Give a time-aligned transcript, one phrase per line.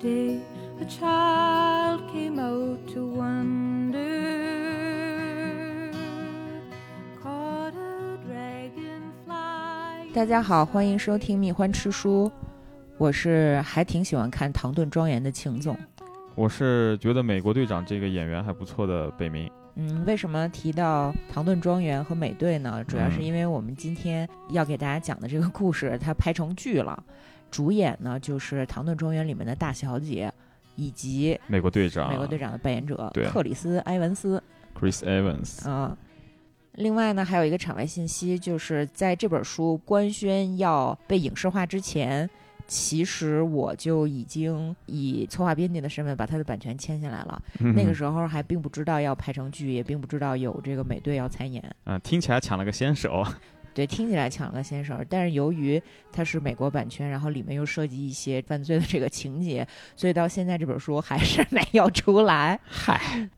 [0.00, 0.40] day
[0.80, 3.96] a child came out to wander.
[7.22, 10.12] Caught a dragonfly.
[10.14, 12.30] 大家好，欢迎收听蜜獾吃书，
[12.98, 15.76] 我是还挺喜欢看《唐顿庄园》的秦总。
[16.34, 19.50] 我是觉得美国队长这个演员还不错的北明。
[19.76, 22.84] 嗯，为什么提到唐顿庄园和美队呢？
[22.84, 27.02] 主要是因为我们今天要给大家讲的这个故事，它拍成剧了，
[27.56, 30.30] 主演呢就是《唐顿庄园》里面的大小姐，
[30.74, 34.42] 以及美国队长，美国队长的扮演者克里斯·埃文斯。
[34.78, 35.66] Chris Evans。
[35.66, 35.96] 啊、
[36.72, 42.28] 另外呢，还有一个场外信息，就是在这本书官宣要被影视化之前，
[42.66, 47.42] 其实我就已经以策划编辑的身份把它的版权签下来了。
[47.74, 51.64] 那个时候还并不知道要拍成剧，也并不知道有这个美队要参演。
[51.84, 53.24] 啊，听起来抢了个先手。
[53.76, 62.58] 对，听起来抢了个先手，但是由于它是美国版权，然后里面又涉及一些犯罪的这个情节，所以到现在这本书还是 没有出来。
[62.64, 63.28] 嗨，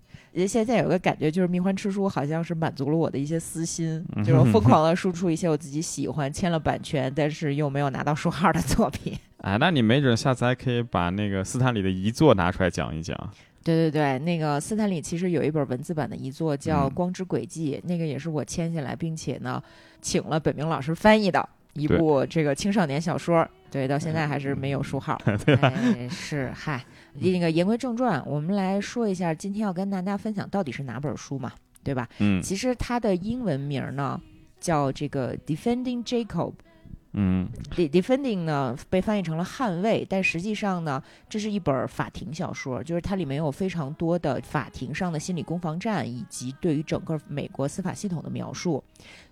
[0.47, 9.19] 现在有个感觉，就是蜜獾吃书好像是满足了我的一些私心，嗯就是我 疯狂的输出一些我自己喜欢、签了版权，但是又没有拿到书号的作品。
[9.39, 13.17] 哎，那你没准下次还可以把那个斯坦李的遗作拿出来讲一讲。
[13.69, 19.62] 对对对，那个斯坦李其实有一本文字版的遗作叫《嗯光之轨迹》，那个也是我签下来，并且呢，
[20.00, 23.46] 请了本明老师翻译的一部这个青少年小说。
[23.70, 25.20] 对，到现在还是没有书号。
[25.61, 31.52] 哎，是嗨，那个言归正传，我们来说一下今天要跟大家分享到底是哪本书嘛，
[31.84, 32.08] 对吧？
[32.20, 34.19] 嗯其实它的英文名儿呢
[34.58, 36.55] 叫这个 Defending Jacob。
[37.20, 48.83] 嗯 De defending 呢被翻译成了捍卫，但实际上呢，这是一本法庭小说，就是它里面有非常多的法庭上的心理攻防战，以及对于整个美国司法系统的描述。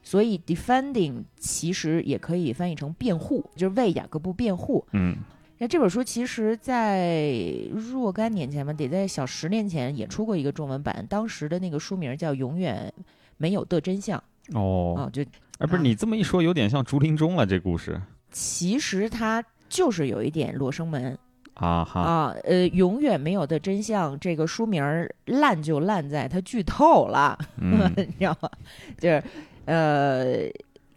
[0.03, 4.85] 所以 defending 其实也可以翻译成辩护，就是为雅各布辩护。
[4.93, 5.17] 嗯
[5.59, 7.41] 那这本书其实，在
[7.73, 12.93] 若干年前吧，得在小十年前也出过一个中文版，当时的那个书名叫《永远
[13.39, 14.23] 没有的真相》
[14.59, 15.25] 哦啊、哦，就
[15.59, 18.01] 哎，不是你这么一说，有点像竹林中了这故事
[18.31, 21.19] 其实它就是有一点罗生门。
[21.55, 22.01] 啊哈。
[22.03, 28.51] 啊，呃，永远没有的真相，这个书名儿烂就烂在它剧透了，嗯 你知道吗？
[28.99, 29.23] 就是
[29.65, 30.45] 呃，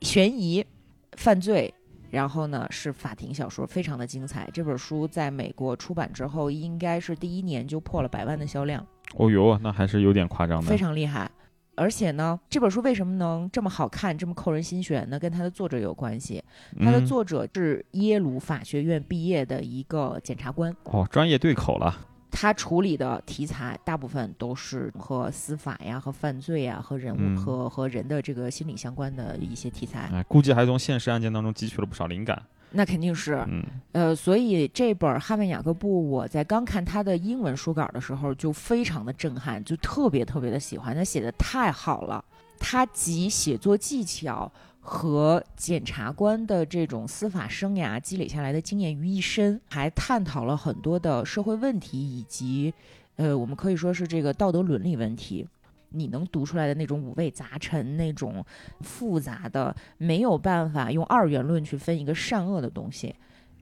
[0.02, 0.66] 悬疑、
[1.14, 1.74] 犯罪，
[2.12, 4.50] 然后呢是法庭小说，非常的精彩。
[4.54, 10.78] 这本书在美国出版之后，应该是第一年就破了百万的销量，哦呦，那还是有点夸张的非。
[10.78, 11.32] 常厉害。
[11.80, 15.18] 而且呢，这本书为什么能这么好看、这么扣人心弦呢？
[15.18, 16.44] 跟它的作者有关系。
[16.78, 20.76] 它的嗯作者是耶鲁法学院毕业的一个检察官。
[20.84, 21.96] 哦，专业对口了。
[22.32, 30.10] 他处理的题材大部分都是和司法呀、和犯罪呀、和人物、嗯和和人的这个心理相关的一些题材。
[30.14, 32.42] 哎，估计还从现实案件当中汲取了不少灵感。
[32.72, 33.64] 那肯定是，嗯
[33.94, 42.24] 呃，所以这本《哈曼雅各布》，我在刚看他的英文书稿的时候就非常的震撼，就特别特别的喜欢，他写的太好了。
[42.60, 52.74] 他集写作技巧和检察官的这种司法生涯积累下来的经验于一身，还探讨了很多的社会问题以及，
[53.18, 55.48] 呃，我们可以说是这个道德伦理问题。
[55.92, 58.46] 你能读出来的那种五味杂陈、那种
[58.82, 63.16] 复杂的，没有办法用二元论去分一个善恶的东西，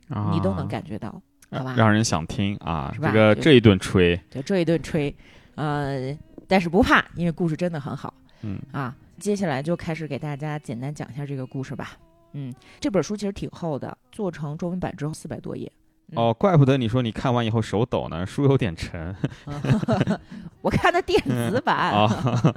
[0.09, 1.73] 啊，你都能感觉到，好吧？
[1.77, 2.93] 让人想听啊。
[3.01, 5.15] 这个这一顿吹，对这一顿吹，
[5.55, 6.13] 呃，
[6.49, 8.13] 但是不怕，因为故事真的很好
[8.47, 8.95] 嗯啊。
[9.19, 11.97] 接下来就开始给大家简单讲一下这个故事吧。
[12.33, 15.71] 嗯，这本书其实挺厚的，做成中文版之后四百多页。
[16.11, 19.13] 嗯哦，怪不得你说你看完以后手抖呢，书有点沉
[20.61, 21.75] 我看的电子版。
[21.91, 22.53] 啊。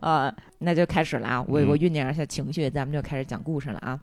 [0.00, 1.44] 呃，那就开始了啊！
[1.48, 3.98] 我我嗯酝酿一下情绪，咱们就开始讲故事了啊。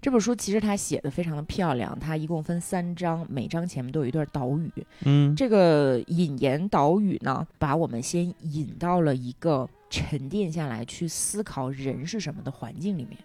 [0.00, 4.70] 这本书其实它写的非常的漂亮，它一共分三章，每章前面都有一段导语。
[5.04, 13.18] 嗯这个引言导语呢，把我们先引到了一个沉淀下来去思考人是什么的环境里面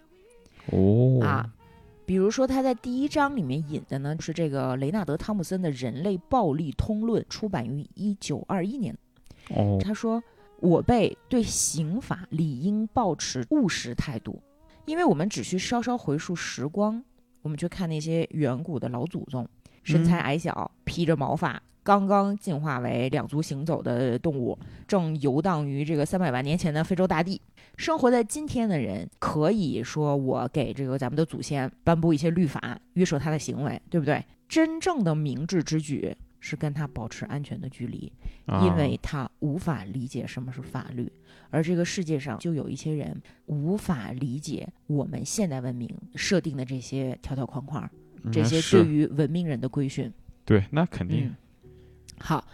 [0.70, 1.52] 哦啊。
[2.06, 8.94] 比如说，他在第一章里面引的呢是这个雷纳德·汤姆森的《人类暴力通论》，出版于一九二一年。
[9.48, 10.22] 哦他说
[10.60, 14.42] ：“我辈对刑法理应保持务实态度，
[14.84, 17.02] 因为我们只需稍稍回溯时光，
[17.40, 19.48] 我们去看那些远古的老祖宗，
[19.82, 24.58] 身材嗯矮小，披着毛发，刚刚进化为两足行走的动物，
[24.88, 27.40] 正游荡于这个三百万年前的非洲大地。
[27.76, 34.24] 生活在今天的人，可以说我给这个咱们的祖先颁布一些律法，约束他的行为，对不对？
[34.48, 38.10] 真正的明智之举是跟他保持安全的距离，
[38.62, 41.10] 因为他无法理解什么是法律，
[41.50, 47.90] 而这个世界上就有一些人无法理解我们现代文明设定的这些条条框框，
[48.32, 50.10] 这些对于文明人的规训。
[50.44, 51.24] 对，那肯定。
[51.24, 51.34] 嗯，
[52.18, 52.44] 好，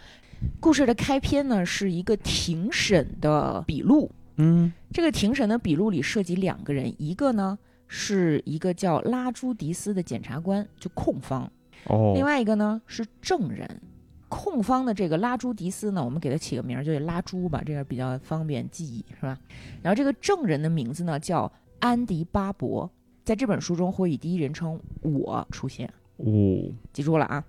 [0.59, 4.11] 故事的开篇呢是一个庭审的笔录。
[4.37, 11.47] 嗯这个庭审的笔录里涉及两个人，一个呢是一个叫拉朱迪斯的检察官，就控方；
[11.85, 13.81] 哦，另外一个呢是证人。
[14.29, 19.37] 控方的这个拉朱迪斯呢，我们给他起个名儿，就叫拉朱吧，这个比较方便记忆，是吧？
[19.81, 22.89] 然后这个证人的名字呢叫安迪巴伯，
[23.25, 25.85] 在这本书中会以第一人称我出现。
[26.15, 26.25] 哦，
[26.93, 27.43] 记住了啊。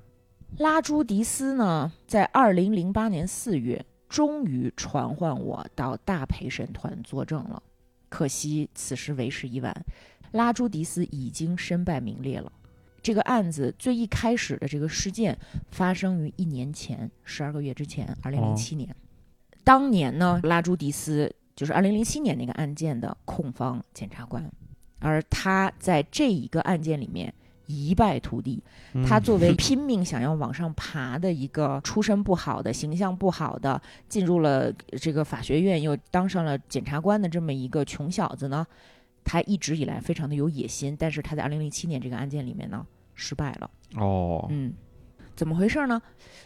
[0.59, 7.63] 拉朱迪斯呢，在二零零八年四月，终于传唤我到大陪审团作证了。
[8.09, 9.75] 可惜此时为时已晚，
[10.33, 12.53] 拉朱迪斯已经身败名裂了。
[13.03, 15.37] 这个案子最一开始的这个事件
[15.71, 18.95] 发生于一年前，十二个月之前，二零零七年。
[19.65, 24.49] 当年呢，拉朱迪斯就是二零零七年那个案件的控方检察官，
[25.01, 27.33] 而他在这一个案件里面
[27.67, 28.62] 一败涂地。
[29.06, 38.67] 他嗯作为 拼命想要往上爬的一个出身不好的、形象不好的，进入了这个法学院又当上了检察官的这么一个穷小子呢，
[39.25, 43.70] 他一直以来非常的有野心，但是他在2007年这个案件里面呢失败了。
[43.97, 44.73] 哦，嗯，
[45.35, 46.00] 怎么回事呢？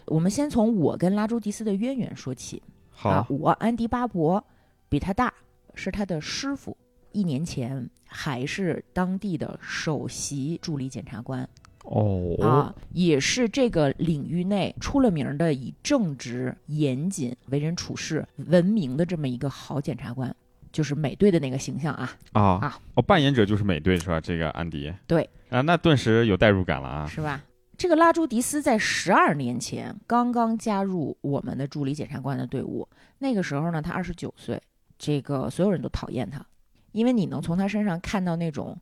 [0.07, 2.63] 我们先从我跟拉朱迪斯的渊源说起。
[3.03, 4.43] 啊好，，我安迪巴伯
[4.89, 5.33] 比他大，
[5.75, 6.75] 是他的师傅。
[7.17, 11.49] 一年前还是当地的首席助理检察官。
[11.85, 20.35] 哦，啊，也是这个领域内出了名的以正直、严谨、为人处事闻名的这么一个好检察官，
[20.71, 22.13] 就是美队的那个形象啊。
[22.33, 24.21] 啊啊哦，扮演者就是美队是吧？
[24.21, 24.93] 这个安迪。
[25.07, 27.07] 对啊，那顿时有代入感了啊。
[27.07, 27.43] 是吧？
[27.79, 32.89] 这个拉朱迪斯在十二年前刚刚加入我们的助理检察官的队伍，
[33.19, 34.61] 那个时候呢，他二十九岁，
[34.99, 36.45] 这个所有人都讨厌他，
[36.97, 38.75] 因为你能从他身上看到那种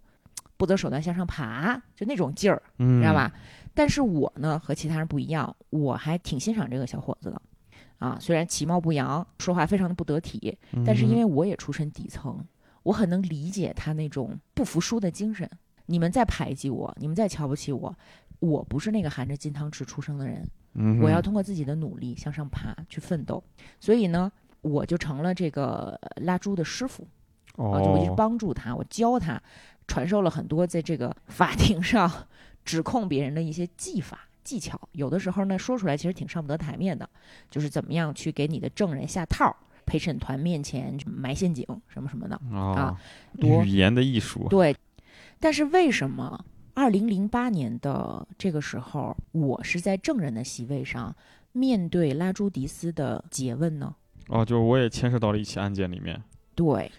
[0.56, 3.32] 不择手段向上爬，就那种劲儿，嗯，知道吧？
[3.74, 7.42] 但是我呢和其他人不一样，我还挺欣赏这个小伙子的，
[7.98, 10.84] 啊，虽然其貌不扬，说话非常的不得体，嗯？
[10.86, 12.38] 但是因为我也出身底层，
[12.84, 15.50] 我很能理解他那种不服输的精神。
[15.86, 17.92] 你们再排挤我，你们再瞧不起我，
[18.38, 23.42] 我不是那个含着金汤匙出生的人，嗯我要通过自己的努力向上爬，去奋斗。
[23.80, 24.30] 所以呢，
[24.60, 27.04] 我就成了这个呃拉猪的师傅。
[27.56, 29.40] 啊，就我一直哦，帮助他，我教他，
[29.86, 32.10] 传授了很多在这个法庭上
[32.64, 34.80] 指控别人的一些技法技巧。
[34.92, 37.08] 有的时候呢，说出来其实挺上不得台面的，
[37.50, 39.54] 就是怎么样去给你的证人下套，
[39.86, 42.36] 陪审团面前埋陷阱什么什么的。
[42.56, 42.98] 啊，
[43.38, 44.46] 多语言的艺术。
[44.48, 44.74] 对，
[45.38, 51.14] 但是为什么二零零八年的这个时候，我是在证人的席位上
[51.52, 53.94] 面对拉朱迪斯的诘问呢？
[54.28, 56.20] 哦，就是我也牵涉到了一起案件里面。
[56.54, 56.90] 对，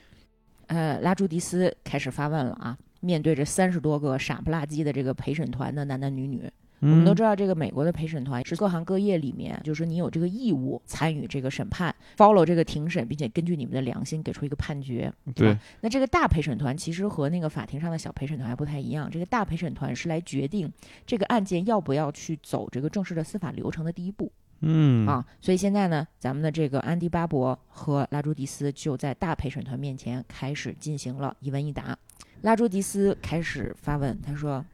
[0.68, 15.12] 呃，拉朱迪斯开始发问了啊，面对着三十多个傻不拉几的这个陪审团的男男女女，我我们都知道，这个美国的陪审团是各行各业里面，就是说你有这个义务参与这个审判，follow 这个庭审，并且根据你们的良心给出一个判决。
[15.34, 20.72] 对吧，那这个大陪审团其实和那个法庭上的小陪审团还不太一样，这个大陪审团是来决定
[21.06, 24.32] 这个案件要不要去走这个正式的司法流程的第一步。
[24.62, 31.98] 嗯啊，所以现在呢，咱们的这个安迪巴伯和拉朱迪斯就在大陪审团面前开始进行了一问一答。
[32.42, 34.66] 拉朱迪斯开始发问，他说：“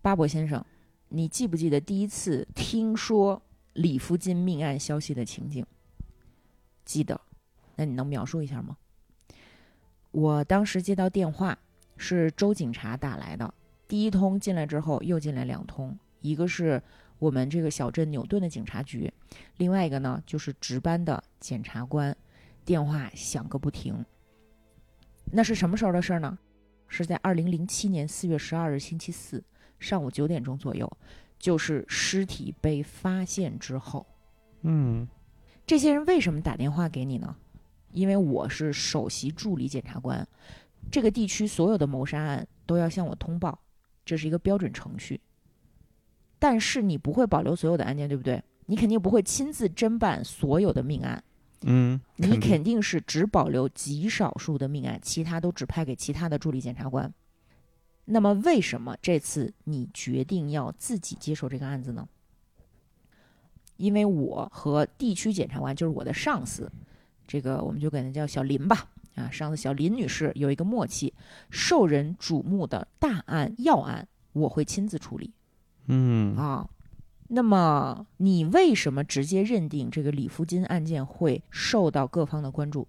[0.00, 0.64] 巴伯先生，
[1.08, 3.42] 你记不记得第一次听说
[3.74, 5.64] 李福金命案消息的情景？”
[6.84, 7.20] 记得，
[7.76, 8.76] 那你能描述一下吗？
[10.10, 11.58] 我当时接到电话，
[11.96, 13.52] 是周警察打来的，
[13.86, 16.82] 第一通进来之后又进来两通，一个是
[17.18, 19.12] 我们这个小镇纽顿的警察局，
[19.56, 22.16] 另外一个呢就是值班的检察官，
[22.64, 24.04] 电话响个不停。
[25.32, 26.38] 那是什么时候的事儿呢？
[26.86, 29.44] 是在二零零七年四月十二日星期四
[29.78, 30.90] 上午九点钟左右，
[31.38, 34.06] 就是尸体被发现之后。
[34.62, 35.06] 嗯
[35.66, 37.36] 这些人为什么打电话给你呢？
[37.92, 40.26] 因为我是首席助理检察官，
[40.90, 43.60] 这个地区所有的谋杀案都要向我通报，
[44.04, 45.20] 这是一个标准程序。
[46.38, 48.42] 但是你不会保留所有的案件，对不对？
[48.66, 51.24] 你肯定不会亲自侦办所有的命案，
[51.62, 57.12] 嗯，你肯定肯定是只保留极少数的命案，其他都指派给其他的助理检察官。
[58.04, 62.06] 那么，为什么这次你决定要自己接手这个案子呢？
[63.76, 66.70] 因为我和地区检察官，就是我的上司，
[67.26, 71.14] 这个我们就管他叫小林吧，啊，上次小林女士有一个默契，
[71.48, 75.32] 受人瞩目的大案要案，我会亲自处理。
[75.88, 76.68] 嗯啊。
[77.30, 82.88] 那么你为什么直接认定这个李福金案件会受到各方的关注？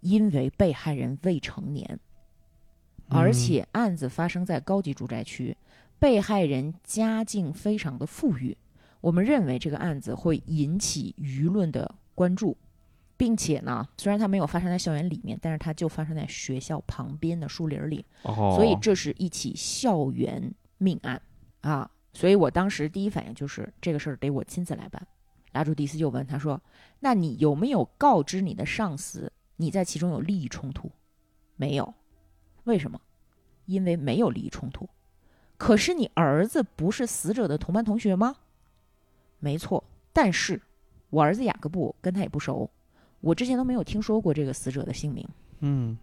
[0.00, 2.00] 因为被害人未成年，
[3.08, 5.56] 而嗯且案子发生在高级住宅区，
[5.98, 8.56] 被害人家境非常的富裕，
[9.00, 12.56] 我们认为这个案子会引起舆论的关注，
[13.16, 21.20] 并且呢，虽然它没有发生在校园里面，但是它就发生在学校旁边的树林里，哦，所以这是一起校园命案
[21.62, 21.90] 啊。
[22.12, 25.04] 所以我当时第一反应就是这个事儿得我亲自来办。
[25.52, 26.60] 拉朱迪斯就问他说
[27.00, 30.90] ：“那你有没有告知你的上司你在其中有利益冲突？”
[31.56, 31.94] 没有，
[32.64, 33.00] 为什么？
[33.66, 34.88] 因为没有利益冲突。
[35.56, 38.34] 可是你儿子不是死者的同班同学吗？
[39.38, 40.60] 没错，但是
[41.08, 42.68] 我儿子雅各布跟他也不熟，
[43.20, 45.26] 我之前都没有听说过这个死者的姓名。
[45.60, 45.96] 嗯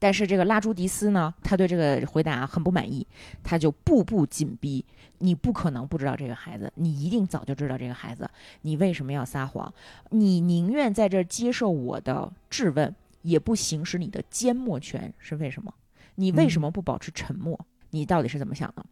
[0.00, 3.06] 但是这个拉朱迪斯呢，他对这个回答很不满意，
[3.44, 4.84] 他就步步紧逼。
[5.18, 8.28] 你不可能不知道这个孩子，你一定早就知道这个孩子，
[8.62, 9.72] 你为什么要撒谎？
[10.08, 15.74] 你宁愿在这儿接受我的质问，也不行使你的缄默权，是为什么？
[16.14, 17.66] 你为什么不保持沉默？
[17.90, 18.84] 你到底是怎么想的？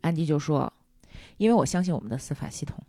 [0.00, 0.72] 安迪就说
[1.38, 2.82] ：“因为我相信我们的司法系统。”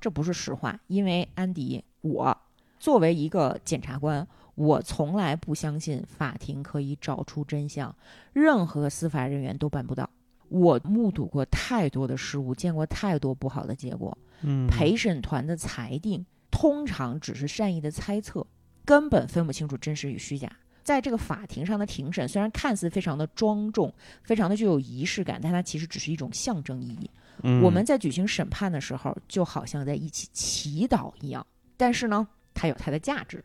[0.00, 2.36] 这不是实话，因为安迪，我
[2.78, 7.94] 作为一个检察官，我从来不相信法庭可以找出真相，
[8.32, 10.08] 任何司法人员都办不到。
[10.48, 14.16] 我目睹过太多的失误，见过太多不好的结果。
[14.42, 18.46] 嗯，陪审团的裁定通常只是善意的猜测，
[18.84, 20.50] 根本分不清楚真实与虚假。
[20.82, 23.94] 在这个法庭上的庭审，虽然看似非常的庄重，
[24.24, 27.10] 非常的具有仪式感，但它其实只是一种象征意义。
[27.44, 31.46] 嗯我们在举行审判的时候，就好像在一起祈祷一样。
[31.78, 33.42] 但是呢，它有它的价值。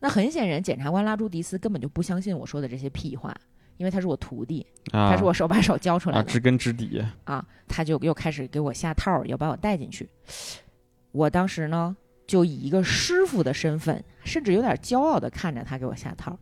[0.00, 3.34] 那很显然，检察官拉朱迪斯根本就不相信我说的这些屁话，
[3.78, 6.30] 因为他是我徒弟，啊，他是我手把手教出来啊，的。
[6.30, 10.08] 知根知底，啊，他就又开始给我下套，要把我带进去。
[11.12, 16.38] 我当时呢，就以一个师傅的身份，甚至有点骄傲的看着他给我下套。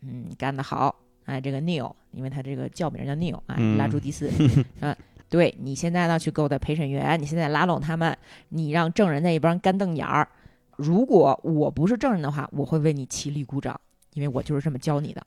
[0.00, 0.94] 嗯，干得好，
[1.24, 4.28] 哎，这个 Neil，因为他这个叫名叫 Neil 啊，嗯拉朱迪斯，
[4.80, 4.96] 啊，
[5.28, 8.16] 对你现在呢去勾搭陪审员，你现在拉拢他们，
[8.48, 10.28] 你让证人那一帮干瞪眼儿。
[10.76, 13.80] 如果我不是证人的话，我会为你起立鼓掌，
[14.14, 15.26] 因为我就是这么教你的，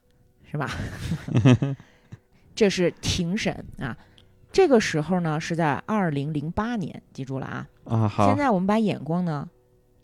[0.49, 0.69] 是吧？
[2.55, 3.97] 这是庭审啊。
[4.51, 7.67] 这个时候呢，是在二零零八年，记住了啊。
[7.85, 9.47] 啊，好现，在我们把眼光呢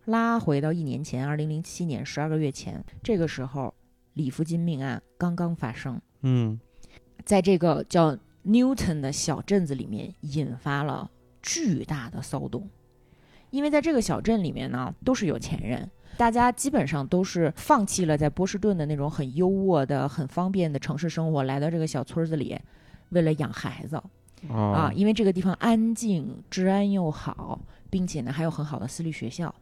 [0.05, 3.73] 拉回到一年前，二零零七年十二个月前，这个时候
[4.13, 6.59] 李福金命案刚刚发生，嗯
[7.23, 11.09] 在这个叫 Newton 的小镇子里面引发了
[11.41, 12.69] 巨大的骚动，
[13.49, 15.89] 因为在这个小镇里面呢，都是有钱人。
[16.17, 22.57] 大家基本上都是放弃了在波士顿的那种很优渥的、很方便的城市生活，来到这个小村子里，
[23.09, 24.01] 为了养孩子。
[24.49, 27.59] 啊，啊，因为这个地方安静，治安又好，
[27.89, 29.53] 并且呢还有很好的私立学校，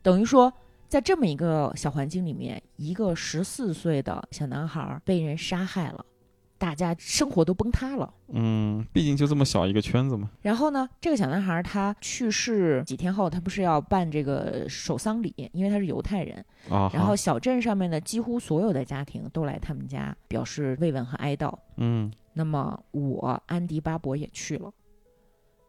[0.00, 0.52] 等于说
[0.88, 6.06] 在这么一个小环境里面，一个十四岁的小男孩被人杀害了，
[6.58, 8.12] 大家生活都崩塌了。
[8.28, 16.44] 嗯，毕竟就这么小一个圈子嘛，然后呢，这个小男孩他去世几天后，他不是要办这个守丧礼，因为他是犹太人。
[16.68, 21.56] 啊，然后小镇上面的几乎所有的家庭都来他们家表示慰问和哀悼。
[21.76, 24.70] 嗯那么我安迪巴伯也去了。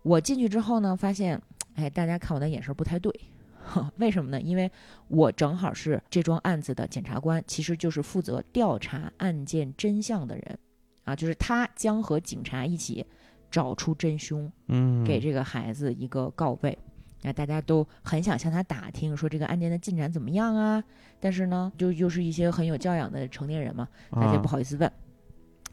[0.03, 1.41] 我进去之后呢，发现，
[1.75, 3.13] 哎，大家看我的眼神不太对，
[3.97, 4.41] 为什么呢？
[4.41, 4.69] 因为
[5.07, 10.59] 我正好是这桩案子的检察官，其实就是负责调查案件真相的人，
[11.07, 13.05] 啊，就是他将和警察一起
[13.49, 16.77] 找出真凶，嗯，给这个孩子一个告慰。
[17.21, 20.83] 那大家都很想向他打听，说这个案件的进展怎么样啊？
[21.21, 24.91] 但是呢，就又是一些很有教养的成年人嘛，大家啊不好意思问。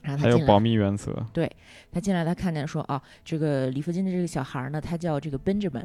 [0.03, 1.51] 然后他有保密原则，对
[1.91, 5.85] 他进来，他看见说啊，这个李福金的这个小孩呢，他叫这个 Benjamin，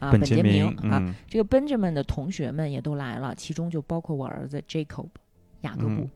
[0.00, 5.06] 啊，本杰明啊，嗯这个 Benjamin 的同学们也都来了，其中就包括我儿子 Jacob
[5.60, 6.02] 雅各布。
[6.02, 6.10] 嗯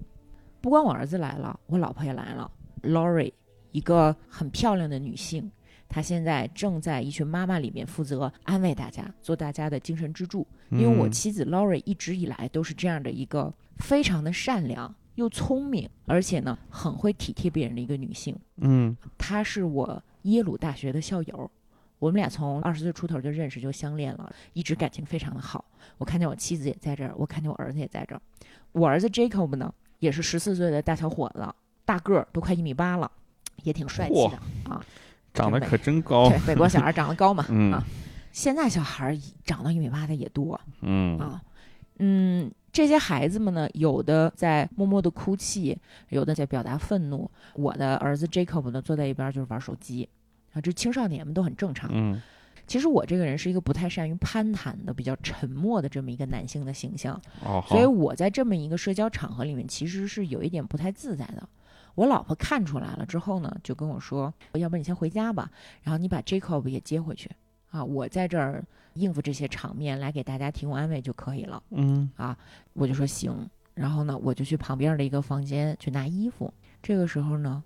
[0.61, 2.50] 不光我儿子来了，我老婆也来了
[2.83, 3.33] ，Lori
[3.73, 5.50] 一个很漂亮的女性，
[5.88, 10.47] 她现在正在一群妈妈里面负责安慰大家，做大家的精神支柱。
[10.71, 18.37] 因为我嗯妻子 Lori 一直以来都是这样的一个非常的善良又聪明，而且呢很会体贴别人的一个女性。
[18.57, 21.50] 嗯她是我耶鲁大学的校友，
[21.99, 25.65] 我们俩从二十岁出头就认识，就相恋了，一直感情非常的好。
[25.97, 28.21] 我看见我妻子也在这儿，我看见我儿子也在这儿。
[28.73, 31.47] 我儿子 Jacob 呢，也是十四岁的大小伙子，
[31.85, 33.11] 大个儿都快一米八了，
[33.62, 34.38] 也挺帅气的
[34.71, 34.85] 啊。
[35.35, 37.83] 长得可真高对，，美国小孩长得高嘛， 嗯啊，
[38.33, 41.40] 现在小孩儿长到一米八的也多嗯啊。
[42.00, 45.76] 嗯，这些孩子们呢，有的在默默的哭泣，
[46.11, 47.31] 有的在表达愤怒。
[47.55, 50.09] 我的儿子 Jacob 呢，坐在一边就是玩手机
[50.52, 51.90] 啊，这青少年们都很正常。
[51.93, 52.21] 嗯
[52.69, 61.49] 其实我这个人是一个不太善于攀谈的、比较沉默的这么一个男性的形象，哦，所以我在这么一个社交场合里面，其实是有一点不太自在的。
[61.95, 65.51] 我老婆看出来了之后呢，就跟我说：“要不然你先回家吧，
[65.83, 67.29] 然后你把 Jacob 也接回去
[67.71, 68.63] 啊，我在这儿
[68.95, 72.39] 应付这些场面，来给大家提供安慰就可以了。”嗯啊，
[72.75, 73.35] 我就说行。
[73.75, 76.53] 然后呢，我就去旁边的一个房间去拿衣服。
[76.83, 77.65] 这个时候呢，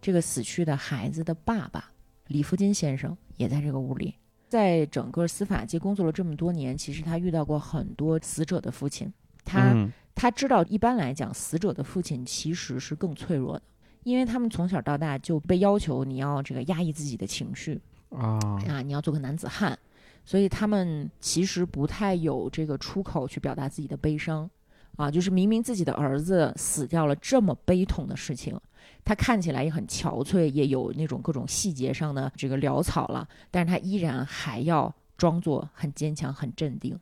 [0.00, 1.90] 这个死去的孩子的爸爸
[2.28, 4.14] 李福金先生也在这个屋里。
[4.48, 9.12] 在整个司法界工作了这么多年，其实他遇到过很多死者的父亲，
[9.44, 9.92] 他、嗯。
[10.20, 13.62] 他知道，一般来讲，死者的父亲其实是更脆弱的，
[14.02, 18.36] 因为他们从小到大就被要求你要这个压抑自己的情绪啊。
[18.66, 19.78] 啊，你要做个男子汉，
[20.24, 24.50] 所以他们其实不太有这个出口去表达自己的悲伤。
[24.96, 25.08] 啊。
[25.08, 28.60] 就是明明自己的儿子死掉了这么悲痛的事情，
[29.04, 36.94] 他看起来也很憔悴，也有那种各种细节上的这个潦草了，但是他依然还要装作很坚强、很镇定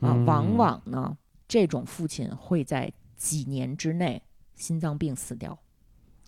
[0.00, 0.12] 啊。
[0.12, 1.16] 嗯往往呢，
[1.46, 4.22] 这种父亲会在几年之内
[4.54, 5.58] 心脏病死掉。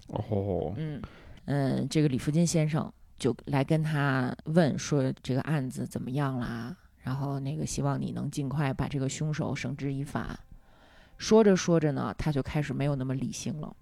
[0.09, 1.01] 哦嗯
[1.47, 6.77] 嗯，这个李福金先生就来跟他问说这个案子怎么样啦？
[6.99, 10.39] 然后那个希望你能尽快把这个凶手绳之以法。
[11.19, 13.75] 说着说着呢，他就开始没有那么理性了。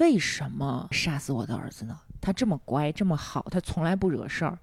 [0.00, 1.96] 为什么杀死我的儿子呢？
[2.22, 4.58] 他这么乖，这么好，他从来不惹事儿，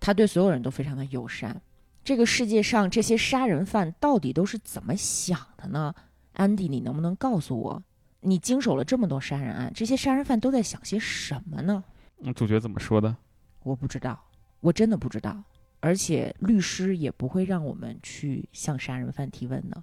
[0.00, 1.60] 他对所有人都非常的友善。
[2.02, 5.94] 这个世界上这些杀人犯到底都是怎么想的呢？
[6.32, 7.82] 安迪，你能不能告诉我？
[8.20, 11.84] 你经手了这么多杀人案，这些杀人犯都在想些什么呢？
[12.22, 13.14] 嗯主角怎么说的？
[13.62, 14.18] 我不知道，
[14.60, 15.42] 我真的不知道。
[15.80, 19.82] 而且律师也不会让我们去向杀人犯提问的。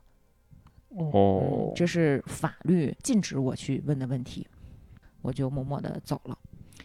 [0.89, 4.47] 哦嗯，这是法律禁止我去问的问题。
[5.27, 6.37] 我就默默地走了。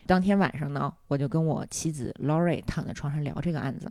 [0.05, 3.89] 当天晚上呢，我就跟我妻子 Lori 躺在床上聊这个案子。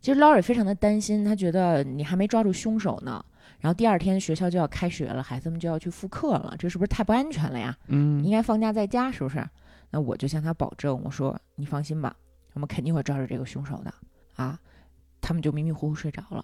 [0.00, 3.22] 其实 Lori 非常的担心，她觉得你还没抓住凶手呢，
[3.60, 7.76] 然后第二天学校就要开学了，孩子们就要去复课了，这是不是太不安全了呀？
[7.88, 9.46] 嗯应该放假在家，是不是？
[9.90, 12.16] 那我就向他保证，我说你放心吧，
[12.54, 13.92] 我们肯定会抓住这个凶手的
[14.36, 14.58] 啊。
[15.20, 16.42] 他们就迷迷糊糊睡着了。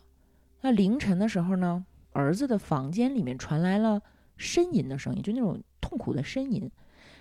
[0.60, 4.02] 那凌晨的时候呢，儿子的房间里面传来了
[4.38, 6.70] 呻吟的声音，就那种痛苦的呻吟。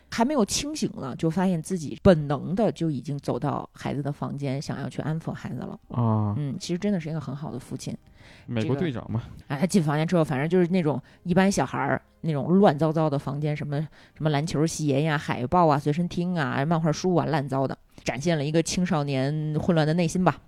[0.09, 5.79] 还没有清醒呢，就发现自己本能的就已经走到孩子的房间，想要去安抚孩子了。
[5.89, 7.97] 啊，嗯，其实真的是一个很好的父亲。
[8.45, 13.81] 美国队长嘛，啊，他进房间之后，反正就是那种一般小孩儿那种乱糟糟的房间，什么
[14.13, 20.39] 什么篮球鞋呀、海报啊、随身听啊、漫画书啊，乱糟的，展现了一个青少年混乱的内心吧。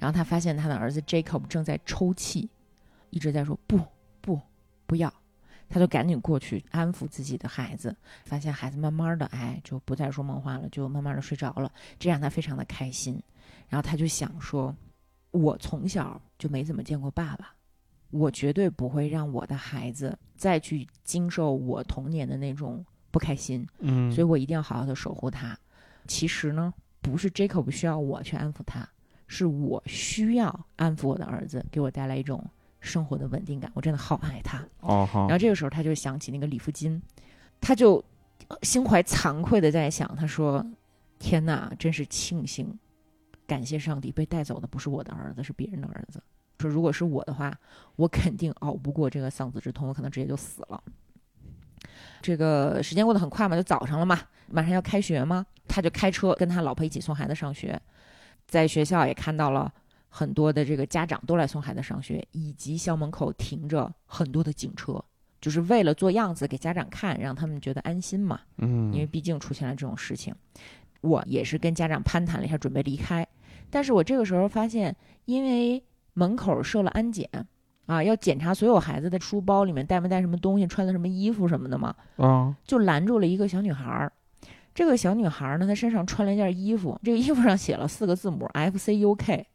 [0.00, 2.48] 然后他发现他的儿子 Jacob 正在抽泣，
[3.10, 3.78] 一直在说不
[4.20, 4.40] 不
[4.86, 5.12] 不要，
[5.72, 13.18] 他就赶紧过去安抚自己的孩子，发现孩子慢慢的哎就不再说梦话了，就慢慢的睡着了，这让他非常的开心。
[13.70, 14.76] 然后他就想说，
[15.30, 17.54] 我从小就没怎么见过爸爸，
[18.10, 25.58] 我绝对不会让我的孩子再去经受我童年的那种不开心，嗯，所以我一定要好好的守护他。
[26.06, 28.86] 其实呢，不是 Jacob 需要我去安抚他，
[29.26, 32.44] 是我需要安抚我的儿子，给我带来一种
[32.82, 33.70] 生活的稳定感。
[33.74, 34.58] 我真的好爱他。
[34.80, 37.00] 哦好然后，这个时候他就想起那个李福金，
[37.60, 38.04] 他就
[38.48, 40.62] 呃心怀惭愧的在想，他说
[41.18, 42.78] ：“天哪，真是庆幸，
[43.46, 46.22] 感谢上帝，被带走的不是我的儿子，是别人的儿子。
[46.58, 47.56] 说如果是我的话，
[47.96, 50.82] 我肯定熬不过这个丧子之痛，我可能直接就死了。”
[52.20, 54.18] 这个时间过得很快嘛，就早上了嘛，
[54.48, 57.80] 马上要开学嘛，他就开车跟他老婆一起送孩子上学，
[58.46, 59.72] 在学校也看到了
[60.14, 65.02] 很多的这个家长都来送孩子上学，以及校门口停着很多的警车，
[65.40, 68.38] 就是为了做样子给家长看，让他们觉得安心嘛。
[68.58, 70.34] 嗯，因为毕竟出现了这种事情，
[71.00, 73.26] 我也是跟家长攀谈了一下，准备离开。
[73.70, 74.94] 但是我这个时候发现，
[75.24, 77.26] 因为门口设了安检，
[77.86, 84.12] 啊，要检查所有孩子的书包里面带没带什么东西，穿的什么衣服什么的嘛，啊，就拦住了一个小女孩儿。
[84.74, 89.46] 这个小女孩儿呢，她身上穿了一件衣服，这个衣服上写了四个字母 F C U K，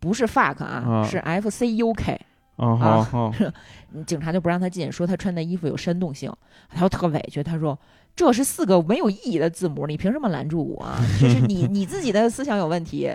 [0.00, 2.20] 不是 fuck 啊，啊是 F C U K。
[2.56, 3.32] 哦好好，
[3.92, 6.30] 嗯 警察就不让他进，说他穿的衣服有煽动性，
[6.68, 7.78] 他就特委屈，他说
[8.14, 10.98] 这是四个没有意义的字母，你凭什么拦住我啊？
[11.20, 13.14] 这是你你自己的思想有问题。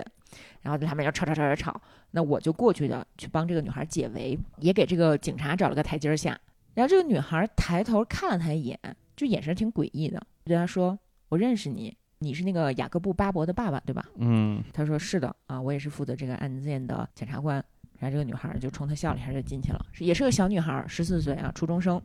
[0.62, 6.36] 然后他们就吵吵吵吵吵，那我就过去的去帮这个女孩解围，也给这个警察找了个台阶儿下。
[6.74, 8.78] 然后这个女孩抬头看了他一眼，
[9.14, 10.98] 就眼神挺诡异的，对他说
[11.30, 17.64] ：“我认识你，你是那个雅各布巴伯的爸爸对吧？”嗯他说是的啊，我也是负责这个案件的检察官。
[17.98, 22.00] 然后这个女孩就冲他笑了一下，就进去了，是也是个小女孩，十四岁啊，初中生。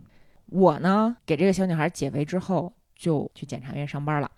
[0.45, 4.31] 我呢给这个小女孩解围之后，就去检察院上班了。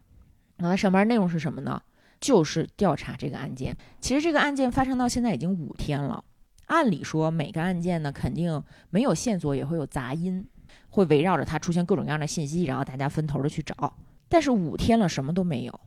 [0.58, 1.82] 然后上班内容是什么呢？
[2.20, 3.76] 就是调查这个案件。
[4.00, 6.24] 其实这个案件发生到现在已经五天了。
[6.68, 10.44] 按理说每个案件呢，肯定没有线索也会有杂音，
[10.90, 13.94] 会围绕着它出现各种各样的信息，然后大家分头的去找。
[14.28, 15.80] 但是五天了，什么都没有，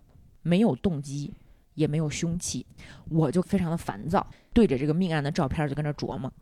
[0.42, 1.34] 没有动机，
[1.74, 2.64] 也没有凶器，
[3.08, 6.32] 我就非常的烦躁，对着这个命案的照片就跟那琢磨。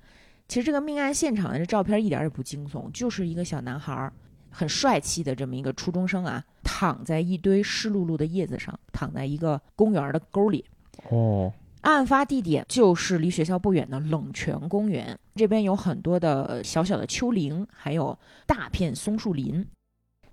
[0.47, 4.13] 其实这个命案现场的这照片一点也不惊悚，就是一个小男孩儿，
[4.51, 10.63] 很帅气的这么一个初中生啊，躺在一堆湿漉漉的叶子上，躺在一个公园的沟里。
[11.09, 19.67] 哦，案发地点就是离学校不远的冷泉公园，这边有很多的小小的丘陵，还有大片松树林。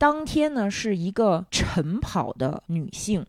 [0.02, 3.24] 当天呢，是一个晨跑的女性，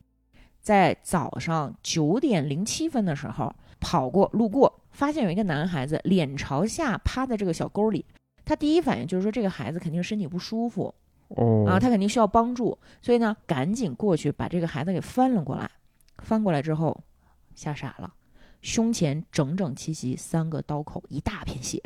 [0.58, 8.06] 在早上九点零七分的时候跑过路过，发现有一个男孩子脸朝下趴在这个小沟里。
[8.46, 10.94] 她第一反应就是说这个孩子肯定身体不舒服
[11.28, 15.70] 哦，啊，他肯定需要帮助，所以呢，赶紧过去把这个孩子给翻了过来。
[16.22, 16.98] 翻过来之后，
[17.54, 18.10] 吓傻了，
[18.62, 21.82] 胸前整整齐齐三个刀口，一大片血，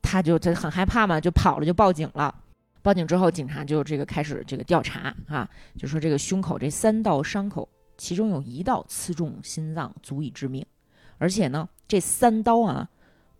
[0.00, 2.34] 他就这很害怕嘛，就跑了，就报警了。
[2.82, 10.64] 报警之后，警察就这个开始这个调查啊，就说这个胸口这三道伤口，其中有一道刺中心脏，足以致命，
[11.18, 12.88] 而且呢，这三刀啊，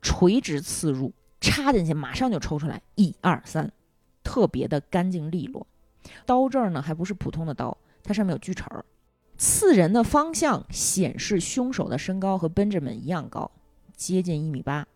[0.02, 3.72] 垂直刺入，插进去马上就抽出来，一二三，
[4.22, 5.66] 特别的干净利落。
[6.26, 8.84] 刀这儿呢，还不是普通的刀，它上面有锯齿儿。
[9.38, 13.50] 刺人的方向显示凶手的身高和 Benjamin 一样高，
[13.96, 14.86] 接近一米八，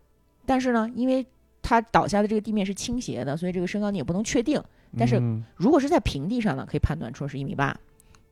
[0.45, 1.25] 但是呢，因为
[1.65, 4.61] 他倒下的这个地面是倾斜的，所以这个身高你也不能确定。
[4.95, 7.75] 但是嗯如果是在平地上呢，可以判断出是一米八。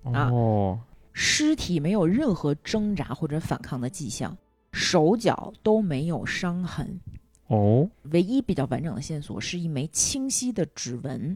[0.04, 0.80] 啊哦，
[1.14, 4.38] 尸体没有任何挣扎或者反抗的迹象，
[4.72, 7.00] 手脚都没有伤痕。
[7.48, 11.36] 哦，唯一比较完整的线索是一枚清晰的指纹，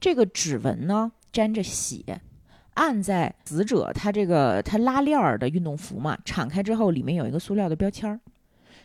[0.00, 2.20] 这个指纹呢沾着血，
[2.74, 8.20] 按在死者他这个他拉链儿的运动服嘛，敞开之后里面有一个塑料的标签儿，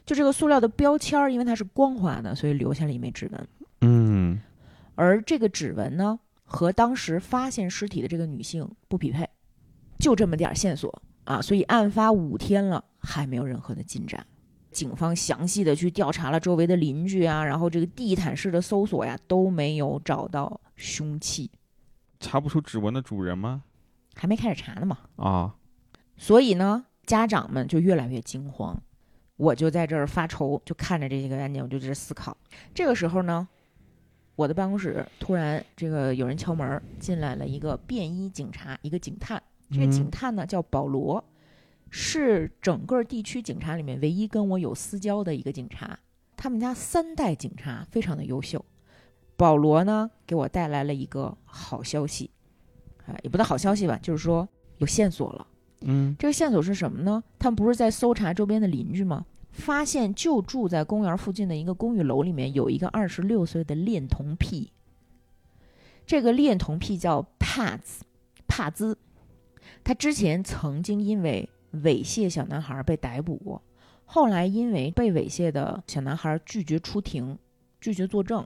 [0.05, 3.47] 就这个塑料的标签儿，因为它是光滑的，所以留下了一枚指纹。
[3.81, 4.41] 嗯，
[4.95, 9.27] 而这个指纹呢，和当时发现尸体的这个女性不匹配，
[9.99, 11.41] 就这么点儿线索啊！
[11.41, 14.25] 所以案发五天了，还没有任何的进展。
[14.71, 21.51] 警方详细的去调查了周围的邻居啊，然后这个地毯式的搜索呀，都没有找到凶器，
[22.19, 23.63] 查不出指纹的主人吗？
[24.15, 24.97] 还没开始查呢嘛。
[25.15, 25.55] 啊，
[26.17, 28.81] 所以呢，家长们就越来越惊慌。
[29.41, 32.37] 我就在这儿发愁，就看着这几个案件，我就在这思考。
[32.75, 33.47] 这个时候呢，
[34.35, 39.41] 我的办公室突然这个有人敲门，进来了一个便衣警察，一个警探。
[39.71, 41.23] 这个警嗯探呢叫保罗，
[41.89, 45.97] 是整个地区警察里面唯一跟我有私交的一个警察。
[46.37, 48.63] 他们家三代警察非常的优秀。
[49.35, 52.29] 保罗呢给我带来了一个好消息，
[53.07, 55.47] 啊，也不叫好消息吧，就是说有线索了。
[55.83, 57.23] 嗯，这个线索是什么呢？
[57.39, 59.25] 他们不是在搜查周边的邻居吗？
[59.51, 64.71] 发现就住在公园附近的一个公寓楼里面有一个二十六岁的恋童癖。
[66.05, 68.03] 这个恋童癖叫帕兹，
[68.47, 68.97] 帕兹。
[69.83, 73.61] 他之前曾经因为猥亵小男孩被逮捕过，
[74.05, 77.37] 后来因为被猥亵的小男孩拒绝出庭、
[77.79, 78.45] 拒绝作证，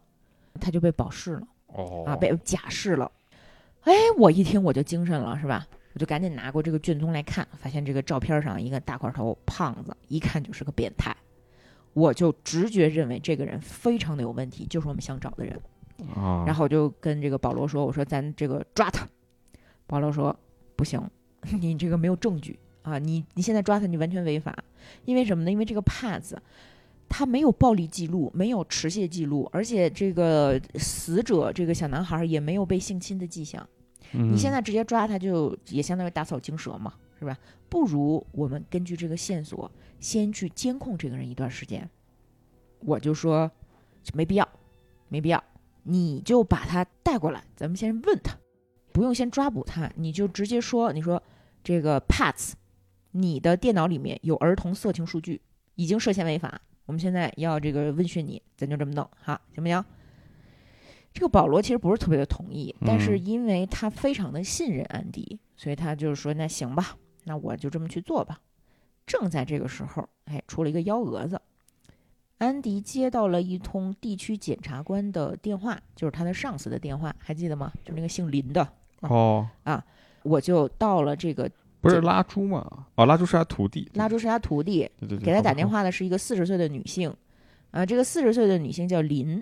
[0.59, 1.47] 他就被保释了。
[1.67, 3.11] 哦，啊，被假释了。
[3.81, 5.67] 哎，我一听我就精神了，是吧？
[5.95, 11.15] 我就赶紧拿过这个卷宗来看，发现这个照片上一个大块头胖子，一看就是个变态。
[11.93, 15.60] 我就直觉认为这个人非常的有问题，就是我们想找的人。
[16.13, 19.08] 啊，然后我就跟这个保罗说：“我说咱这个抓他。”
[19.88, 20.38] 保罗说
[20.75, 21.01] ：“不行，
[21.62, 24.53] 你这个没有证据啊，你你现在抓他，你完全违法。
[25.05, 25.51] 因为什么呢？
[25.51, 26.41] 因为这个帕子。”
[27.08, 33.65] 他没有暴力记录，没有持械记录，而且这个死者这个小男孩也没有被性侵的迹象。
[34.11, 37.37] 你你现在直接抓他，就也相当于打草惊蛇嘛，是吧？
[37.69, 41.89] 不如我们根据这个线索，先去监控这个人一段时间。
[42.79, 43.49] 我就说
[44.13, 44.47] 没必要，
[45.09, 45.43] 没必要，
[45.83, 48.37] 你就把他带过来，咱们先问他，
[48.91, 51.21] 不用先抓捕他，你就直接说，你说
[51.63, 52.53] 这个 Pats，
[53.11, 55.41] 你的电脑里面有儿童色情数据，
[55.75, 56.61] 已经涉嫌违法。
[56.85, 59.83] 我们现在要这个问讯你，咱就这么弄，好，行不行？
[61.15, 68.38] 这个保罗其实不是特别的同意，但是嗯因为他非常的信任安迪，所以他就是说，那行吧，那我就这么去做吧。
[69.08, 71.39] 正在这个时候，哎，出了一个幺蛾子，
[72.39, 77.71] 安迪接到了一通地区检察官的电话，就是他的上司的电话，还记得吗？
[77.86, 78.67] 就是那个姓林的。
[78.99, 79.82] 哦啊，
[80.23, 81.49] 我就到了这个
[81.80, 82.88] 不是拉朱吗？
[82.95, 87.15] 哦，拉朱是他徒弟，拉朱是他徒弟，对对对，给他打电话的是一个四十岁的女性，
[87.71, 89.41] 啊，这个四十岁的女性叫林。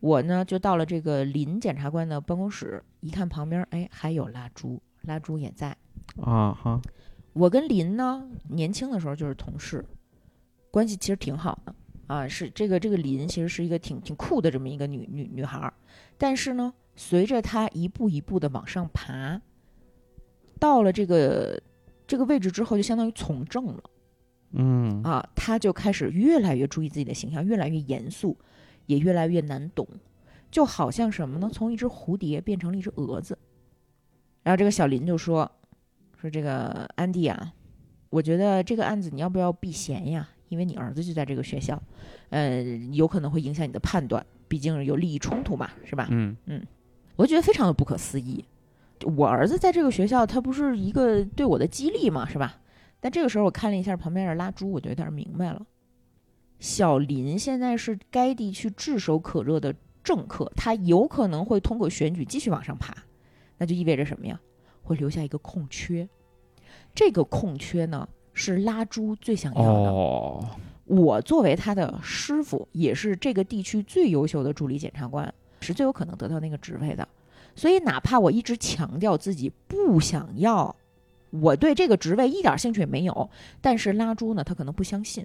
[0.00, 5.76] 我呢就到了这个林检察官的办公室，一看旁边，哎，还有拉猪，拉猪也在。
[6.22, 6.80] 啊哈，
[7.32, 9.84] 我跟林呢年轻的时候就是同事，
[10.70, 11.74] 关系其实挺好的。
[12.06, 15.72] 啊，是这个这个林其实是一个挺挺酷的这么一个女女女孩儿，
[16.18, 19.40] 但是呢，随着她一步一步的往上爬，
[20.58, 21.62] 到了这个
[22.08, 23.82] 这个位置之后，就相当于从政了
[24.54, 25.00] 嗯。
[25.04, 28.36] 啊，她就开始越来越注意自己的形象，越来越严肃，
[28.90, 29.86] 也越来越难懂，
[30.50, 31.48] 就好像什么呢？
[31.52, 33.38] 从一只蝴蝶变成了一只蛾子。
[34.42, 35.48] 然后这个小林就说
[36.20, 37.52] ：“说这个安迪啊，
[38.10, 40.28] 我觉得这个案子你要不要避嫌呀？
[40.48, 41.80] 因为你儿子就在这个学校，
[42.30, 46.08] 呃，有可能会影响你的判断，毕竟有利益冲突嘛，是吧？
[46.10, 46.66] 嗯
[47.14, 48.44] 我觉得非常的不可思议。
[49.16, 52.60] 我儿子在这个学校，他不是一个对我的激励嘛，是吧？
[52.98, 55.62] 但这个时候我看了一下旁边的拉猪，我就有点明白了。
[56.60, 62.94] 小林现在是该地区炙手可热的政客，他有可能会通过选举继续往上爬，
[63.58, 64.38] 那就意味着什么呀？
[64.82, 66.08] 会留下一个空缺。
[66.94, 69.90] 这个空缺呢，是拉朱最想要的。
[69.90, 70.44] 哦，
[70.84, 77.06] 我作为他的师傅，也是这个地区最优秀的助理检察官，是最有可能得到那个职位的。
[77.54, 80.74] 所以，哪怕我一直强调自己不想要，
[81.30, 85.24] 我对这个职位一点兴趣也没有，但是拉朱呢，他可能不相信。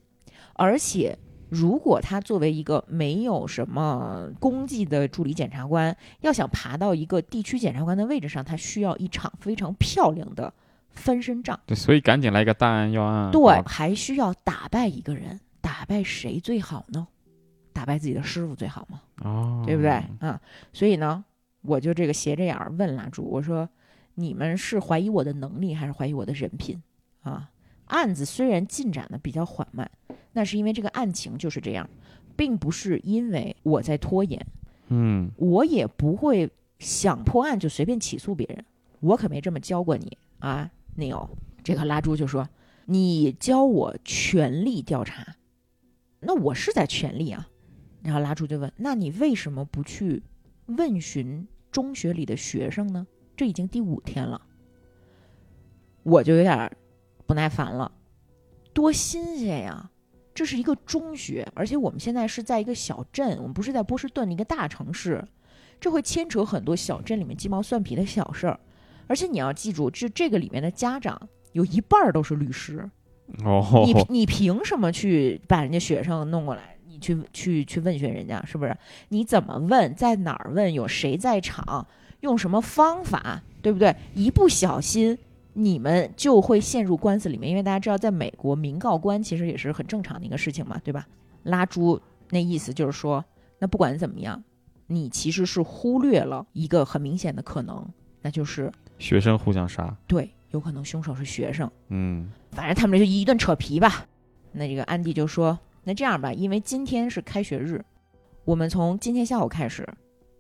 [0.54, 1.18] 而且，
[1.50, 10.54] 如果他作为一个没有什么功绩的助理检察官，要想爬到一个地区检察官的位置上，他需要一场非常漂亮的
[10.90, 11.60] 翻身仗。
[11.66, 13.32] 对，所以赶紧来一个大案要案。
[13.32, 17.08] 对，哦还需要打败一个人，打败谁最好呢？
[17.72, 19.02] 打败自己的师傅最好吗？
[19.22, 19.92] 哦，对不对？
[20.20, 20.40] 啊，
[20.72, 21.24] 所以呢，
[21.62, 23.68] 我就这个斜着眼儿问蜡烛，我说
[24.16, 26.82] ：“你们是怀疑我的能力，还是怀疑我的人品？”
[27.22, 27.50] 啊，
[27.86, 29.90] 案子虽然进展的比较缓慢，
[30.34, 31.90] 那是因为这个案情就是这样，
[32.36, 34.46] 并不是因为我在拖延，
[34.90, 38.66] 嗯我也不会想破案就随便起诉别人，
[39.00, 41.30] 我可没这么教过你啊，Neil。
[41.64, 42.48] 这个拉猪就说
[42.86, 45.36] ：“你教我全力调查，
[46.20, 47.50] 那我是在全力啊。”
[48.04, 50.22] 然后拉猪就问：“那你为什么不去
[50.68, 53.08] 问询中学里的学生呢？
[53.36, 54.40] 这已经第五天了。”
[56.04, 56.78] 我就有点儿
[57.26, 57.92] 不耐烦了，
[58.74, 59.90] 多新鲜呀！
[60.34, 65.26] 这是一个中学，而且我们现在是在一个小镇，我们不是在波士顿的一个大城市，
[65.80, 68.60] 这会牵扯很多小镇里面鸡毛蒜皮的小事儿。
[69.08, 72.90] 而且你要记住，这这个里面的家长有一半儿都是律师，
[73.46, 76.76] 哦，你 你凭什么去把人家学生弄过来？
[76.88, 78.76] 你去去去问询人家是不是？
[79.10, 79.96] 你怎么问？
[79.96, 80.74] 在哪儿问？
[80.74, 81.88] 有谁在场？
[82.22, 83.42] 用什么方法？
[83.62, 83.96] 对不对？
[84.14, 85.18] 一不小心，
[85.56, 87.50] 你们就会陷入官司里面。
[87.50, 91.08] 因为大家知道，在美国，民告官其实也是很正常的一个事情嘛，对吧？
[91.44, 93.24] 拉猪那意思就是说，
[93.60, 94.44] 那不管怎么样，
[94.88, 97.88] 你其实是忽略了一个很明显的可能，
[98.22, 99.96] 那就是学生互相杀。
[100.08, 101.70] 对，有可能凶手是学生。
[101.90, 104.06] 嗯反正他们就一顿扯皮吧。
[104.52, 107.84] 那这个安迪就说：“那这样吧，因为今天是开学日，
[108.46, 109.88] 我们从今天下午开始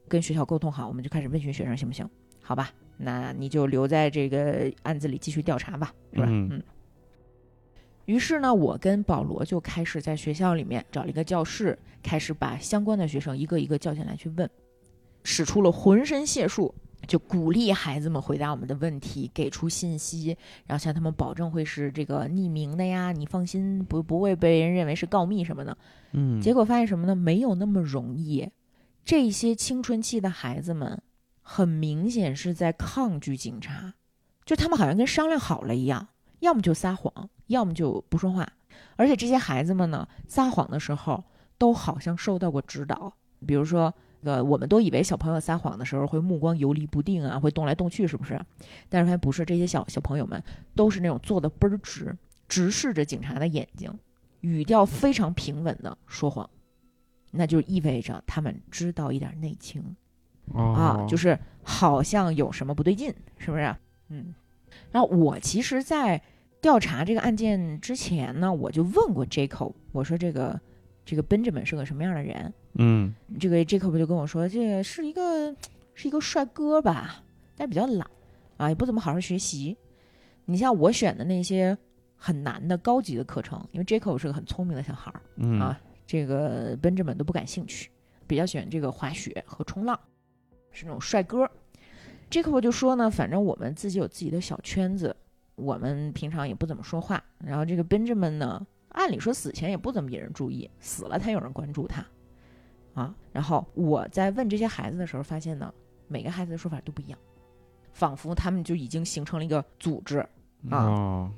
[0.07, 2.09] 跟学校沟通好，我们就开始问询学生，行不行？
[2.41, 6.25] 好吧，那你就留在这个案子里继续调查吧，是吧？
[6.29, 6.63] 嗯嗯。
[8.05, 14.47] 于是呢，我跟保罗就开始在学校里面找了一个教室，开始把相关的学生一个一个叫进来去问，
[15.23, 16.71] 使出了浑身解数，
[17.07, 25.75] 就鼓励孩子们回答我们的问题，给出信息，然后向他们保证会是这个匿名的呀，你放心，不不会被人认为是告密什么的。
[26.11, 27.15] 嗯，结果发现什么呢？
[27.15, 28.47] 没有那么容易。
[29.03, 31.01] 这些青春期的孩子们，
[31.47, 33.93] 很明显是在抗拒警察，
[34.43, 36.07] 就他们好像跟商量好了一样，
[36.39, 38.51] 要么就撒谎，要么就不说话。
[38.95, 41.23] 而且这些孩子们呢，撒谎的时候
[41.59, 43.13] 都好像受到过指导，
[43.45, 43.93] 比如说。
[44.23, 48.43] 呃，我们都以为小朋友撒谎的时候会目光游离不定啊，会动来动去，是不是？
[48.89, 53.93] 但是发现不是，这些小小朋友们都是那种坐的倍儿直，直视着警察的眼睛，
[54.39, 56.49] 语调非常平稳的说谎，
[57.29, 59.95] 那就意味着他们知道一点内情
[60.53, 63.75] 啊，哦就是好像有什么不对劲，是不是？
[64.09, 64.33] 嗯，
[64.91, 66.21] 然后我其实，在
[66.61, 70.59] 调查这个案件之前呢，我就问过 Jacob，我说这个
[71.05, 72.53] 这个 Benjamin 是个什么样的人？
[72.77, 75.55] 嗯这个 Jacob 就跟我说，这个是一个
[75.93, 77.23] 是一个帅哥吧，
[77.55, 78.07] 但是比较懒
[78.57, 79.75] 啊，也不怎么好好学习。
[80.45, 81.75] 你像我选的那些
[82.15, 87.89] 很难的高级的课程，因为 Jacob 是个很聪明的小孩儿，嗯啊这个 Benjamin 都不感兴趣，
[88.27, 89.99] 比较喜欢这个滑雪和冲浪，
[90.75, 91.49] 是那种帅哥。
[92.29, 95.15] Jacob 就说呢，反正我们自己有自己的小圈子，
[95.55, 97.23] 我们平常也不怎么说话。
[97.39, 102.05] 然后这个 Benjamin 呢，按理说死前也不怎么引人注意，死了才有人关注他，
[102.93, 103.15] 啊。
[103.31, 105.73] 然后我在问这些孩子的时候，发现呢，
[106.07, 107.17] 每个孩子的说法都不一样，
[107.93, 110.19] 仿佛他们就已经形成了一个组织，
[110.69, 111.31] 啊哦，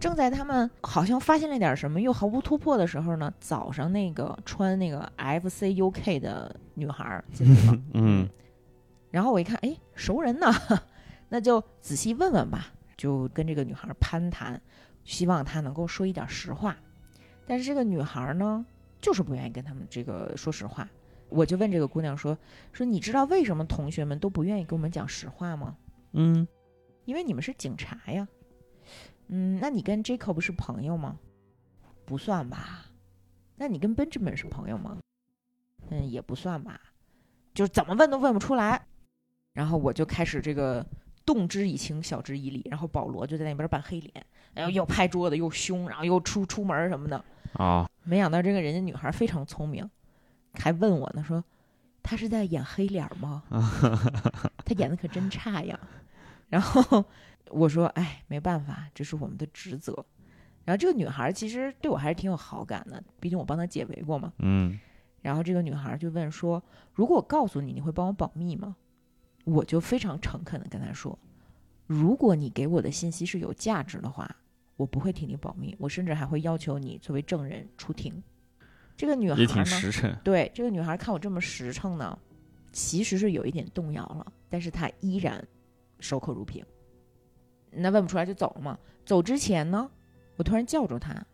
[0.00, 8.28] 正在他们好像发现了点什么，又毫无突破的时候呢，早上那个穿那个 FCUK 的女孩儿进来了， 嗯
[9.16, 10.52] 然后我一看，哎，熟人呢，
[11.30, 12.66] 那就仔细问问吧，
[12.98, 14.60] 就跟这个女孩攀谈，
[15.04, 16.76] 希望她能够说一点实话。
[17.46, 18.66] 但是这个女孩呢，
[19.00, 20.86] 就是不愿意跟他们这个说实话。
[21.30, 22.36] 我就问这个姑娘说
[22.74, 25.74] ：“说你知道为什么同学们都不愿意跟我们讲实话吗？
[26.12, 26.46] 嗯
[27.06, 28.28] 因为你们是警察呀。
[29.28, 31.18] 嗯，那你跟 Jacob 是朋友吗？
[32.04, 32.84] 不算吧。
[33.56, 34.98] 那你跟 Benjamin 是朋友吗？
[35.88, 36.78] 嗯，也不算吧。
[37.54, 38.86] 就是怎么问都问不出来。
[39.56, 40.84] 然后我就开始这个
[41.24, 42.62] 动之以情，晓之以理。
[42.70, 44.12] 然后保罗就在那边扮黑脸，
[44.52, 47.24] 然后又拍桌子又凶，然后又出出门什么的。
[47.54, 49.88] 啊没想到这个人家女孩非常聪明，
[50.52, 51.42] 还问我呢，说
[52.02, 53.42] 她是在演黑脸吗？
[53.50, 55.80] 她演的可真差呀。
[56.50, 57.02] 然后
[57.48, 60.04] 我说，哎，没办法，这是我们的职责。
[60.66, 64.32] 然后这个女孩其实对我还是挺有好感的，毕竟我帮她解围过嘛。
[64.38, 64.78] 嗯
[65.22, 66.62] 然后这个女孩就问说
[66.94, 68.76] ：“如果我告诉你，你会帮我保密吗？”
[69.46, 71.16] 我就非常诚恳的跟他说
[71.86, 74.28] ：“如果你给我的信息是有价值的话，
[74.76, 78.20] 我不会替你保密，我甚至还会要求你作为证人出庭。”
[78.96, 80.12] 这个女孩也挺呢，实诚。
[80.24, 82.18] 对这个女孩看我这么实诚呢，
[82.72, 85.46] 其实是有一点动摇了，但是她依然
[86.00, 86.64] 守口如瓶。
[87.70, 88.76] 那问不出来就走了嘛。
[89.04, 89.88] 走之前呢，
[90.34, 91.24] 我突然叫住她，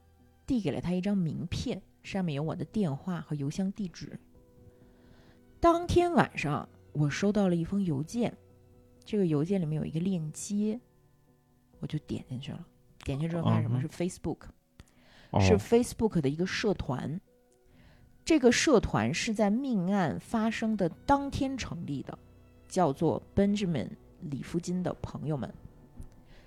[0.47, 4.19] 递给了她一张名片，上面有我的电话和邮箱地址。
[5.61, 8.37] 当天晚上，我收到了一封邮件，
[9.05, 10.79] 这个邮件里面有一个链接，
[11.81, 12.67] 我就点进去了。
[13.05, 14.39] 点进去之后发现什么嗯是 Facebook，、
[15.31, 17.21] 哦是 Facebook 的一个社团。
[18.25, 22.17] 这个社团是在命案发生的当天成立的，
[22.69, 23.89] 叫做 Benjamin
[24.21, 25.53] 李福金的朋友们。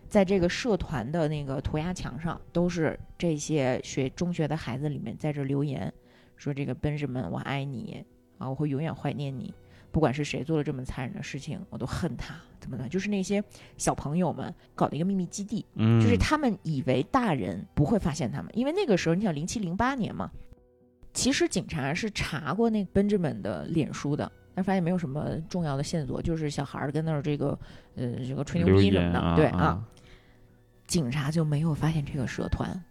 [0.07, 5.91] 在这个社团的那个涂鸦墙上，都是这些学中学的孩子里面在这留言，
[6.37, 8.05] 说这个 Benjamin 我爱你
[8.37, 9.53] 啊，我会永远怀念你。
[9.95, 12.35] 不管是谁做了这么残忍的事情，我都恨他。
[12.59, 12.89] 怎么的？
[12.89, 13.41] 就是那些
[13.77, 20.29] 小朋友们搞的一个秘密基地，嗯，就是他们以为大人不会发现他们，因为那个时候你想零七零八年嘛，
[21.13, 27.57] 其实警察是查过那个 Benjamin 的脸书的，但发现没有什么重要的线索，就是小孩儿跟那儿这个
[27.95, 29.81] 呃这个吹牛逼什么的，啊对啊，
[30.87, 32.83] 警察就没有发现这个社团，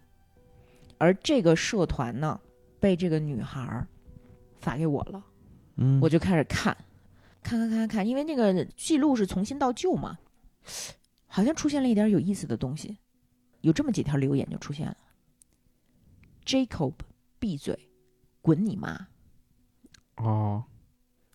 [0.97, 2.41] 而这个社团呢
[2.79, 3.87] 被这个女孩儿
[4.59, 5.23] 发给我了。
[5.77, 6.73] 嗯，我就开始看，
[7.45, 10.17] 看看看看，因为那个记录是从新到旧嘛，
[11.27, 12.97] 好像出现了一点有意思的东西，
[13.61, 14.97] 有这么几条留言就出现了
[16.43, 16.93] ：Jacob，
[17.37, 17.87] 闭嘴，
[18.41, 19.09] 滚你妈！
[20.15, 20.63] 哦，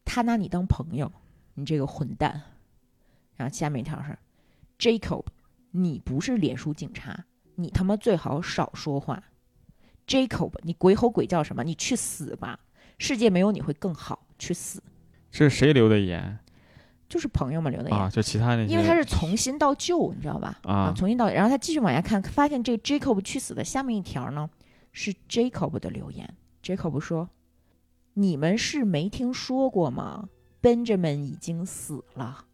[0.04, 1.12] 他拿你当朋友，
[1.54, 2.42] 你这个混蛋。
[3.36, 4.18] 然后下面一条是
[4.80, 5.26] ：Jacob，
[5.70, 9.22] 你不是脸书警察，你他妈最好少说话。
[10.08, 11.62] Jacob，你鬼吼鬼叫什么？
[11.62, 12.58] 你去死吧！
[12.98, 14.82] 世界没有你会更好，去死！
[15.30, 16.38] 这是谁留的言
[17.08, 17.98] 就是朋友们留的言。
[17.98, 18.08] 啊？
[18.08, 20.58] 就其他那些，因为他是从新到旧，你知道吧？
[20.62, 24.48] 啊从新到，然后他继续往下看，发现这 Jacob 去死的下面一条呢
[24.92, 26.32] 是 Jacob 的留言。
[26.62, 27.28] Jacob 说
[28.14, 30.28] ：“你们是没听说过吗
[30.62, 32.44] ？Benjamin 已经死了，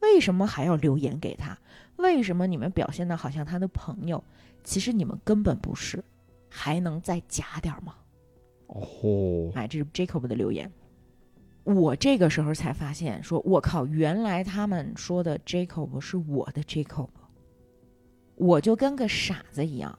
[0.00, 1.56] 为什么还要留言给他？
[1.96, 4.22] 为什么你们表现的好像他的朋友？
[4.64, 6.02] 其实你们根本不是，
[6.48, 7.94] 还能再假点吗？”
[8.68, 10.70] 哦，哎，这是 Jacob 的留言。
[11.64, 17.08] 我这个时候才发现，说我靠，原来他们说的 Jacob 是我的 Jacob，
[18.34, 19.96] 我就跟个傻子一样，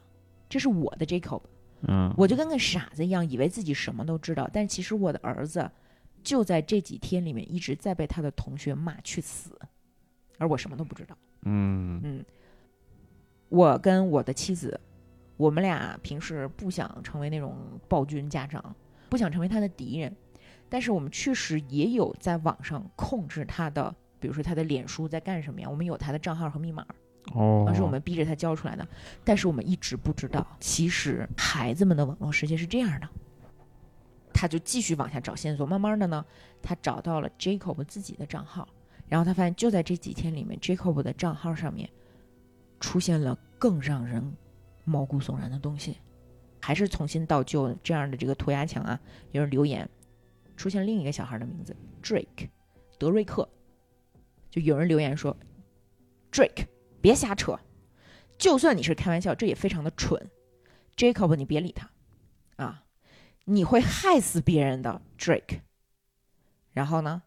[0.50, 1.42] 这是我的 Jacob，
[1.88, 5.70] 嗯，我就跟个傻子一样，以为自己什么都知道，但其实我的儿子
[6.22, 9.58] 就在这几天里面一直在被他的同学骂去死，
[10.38, 11.18] 而我什么都不知道。
[11.44, 12.02] 嗯。
[12.04, 12.26] 嗯，
[13.48, 14.78] 我跟我的妻子，
[15.38, 17.56] 我们俩平时不想成为那种
[17.88, 18.76] 暴君家长，
[19.10, 20.14] 不想成为他的敌人，
[20.74, 26.84] 但是我们确实也有在网上控制他的，比如说他的脸书在干什么呀，我们有他的账号和密码，
[27.36, 28.88] 哦，而是我们逼着他交出来的，
[29.24, 33.08] 但是我们一直不知道，其实孩子们的网络世界是这样的。
[34.34, 36.26] 他就继续往下找线索，慢慢的呢，
[36.60, 38.68] 他找到了 Jacob 自己的账号，
[39.08, 41.88] 然后他发现就在这几天里面，Jacob 的账号上面
[42.80, 44.34] 出现了更让人
[44.86, 45.98] 毛骨悚然的东西，
[46.60, 49.00] 还是从新到旧这样的这个涂鸦墙啊，
[49.34, 49.88] 有人留言，
[50.64, 52.48] 出现另一个小孩的名字 Drake，
[52.98, 53.50] 德瑞克，
[54.50, 55.36] 就有人留言说
[56.32, 56.68] ，Drake
[57.02, 57.60] 别瞎扯，
[58.38, 60.32] 就算你是开玩笑，这也非常的蠢
[60.96, 61.92] ，Jacob 你别理他，
[62.56, 62.86] 啊，
[63.44, 65.60] 你会害死别人的 Drake，
[66.72, 67.24] 然后呢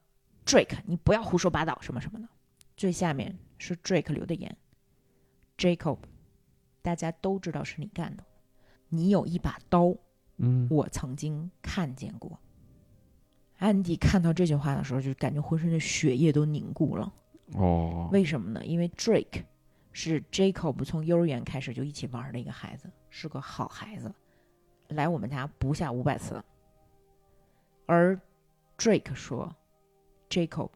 [0.47, 2.27] ，Drake 你不要胡说八道什么什么的，
[2.75, 4.57] 最下面是 Drake 留的言
[5.59, 5.99] ，Jacob
[6.81, 8.25] 大家都知道是你干的。
[8.89, 9.95] 你有一把刀，
[10.39, 12.41] 嗯，我曾经看见过。
[13.59, 17.13] 安迪看到这句话的时候，就感觉浑身的血液都凝固了。
[17.55, 18.65] 哦，为什么呢？
[18.65, 19.45] 因为 Drake
[19.93, 24.13] 是 Jacob 从幼儿园开始就一起玩的一个孩子，是个好孩子，
[24.89, 26.43] 来我们家不下五百次。
[27.87, 28.19] 而
[28.77, 29.55] Drake 说
[30.29, 30.71] ：“Jacob，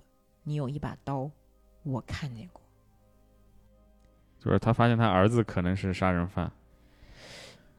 [0.45, 1.31] 你有一把刀，
[1.83, 2.63] 我看见过。
[4.39, 6.51] 就是他发现他儿子可能是杀人犯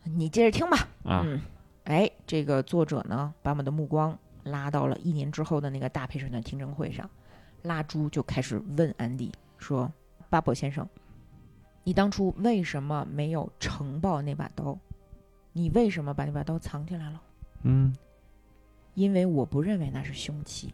[0.03, 1.41] 你接着听吧。”啊，嗯，
[1.85, 7.09] 哎，这个作者呢，把我们的目光拉到了一年之后的那个大陪审团听证会上，
[7.63, 9.91] 拉朱就开始问安迪说
[10.29, 10.87] ：“巴伯先生，
[11.83, 14.77] 你当初为什么没有呈报那把刀？
[15.53, 17.21] 你为什么把那把刀藏起来了？
[17.63, 17.95] 嗯，
[18.93, 20.73] 因为我不认为那是凶器。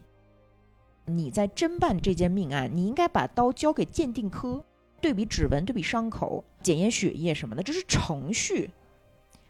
[1.04, 4.64] 你在侦办这件命案，你应该把刀交给鉴定科，
[5.00, 8.70] 对比指纹、对比伤口、检验血液什么的，这是程序。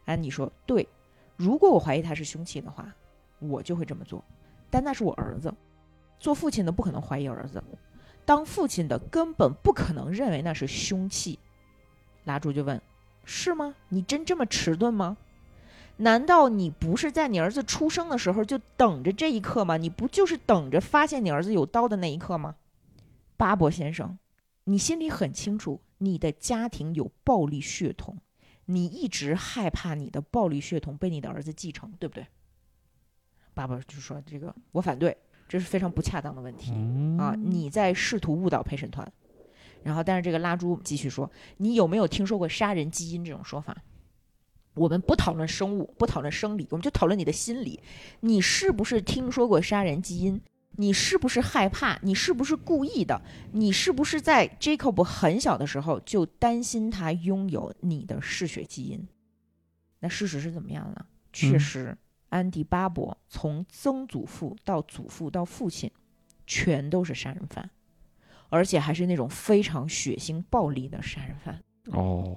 [0.05, 0.89] 安迪说：“对，
[1.37, 2.95] 如果我怀疑他是凶器的话，
[3.39, 4.25] 我就会这么做。
[4.71, 5.53] 但那是我儿子，
[6.19, 7.63] 做父亲的不可能怀疑儿子，
[8.25, 11.39] 当父亲的根本不可能认为那是凶器。”
[12.25, 12.81] 拉住就问
[13.25, 13.75] ：“是吗？
[13.89, 15.17] 你真这么迟钝吗？
[15.97, 19.77] 难道你不是在你儿子出生的时候就等着这一刻吗？
[19.77, 22.57] 你不就是等着发现你儿子有刀的那一刻吗？”
[23.37, 24.19] 巴伯先生，
[24.65, 28.19] 你心里很清楚，你的家庭有暴力血统。
[28.67, 32.27] 你一直害怕你的暴力血统被你的儿子继承，对不对？
[33.59, 35.17] 爸爸就说：“这个我反对，
[35.49, 36.71] 这是非常不恰当的问题、
[37.19, 37.35] 啊！
[37.37, 39.13] 你在试图误导陪审团。”
[39.83, 41.29] 然后，但是这个拉猪继续说
[41.59, 43.77] ：“你有没有听说过杀人基因这种说法？
[44.75, 47.81] 我们不讨论生物，不讨论生理，我们就讨论你的心理。
[48.21, 50.41] 你是不是听说过杀人基因？
[50.77, 51.99] 你是不是害怕？
[52.03, 53.21] 你是不是故意的？
[53.51, 59.09] 你是不是在 Jacob 很小的时候就担心他拥有你的嗜血基因？
[59.99, 61.05] 那事实是怎么样呢？
[61.33, 61.99] 确嗯实，
[62.29, 65.91] 安迪巴伯从曾祖父到祖父到父亲，
[66.47, 67.71] 全都是杀人犯，
[68.49, 71.63] 而且还是那种非常血腥暴力的杀人犯。
[71.93, 72.37] 哦，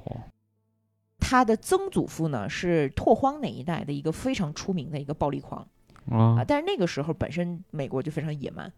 [1.19, 5.67] 他的曾祖父呢是拓荒那一代的一个非常出名的一个暴力狂
[6.09, 8.71] 啊啊，，但是那个时候本身美国就非常野蛮，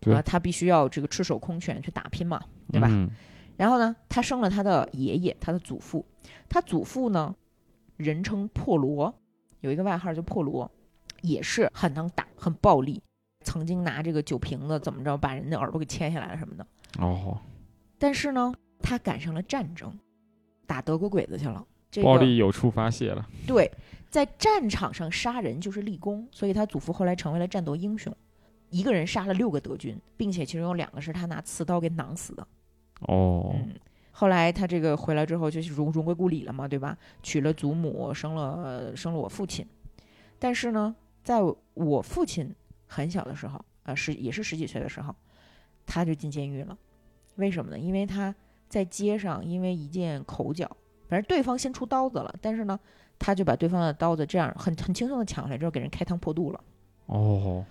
[0.00, 2.42] 对啊，他必须要这个赤手空拳去打拼嘛，
[2.72, 2.88] 对吧？
[2.90, 3.10] 嗯
[3.56, 6.04] 然后呢，他生了他的爷爷，他的祖父，
[6.48, 7.32] 他祖父呢，
[7.96, 9.14] 人称破罗，
[9.64, 10.70] 有一个外号叫破罗，
[11.22, 13.02] 也是很能打，很暴力，
[13.40, 16.66] 曾经拿这个酒瓶子怎么着把人的耳朵给切下来了什么的。
[16.98, 17.38] 哦，
[17.98, 19.98] 但是呢，他赶上了战争，
[20.66, 21.66] 打德国鬼子去了。
[21.90, 23.70] 这个暴力有处发泄了，对，
[24.10, 28.14] 在战场上杀人就是立功，所以他祖父后来成为了战斗英雄，
[28.68, 32.46] 一个人杀了六个德军，并且其中有两个是他拿刺刀给囊死的。
[33.06, 33.74] 哦，嗯，
[34.16, 36.96] 后来他这个回来之后就是荣荣归故里了嘛，对吧？
[37.20, 39.66] 娶了祖母，生了生了我父亲。
[40.38, 40.94] 但是呢，
[41.24, 41.40] 在
[41.74, 42.54] 我父亲
[42.86, 45.12] 很小的时候，啊、十也是十几岁的时候，
[45.84, 46.78] 他就进监狱了。
[47.34, 47.78] 为什么呢？
[47.78, 48.32] 因为他
[48.68, 50.64] 在街上因为一件口角，
[51.08, 52.78] 反正对方先出刀子了，但是呢，
[53.18, 56.60] 他就把对方的刀子这样很很轻松的抢回来之后，给人开膛破肚了。
[57.06, 57.64] 哦，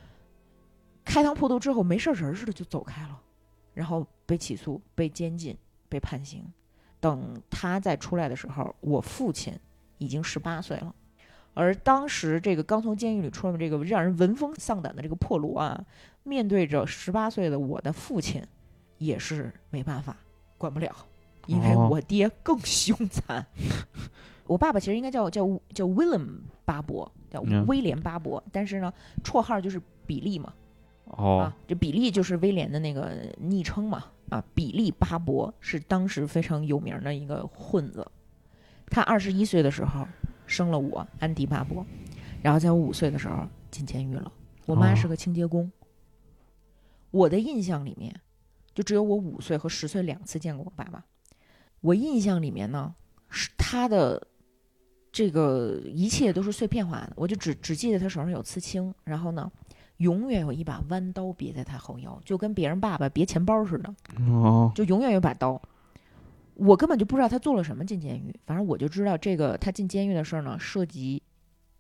[1.05, 3.21] 开膛破肚之后，没事儿人似的就走开了，
[3.73, 5.57] 然后被起诉、被监禁、
[5.93, 6.43] 被判刑。
[6.99, 9.53] 等他再出来的时候，我父亲
[9.97, 10.95] 已经十八岁了，
[11.53, 15.85] 而当时这个刚从监狱里出来的这个让人闻风丧胆的这个破罗啊，
[16.23, 18.41] 面对着十八岁的我的父亲，
[18.97, 20.15] 也是没办法，
[20.57, 20.95] 管不了，
[21.45, 23.45] 因为哦我爹更凶残。
[24.47, 30.53] 我爸爸其实应该叫叫叫 William 巴伯，叫嗯威廉巴伯，但是呢，绰号就是比利嘛。
[31.05, 34.05] 哦啊，，这比利就是威廉的那个昵称嘛。
[34.29, 38.09] 啊，比利巴伯是当时非常有名的一个混子。
[38.87, 40.07] 他二十一岁的时候
[40.47, 41.85] 生了我安迪巴伯，
[42.41, 44.31] 然后在我五岁的时候进监狱了。
[44.65, 45.71] 我妈是哦个清洁工。
[47.11, 48.21] 我的印象里面，
[48.73, 51.05] 就只有我五岁和十岁两次见过我爸爸。
[51.81, 52.95] 我印象里面呢，
[53.29, 54.25] 是他的
[55.11, 59.51] 这个一切都是碎片化的，我就只只记得他手上有刺青，然后呢，
[59.97, 63.95] 永远有一把弯刀别在他后腰，就跟别人爸爸别钱包似的，
[64.27, 65.61] 哦，就永远有把刀。
[66.55, 71.21] 我根本就不知道他做了什么进监狱，反正我就知道这个他进监狱的事儿呢，涉及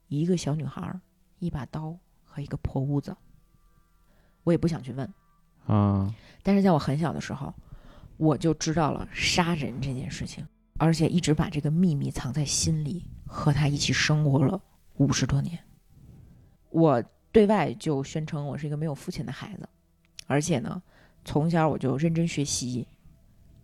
[0.07, 0.99] 一个小女孩儿、
[1.39, 3.15] 一把刀和一个破屋子。
[4.43, 5.13] 我也不想去问，
[5.67, 7.53] 啊，但是在我很小的时候，
[8.17, 10.45] 我就知道了杀人这件事情，
[10.77, 14.59] 而且一直把这个秘密藏在心里，和他一起生活了
[14.95, 15.57] 五十多年。
[16.71, 17.03] 我
[17.33, 19.67] 对外就宣称我是一个没有父亲的孩子，
[20.27, 20.81] 而且呢，
[21.25, 22.87] 从小我就认真学习，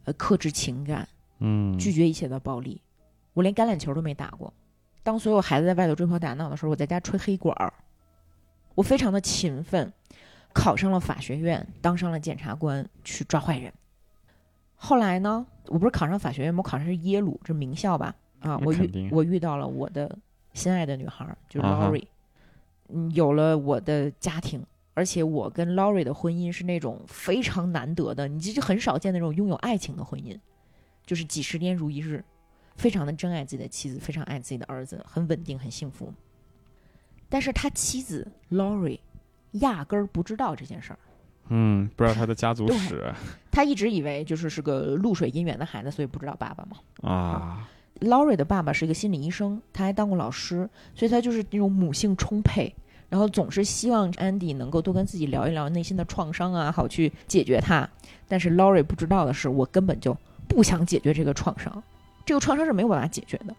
[0.04, 1.08] 呃，克制情感，
[1.38, 2.82] 嗯，拒绝一切的暴力，
[3.34, 4.52] 我连橄榄球都没打过。
[5.04, 7.72] 当所有孩子在外头追跑打闹的时候，我在家吹黑管儿。
[8.76, 9.92] 我非常的勤奋，
[10.54, 13.72] 考上了法学院，当上了检察官，去抓坏人。
[14.76, 16.60] 后来呢，我不是考上法学院吗？
[16.60, 18.16] 我考上是耶鲁，这名校吧？
[18.40, 20.18] 啊，我遇我遇到了我的
[20.54, 22.08] 心爱的女孩，就是啊哈 Laurie，、嗯，
[23.14, 30.38] 有了我的家庭，而且我跟 Laurie 的婚姻是那种非常难得的，你这就很少见那种拥有爱情的婚姻，
[31.06, 32.24] 就是几十年如一日，
[32.76, 36.14] 非常的珍爱自己的妻子，非常爱自己的儿子，很稳定，很幸福。
[37.30, 39.00] 但是他妻子 Laurie
[39.52, 41.00] 压根儿不知道这件事儿。
[41.50, 43.14] 嗯，不知道他的家族史
[43.52, 46.78] 他一直以为就是是个露水姻缘的孩子，所以不知道爸爸嘛。
[47.10, 47.68] 啊，
[48.02, 52.74] Lori 的爸爸是一个心理医生，他还当过老师，所以他就是那种母性充沛，
[53.10, 57.90] 然后总是希望 Andy 能够多跟自己聊一聊内心的创伤啊，好去解决它。
[58.28, 60.16] 但是 Lori 不知道的是，我根本就
[60.48, 61.84] 不想解决这个创伤，
[62.26, 63.56] 这个创伤是没有办法解决的。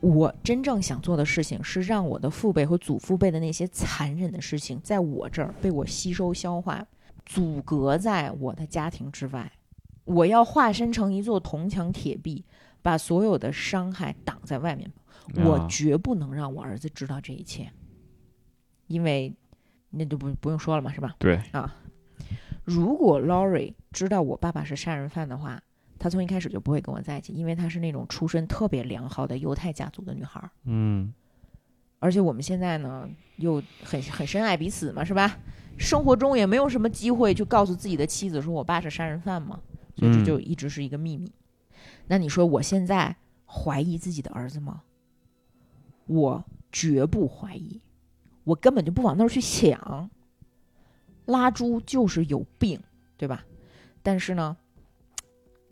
[0.00, 6.84] 我真正想做的事情是让我的父辈和祖父辈的那些残忍的事情，在我这儿被我吸收消化，
[7.24, 9.52] 阻隔在我的家庭之外。
[10.04, 12.44] 我要化身成一座铜墙铁壁，
[12.82, 14.92] 把所有的伤害挡在外面。
[15.36, 17.72] 我啊绝不能让我儿子知道这一切，
[18.88, 19.32] 因为
[19.90, 21.14] 那就不不用说了嘛，是吧？
[21.18, 21.74] 对啊，
[22.64, 25.62] 如果 Laurie 知道我爸爸是杀人犯的话，
[25.98, 30.50] 她从一开始就不会跟我在一起，因为她是那种出身特别良好的犹太家族的女孩儿。
[30.64, 31.14] 嗯
[32.00, 35.38] 而且我们现在呢，又很很深爱彼此嘛，是吧？
[35.78, 39.60] 生活中也没有什么机会去告诉自己的妻子说我爸是杀人犯嘛，
[39.94, 41.32] 所以这嗯就一直是一个秘密。
[42.06, 44.82] 那你说我现在怀疑自己的儿子吗？
[46.06, 47.80] 我绝不怀疑，
[48.44, 50.10] 我根本就不往那儿去想。
[51.26, 52.80] 拉猪就是有病，
[53.16, 53.44] 对吧？
[54.02, 54.56] 但是呢，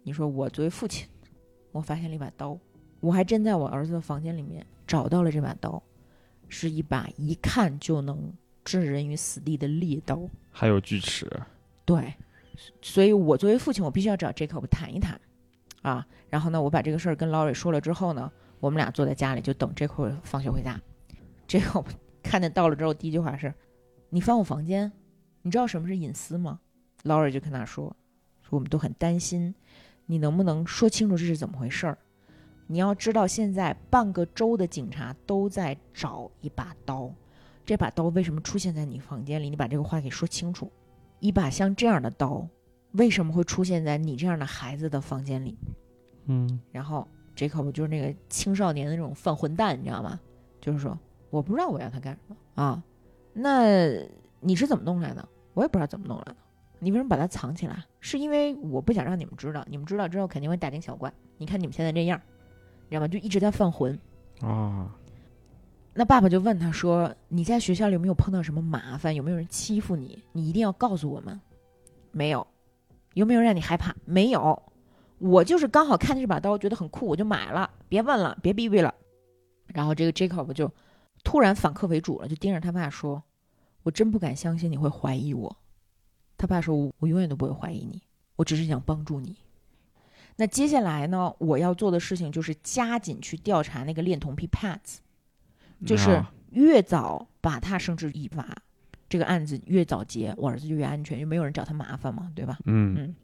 [0.03, 1.09] 你说我作为父亲，
[1.73, 2.59] 我发现了一把刀，
[3.01, 5.83] 我还真在我儿子的房间里面找到了这把刀。
[6.53, 8.33] 是一把一看就能
[8.65, 10.29] 置人于死地的猎刀。
[10.51, 11.31] 还有锯齿，
[11.85, 12.13] 对，
[12.83, 15.21] 所以我作为父亲，我必须要找 Jacob 谈一谈
[15.83, 16.07] 啊。
[16.29, 20.81] 然后呢，我把这个事儿跟 Laurie 说了之后呢，我们俩坐在家里就等这会儿放学回家。
[21.49, 21.87] Jacob
[22.23, 23.53] 看见到了之后，第一句话是
[24.11, 24.93] ：“你翻我房间，
[25.43, 26.61] 你知道什么是隐私吗
[27.05, 27.97] ？”Laurie 就跟他说
[28.43, 29.55] ：“说我们都很担心，
[30.07, 31.99] 你能不能说清楚这是怎么回事儿？
[32.67, 37.13] 你要知道，现在半个州的警察都在找一把刀，
[37.67, 39.51] 这把刀为什么出现在你房间里？
[39.51, 40.71] 你把这个话给说清楚。
[41.19, 42.47] 一把像这样的刀，
[42.93, 45.57] 为什么会出现在你这样的孩子的房间里？
[46.27, 50.19] 嗯然后 Jacob 就是那个青少年的那种犯混蛋，你知道吗？
[50.61, 50.99] 就是说，
[51.31, 52.83] 我不知道我要他干什么啊。
[53.33, 53.65] 那
[54.41, 55.27] 你是怎么弄来的？
[55.55, 56.37] 我也不知道怎么弄来的。
[56.79, 57.85] 你为什么把它藏起来？
[58.01, 61.13] 是因为我不想让你们知道，你们知道之后肯定会大惊小怪。
[61.39, 62.21] 你看你们现在这样，
[62.89, 63.09] 你知道吗？
[63.09, 63.99] 就一直在犯浑。
[64.41, 64.95] 啊，
[65.95, 69.15] 那爸爸就问他说：“你在学校里有没有碰到什么麻烦？
[69.15, 70.23] 有没有人欺负你？
[70.33, 71.39] 你一定要告诉我们。”
[72.13, 72.47] 没有。
[73.15, 73.95] 有没有让你害怕？
[74.05, 74.63] 没有。
[75.19, 77.71] 我就是刚好看见这把刀，觉得很酷，我就买了。
[77.89, 78.95] 别问了，别逼逼了。
[79.67, 80.73] 然后这个 Jacob 就
[81.23, 83.23] 突然反客为主了，就盯着他爸说
[83.85, 85.57] ：“我真不敢相信你会怀疑我。”
[86.39, 88.03] 他爸说：“我我永远都不会怀疑你，
[88.37, 89.37] 我只是想帮助你。”
[90.37, 94.99] 那接下来呢，我要做的事情就是加紧去调查那个恋童癖 Pats。
[95.87, 98.57] 就是啊越早把他绳之以法，
[99.11, 102.57] 这个案子越早结，我儿子就越安全，就没有人找他麻烦嘛，对吧？
[102.65, 103.15] 嗯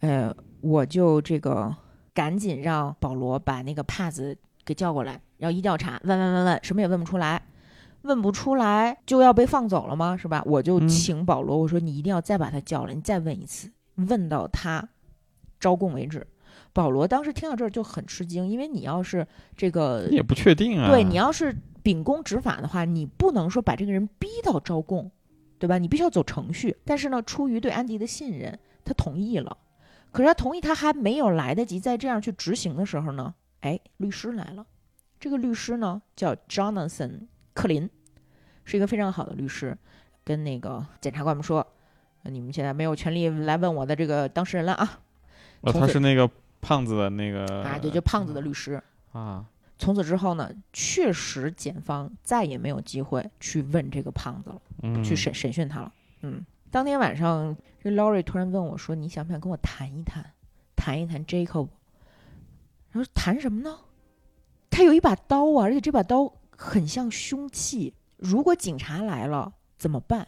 [0.00, 1.74] 呃，我就这个
[2.14, 7.42] 赶紧让保罗把那个帕子给叫过来，然后一调查，问问问问，什么也问不出来，
[8.02, 10.16] 问不出来就要被放走了吗？
[10.16, 10.42] 是吧？
[10.46, 14.88] 我就嗯请保罗，我说你一定要再把他叫来，你再问一次，问到他
[15.58, 16.24] 招供为止。
[16.72, 20.90] 保罗当时听到这儿就很吃惊，因为你要是这个也不确定啊。
[20.90, 25.10] 对你要是秉公执法的话，你不能说把这个人逼到招供，
[25.58, 25.78] 对吧？
[25.78, 26.76] 你必须要走程序。
[26.84, 29.56] 但是呢，出于对安迪的信任，他同意了。
[30.12, 34.64] 可是他同意，他还没有来得及再这样去执行的时候呢，哎，律师来了。
[35.20, 37.88] 这个律师呢叫 Jonathan 克林，
[38.64, 39.76] 是一个非常好的律师，
[40.24, 41.66] 跟那个检察官们说，
[42.22, 45.00] 呃你们现在没有权利来问我的这个当事人了啊。
[45.62, 46.30] 哦，他是那个
[46.60, 48.82] 胖子的那个啊，对，就胖子的律师。
[49.12, 49.44] 啊，
[49.78, 55.92] 从此之后呢，确实检方再也没有机会去问这个胖子了，嗯，去审审讯他了。
[56.22, 60.24] 嗯，当天晚上，这 Laurie 突然问我说：“你想不想跟我谈一谈，
[60.74, 61.68] 谈一谈 Jacob？”
[62.90, 63.78] 然后谈什么呢？
[64.70, 67.92] 他有一把刀啊，而且这把刀很像凶器。
[68.16, 70.26] 如果警察来了怎么办？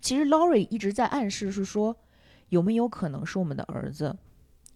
[0.00, 1.96] 其实 Laurie 一直在暗示是说，
[2.48, 4.16] 有没有可能是我们的儿子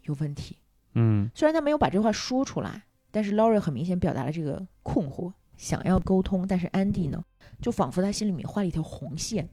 [0.03, 0.59] 有问题？
[0.95, 2.83] 嗯虽然他没有把这话说出来，
[3.17, 7.25] 但是 Laurie 很明显表达了这个困惑，想要沟通，但是 Andy 呢，
[7.63, 9.49] 就仿佛他心里面画了一条红线，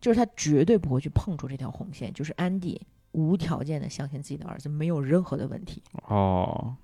[0.00, 2.76] 就是他绝对不会去碰触这条红线，就是 Andy
[3.12, 5.80] 无条件的相信自己的儿子没有任何的问题。
[6.08, 6.74] 哦，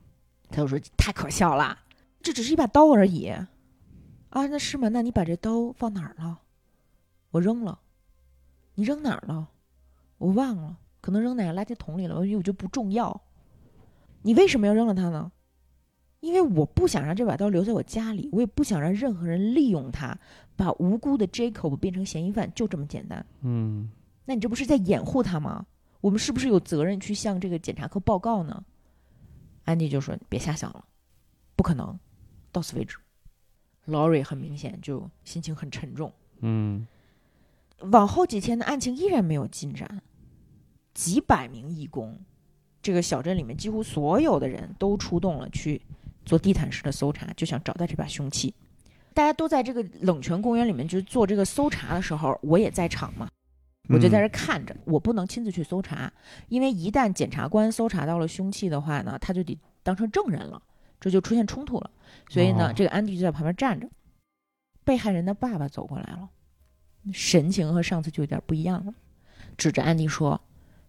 [0.51, 1.77] 他就说太可笑了，
[2.23, 3.27] 这只是一把刀而已。
[3.27, 4.89] 啊，那是吗？
[4.91, 6.43] 那你把这刀放哪儿了？
[7.33, 7.81] 我扔了。
[8.77, 9.49] 你扔哪儿了？
[10.19, 12.15] 我忘了，可能扔哪个垃圾桶里了。
[12.25, 13.21] 因为我觉得不重要。
[14.23, 15.33] 你为什么要扔了它呢？
[16.25, 20.19] 因为我不想让这把刀留在我家里，我也不想让任何人利用它，
[20.57, 23.25] 把无辜的 Jacob 变成嫌疑犯，就这么简单。
[23.43, 23.91] 嗯，
[24.25, 25.67] 那你这不是在掩护他吗？
[26.01, 28.65] 我们是不是有责任去向这个检察科报告呢？
[29.65, 30.85] 安迪就说：“别瞎想了，
[31.57, 31.99] 不可能，
[32.51, 32.97] 到此为止。”
[33.87, 36.13] Laurie 很明显就心情很沉重。
[36.41, 36.87] 嗯，
[37.93, 40.03] 往后几天的案情依然没有进展，
[40.95, 42.19] 几百名义工，
[42.83, 45.81] 这个小镇里面几乎所有的人都出动了去
[46.25, 48.55] 做地毯式的搜查，就想找到这把凶器。
[49.13, 53.29] 大家都在这个冷泉公园里面，就是做这个搜查的时候，我也在场嘛，
[53.89, 54.77] 我就在这看着。
[54.85, 56.13] 我不能亲自去搜查，
[56.49, 60.61] 因为一旦检察官搜查到了凶器的话呢，他就得当成证人了，
[61.01, 61.91] 这就出现冲突了。
[62.29, 63.89] 所以呢，哦这个安迪就在旁边站着。
[64.83, 66.29] 被害人的爸爸走过来了，
[67.13, 68.93] 神情和上次就有点不一样了，
[69.57, 70.41] 指着安迪说：“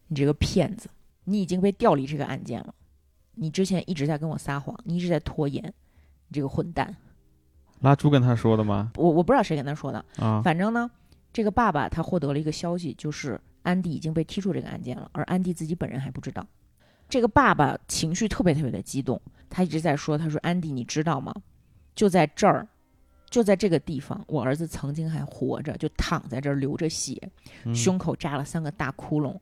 [0.10, 0.90] 你这个骗子，
[1.24, 2.74] 你已经被调离这个案件了。
[3.36, 6.96] 你之前一直在跟我撒谎，你一直在拖延，你这个混蛋。”
[7.82, 8.92] 拉朱跟他说的吗？
[8.96, 10.90] 我我不知道谁跟他说的，啊，反正呢，
[11.34, 16.46] 这个爸爸他获得了一个消息，就是安迪已经被踢出这个案件了，而安迪自己本人还不知道。
[17.08, 21.36] 这个爸爸情绪特别特别的激动，他一直在说：“他说安迪，你知道吗？
[21.94, 22.68] 就在这儿，
[23.30, 27.22] 就在这个地方，我儿子曾经还活着，就躺在这儿流着血，
[27.66, 29.38] 嗯胸口扎了三个大窟窿。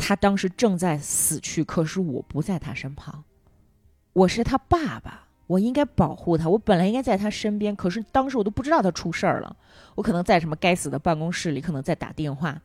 [0.00, 3.22] 他当时正在死去，可是我不在他身旁，
[4.12, 6.48] 我是他爸爸，我应该保护他。
[6.48, 9.56] 我本来应该在他身边，可是当时我都不知道他出事儿了。
[9.94, 12.60] 我可能在什么该死的办公室里，可能在打电话。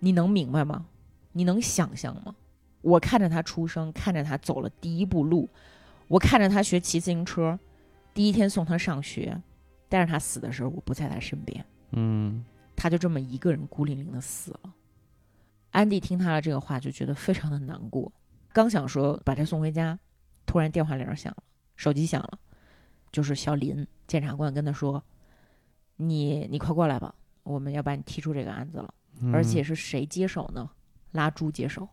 [0.00, 0.86] 你能明白吗？
[1.32, 2.34] 你能想象吗？
[2.80, 5.48] 我看着他出生，看着他走了第一步路，
[6.08, 7.58] 我看着他学骑自行车，
[8.12, 9.40] 第一天送他上学，
[9.88, 11.64] 但是他死的时候，我不在他身边。
[11.92, 12.44] 嗯，
[12.74, 14.74] 他就这么一个人孤零零的死了。
[15.72, 18.10] 安迪听他的这个话，就觉得非常的难过。
[18.52, 19.98] 刚想说把他送回家，
[20.46, 21.42] 突然电话铃响了，
[21.76, 22.38] 手机响了，
[23.10, 25.02] 就是小林检察官跟他说
[25.96, 30.70] ：“你你快过来吧，我们要把你踢出这个案子了。”嗯而且是谁接手呢？
[31.12, 31.88] 拉朱接手。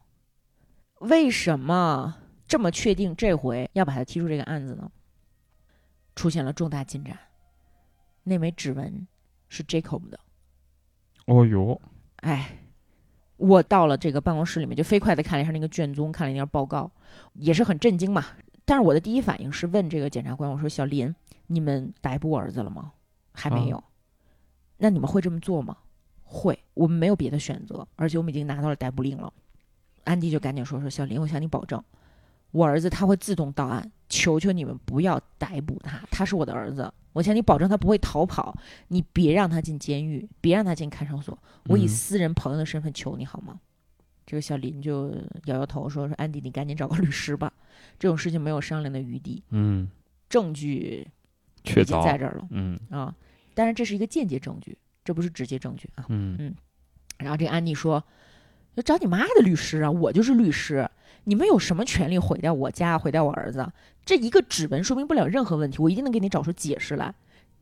[0.99, 2.17] 为什么
[2.47, 4.89] 这么确定这回要把他踢出这个案子呢？
[6.15, 7.17] 出现了重大进展，
[8.23, 9.07] 那枚指纹
[9.47, 10.19] 是 Jacob 的。
[11.27, 11.79] 哦哟，
[12.17, 12.57] 哎，
[13.39, 16.91] 我到了这个办公室里面，就飞快的看了一下那个卷宗，看了一下报告，
[17.35, 18.25] 也是很震惊嘛。
[18.65, 21.15] 但是我的第一反应是问这个检察官，我说：“小林，
[21.47, 22.91] 你们逮捕我儿子了吗？
[23.31, 23.83] 还没啊有。
[24.77, 25.77] 那你们会这么做吗？
[26.23, 29.31] 会，我们没有别的选择，而且我们已经拿到了逮捕令了。”
[30.03, 31.81] 安迪就赶紧说：“说小林，我向你保证，
[32.51, 38.53] 我儿子他会自动到案，求求你们不要逮捕他，他是我的儿子，我向你保证他不会逃跑。
[38.87, 41.37] 你别让他进监狱，别让他进看守所。
[41.67, 43.59] 我以嗯私人朋友的身份求你好吗？”
[44.25, 45.09] 这个小林就
[45.45, 47.51] 摇摇头说：“说安迪，你赶紧找个律师吧，
[47.97, 49.89] 这种事情没有商量的余地，嗯，
[50.27, 51.07] 证据
[51.63, 53.15] 确凿，在这儿了嗯啊。
[53.53, 56.53] 当然这是一个间接证据，这不是直接证据啊。”嗯
[57.17, 58.03] 然后这个安迪说
[58.75, 59.91] ：“就找你妈的律师啊！
[59.91, 60.88] 我就是律师，
[61.25, 63.71] 你们有什么权利毁掉我家、毁掉我儿子？
[64.05, 67.13] 这一个指纹说明不了任何问题，我一定能给你找出解释来。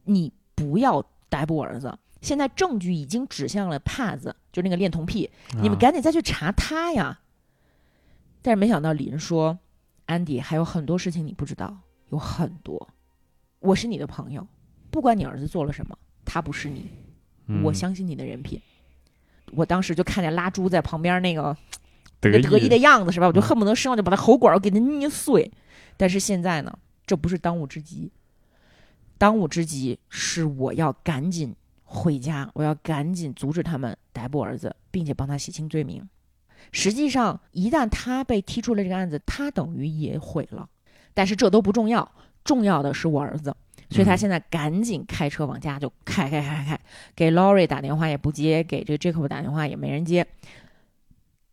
[0.06, 1.98] 你不要逮捕我儿子！
[2.22, 5.30] 现在证据已经指向了帕子，就那个恋童癖，
[5.62, 7.20] 你们啊赶紧再去查他呀！”
[8.42, 9.60] 但是没想到林说
[10.08, 11.78] ：“安迪，还有很多事情你不知道，
[12.10, 12.88] 有很多。
[13.60, 14.48] 我是你的朋友，
[14.90, 16.90] 不管你儿子做了什么，他不是你，
[17.64, 18.62] 我嗯相信你的人品。
[19.52, 21.58] 我当时就看见拉猪在旁边那个得
[22.22, 23.28] 那得意的样子是吧？
[23.28, 25.52] 我就嗯恨不得身上就把他喉管儿给他捏碎。
[25.96, 28.12] 但是现在呢，这不是当务之急，
[29.18, 36.08] 当务之急是我要赶紧回家，我要赶紧阻止他们逮捕儿子，并且帮他洗清罪名。
[36.72, 40.68] 实际上，一旦他被踢出了这个案子，他等于也毁了。
[41.14, 42.12] 但是这都不重要，
[42.44, 43.56] 重要的是我儿子。
[43.90, 46.80] 所以他嗯现在赶紧开车往家就开开开开开，
[47.16, 50.28] 给 Laurie 打电话也不接，给这个 Jacob 打电话也没人接。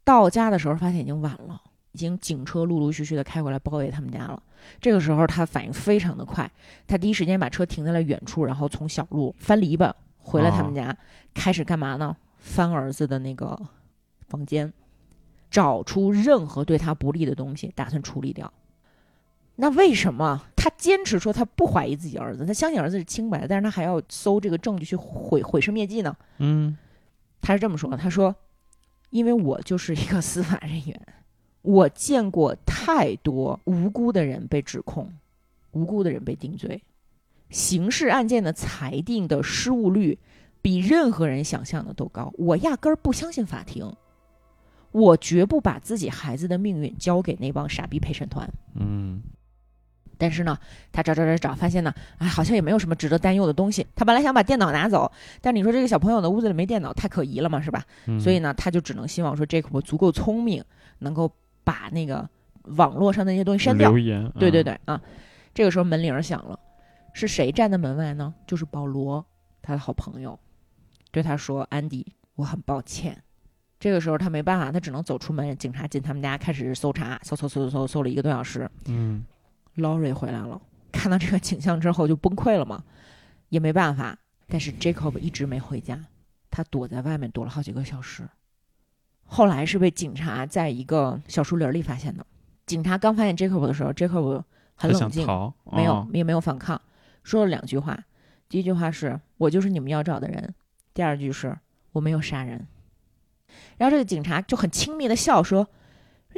[0.05, 1.61] 到家的时候发现已经晚了，
[1.93, 4.43] 已经警车陆陆续续的开过来包围他们家了。
[4.81, 6.51] 这个时候他反应非常的快，
[6.87, 10.97] 他第一时间把车停在了远处，然后从小路翻篱笆回了他们家，
[11.33, 12.17] 开始干嘛呢？
[12.39, 13.59] 翻儿子的那个
[14.29, 14.73] 房间，
[15.51, 18.53] 找出任何对他不利的东西，打算处理掉。
[19.57, 26.15] 那为什么他坚持说他不怀疑自己儿子，他相信儿子是清白的，但是他还要搜这个证据去毁毁尸灭迹呢？
[26.39, 26.77] 嗯
[27.41, 28.35] 他是这么说的：“他说，
[29.15, 31.01] 因为我就是一个司法人员，
[31.63, 35.09] 我见过太多无辜的人被指控，
[35.71, 36.83] 无辜的人被定罪，
[37.49, 40.19] 刑事案件的裁定的失误率
[40.61, 42.33] 比任何人想象的都高。
[42.37, 43.95] 我压根儿不相信法庭，
[44.91, 49.23] 我绝不把自己孩子的命运交给那帮傻逼陪审团。”嗯
[50.19, 50.57] 但是呢，
[50.93, 53.87] 他找找找找，发现呢，哎，好像也没有什么值得担忧的东西。
[53.95, 55.11] 他本来想把电脑拿走，
[55.41, 57.85] 但你说这个小朋友的屋子里没电脑，太可疑了嘛，是吧？
[58.07, 60.63] 嗯，所以呢，他就只能希望说 Jacob 足够聪明，
[60.99, 61.31] 能够
[61.63, 62.29] 把那个
[62.77, 63.99] 网络上的那些东西删掉留。
[63.99, 65.01] 言，嗯，对对对啊！
[65.53, 66.59] 这个时候门铃儿响了，
[67.13, 68.35] 是谁站在门外呢？
[68.47, 69.25] 就是保罗，
[69.63, 70.39] 他的好朋友，
[71.11, 73.17] 对他说：“安迪，我很抱歉。”
[73.79, 75.57] 这个时候他没办法，他只能走出门。
[75.59, 78.69] 警察进他们家开始搜查，搜搜搜搜搜搜了一个多小时。
[78.87, 79.25] 嗯
[79.77, 80.61] Lori 回来了，
[80.93, 82.85] 看到这个景象之后就崩溃了嘛，
[83.49, 84.19] 也没办法。
[84.47, 85.99] 但是 Jacob 一直没回家，
[86.51, 88.29] 他躲在外面躲了好几个小时。
[89.25, 92.25] 后来是被警察在一个小树林里发现的。
[92.67, 94.43] 警察刚发现 Jacob 的时候，Jacob
[94.75, 95.27] 很冷静，
[95.73, 96.81] 没有哦也没有反抗，
[97.23, 97.99] 说了两句话。
[98.49, 100.55] 第一句话是我就是你们要找的人，
[100.93, 101.59] 第二句是
[101.93, 102.67] 我没有杀人。
[103.79, 105.69] 然后这个警察就很轻蔑的笑：“说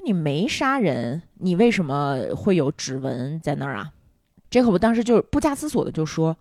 [0.04, 3.92] 你没杀人，你为什么会有指纹在那儿啊？”
[4.50, 6.36] 杰克布当时就不加思索的就说：“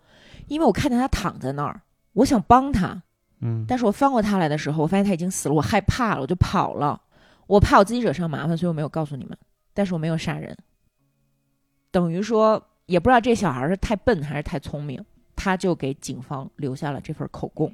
[0.47, 1.81] 因为我看见他躺在那儿，
[2.13, 3.01] 我想帮他，
[3.39, 7.01] 嗯，但是我翻过他来的时候，我发现他已经死了，我害怕了，我就跑了。
[7.47, 9.37] 我怕我自己惹上麻烦，所以我没有告诉你们。
[9.73, 10.55] 但是我没有杀人，
[11.91, 15.03] 等于说也不知道这小孩是太笨还是太聪明，
[15.35, 17.73] 他就给警方留下了这份口供，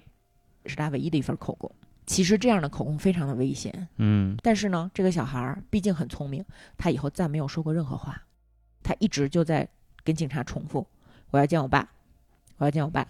[0.65, 1.71] 是他唯一的一份口供。
[2.11, 6.43] 其实这样的口供非常的危险，嗯但是呢，这个小孩儿毕竟很聪明，
[6.77, 8.21] 他以后再没有说过任何话，
[8.83, 9.65] 他一直就在
[10.03, 10.85] 跟警察重复
[11.31, 11.89] ：“我要见我爸，
[12.57, 13.07] 我要见我爸。”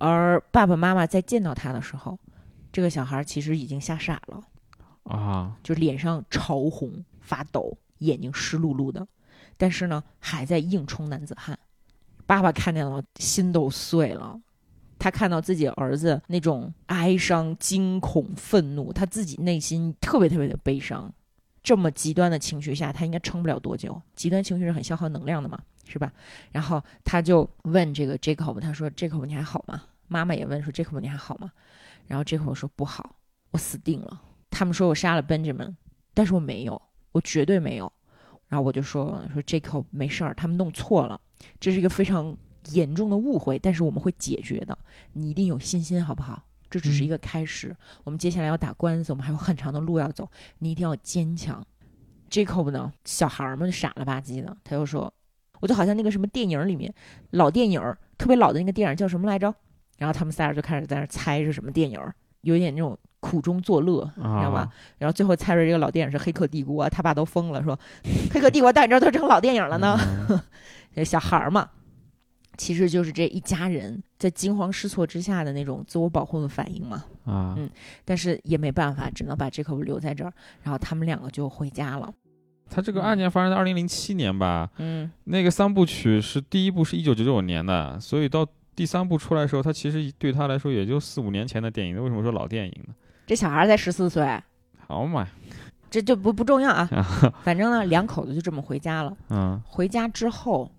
[0.00, 2.18] 而爸爸妈妈在见到他的时候，
[2.72, 4.42] 这个小孩儿其实已经吓傻了，
[5.02, 9.06] 啊，就脸上潮红、发抖，眼睛湿漉漉的，
[9.58, 11.58] 但是呢，还在硬冲男子汉。
[12.24, 14.40] 爸爸看见了，心都碎了。
[15.00, 21.12] 他看到自己儿子那种哀伤、惊恐、愤怒，他自己内心特别特别的悲伤。
[21.62, 24.00] 这么极端的情绪下，他应该撑不了多久。
[24.14, 26.12] 极端情绪是很消耗能量的嘛，是吧？
[26.52, 31.50] 然后他就问这个 Jacob，他说：“Jacob，你还好吗？”妈妈也问说：“Jacob，你还好吗？”
[32.06, 33.16] 然后 Jacob 说：“不好，
[33.50, 34.22] 我死定了。
[34.50, 35.74] 他们说我杀了 Benjamin，
[36.14, 36.80] 但是我没有，
[37.12, 37.90] 我绝对没有。”
[38.48, 41.20] 然后我就说：“说 Jacob 没事儿，他们弄错了，
[41.60, 42.36] 这是一个非常
[42.72, 44.76] 严重的误会，但是我们会解决的。
[45.12, 46.42] 你一定有信心，好不好？
[46.70, 50.28] 这只是一个开始，我们接下来要打官司，我们还有很长的路要走，
[50.60, 51.64] 你一定要坚强。
[52.30, 55.12] Jacob 呢，小孩儿嘛，就傻了吧唧的，他又说，
[55.58, 56.94] 我就好像那个什么电影里面
[57.30, 57.80] 老电影，
[58.16, 59.52] 特别老的那个电影叫什么来着？
[59.98, 62.00] 然后他们仨人就开始在那猜是什么电影，
[62.42, 64.60] 有点那种苦中作乐，你知道吧？
[64.60, 67.76] 啊，然后最后猜出这个老电影是《黑客帝国》，他爸都疯了，说
[68.32, 69.98] 《黑客帝国》到你这儿都成老电影了呢。
[71.04, 71.68] 小孩儿嘛，
[72.60, 77.02] 其实就是这一家人在惊慌失措之下的那种自我保护的反应嘛。
[77.24, 77.70] 啊，嗯
[78.04, 80.30] 但是也没办法，只能把这口留在这儿，
[80.62, 82.12] 然后他们两个就回家了。
[82.68, 88.46] 他这个案件发生在二零零七年吧，嗯，那个三部曲是第一部是一九九九年的，所以到
[88.76, 92.94] 第三部出来的时候，他其实对他来说也就四五年前的电影，为什么说老电影呢？
[93.26, 94.38] 这小孩儿才十四岁，
[94.86, 95.26] 好嘛，
[95.90, 96.86] 这就不不重要啊。
[97.42, 99.16] 反正呢，两口子就这么回家了。
[99.30, 100.70] 嗯回家之后，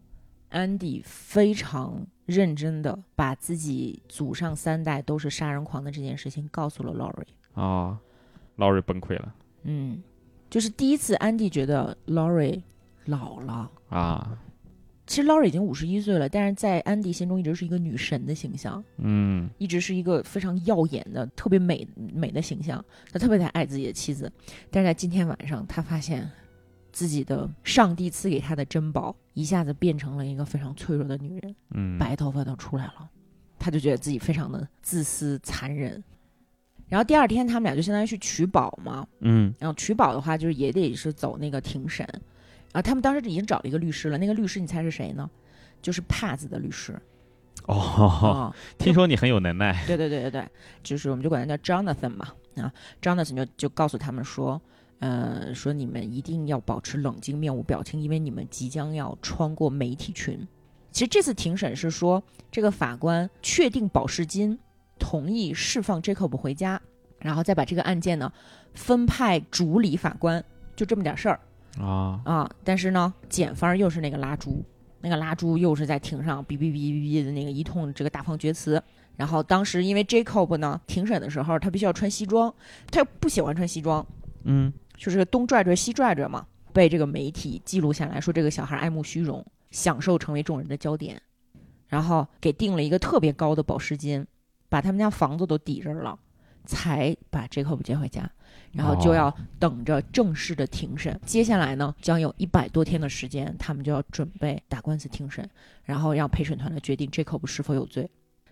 [0.52, 7.60] 安迪非常认真的把自己祖上三代都是杀人狂的这件事情告诉了 Lori。
[7.60, 8.00] 啊
[8.58, 9.34] ，，Lori 崩溃了
[9.64, 10.02] 嗯，
[10.50, 12.62] 就是第一次，安迪觉得 Lori
[13.06, 13.72] 老了。
[13.90, 14.38] 啊，
[15.08, 22.84] 其实 Lori 已经五十一岁了，但是在安迪心中一直是一个女神的形象，嗯一直是一个非常耀眼的、特别美美的形象。
[23.12, 24.32] 他特别的爱自己的妻子，
[24.70, 26.30] 但是在今天晚上，他发现
[26.92, 33.10] 自己的上帝赐给他的珍宝一下子变成了一个非常脆弱的女人，嗯，白头发都出来了，
[33.58, 36.04] 他就觉得自己非常的自私残忍。
[36.88, 42.06] 然后第二天，他们俩就相当于去取保嘛，嗯然后取保的话，就是也得是走那个庭审。
[42.74, 45.30] 然后，他们当时已经找了一个律师了，那个律师你猜是谁呢？
[45.82, 46.98] 就是帕子的律师
[47.66, 50.48] 哦，啊、 听说你很有能耐，对对对对对，
[50.84, 52.28] 就是我们就管他叫 Jonathan 嘛
[52.58, 52.72] 啊
[53.02, 54.62] ，Jonathan 就就告诉他们说，
[55.02, 60.48] 呃，说你们一定要保持冷静，面无表情，因为你们即将要穿过媒体群。
[60.92, 64.60] 其实这次庭审是说，这个法官确定保释金，
[65.00, 66.80] 同意释放 Jacob 回家，
[67.18, 68.32] 然后再把这个案件呢
[68.76, 70.44] 分派主理法官，
[70.76, 71.40] 就这么点事儿。
[71.80, 74.64] 啊，啊，但是呢，检方又是那个拉猪，
[75.00, 78.84] 那个拉猪又是在庭上哔哔哔哔哔的那个一通这个大放厥词。
[79.16, 82.54] 然后当时因为 Jacob 呢，庭审的时候他必须要穿西装，
[82.92, 84.06] 他又不喜欢穿西装，
[84.44, 84.72] 嗯
[85.02, 91.20] 就是东拽拽西拽拽嘛，被这个媒体记录下来说这个小孩爱慕虚荣，享受成为众人的焦点，
[91.88, 94.24] 然后给定了一个特别高的保释金，
[94.70, 96.20] 把他们家房子都抵着了，
[96.66, 98.30] 才把 Jacob 接回家，
[98.74, 101.20] 然后就要哦等着正式的庭审。
[101.26, 105.50] 接下来呢，将有一百多天的时间，他们就要准备打官司庭审，
[105.84, 108.08] 然后让陪审团来决定 Jacob 是否有罪。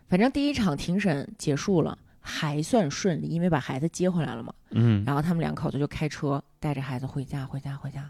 [0.08, 4.54] 反正第一场庭审结束了，还算顺利，因为把孩子接回来了嘛。
[4.72, 8.10] 嗯然后他们两口子就开车带着孩子回家，回家，回家。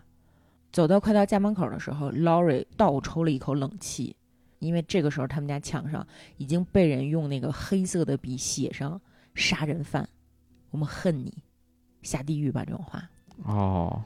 [0.71, 4.15] 走到快到家门口的时候，Laurie 倒抽了一口冷气，
[4.59, 6.05] 因为这个时候他们家墙上
[6.37, 9.01] 已经被人用那个黑色的笔写上
[9.33, 10.07] “杀人犯，
[10.69, 11.33] 我们恨你，
[12.03, 13.09] 下地狱吧”这种话。
[13.45, 14.03] 哦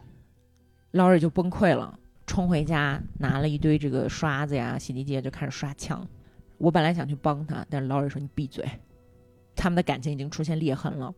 [0.93, 6.07] ，Laurie 就崩溃了，冲回家拿了一堆这个刷子呀、洗涤剂，就开始刷墙。
[6.59, 8.63] 我本来想去帮他，但是 Laurie 说：“你闭嘴。”
[9.55, 11.13] 他们的感情已经出现裂痕了。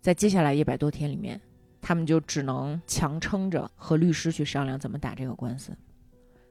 [0.00, 1.40] 在接下来一百多天里面，
[1.80, 5.76] 他们就只能强撑着和律师去商量怎么打这个官司。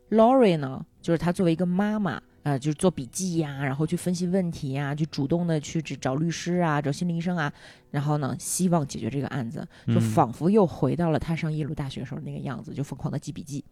[0.10, 7.52] Laurie 呢，就是她作为一个妈妈，呃，就是做笔记呀，然后去分析问题呀，去主动的去找律师啊，找心理医生啊，
[7.90, 9.66] 然后呢，希望解决这个案子。
[9.88, 13.64] 就嗯仿佛又回到了她上耶鲁大学时候那个样子，就疯狂的记笔记。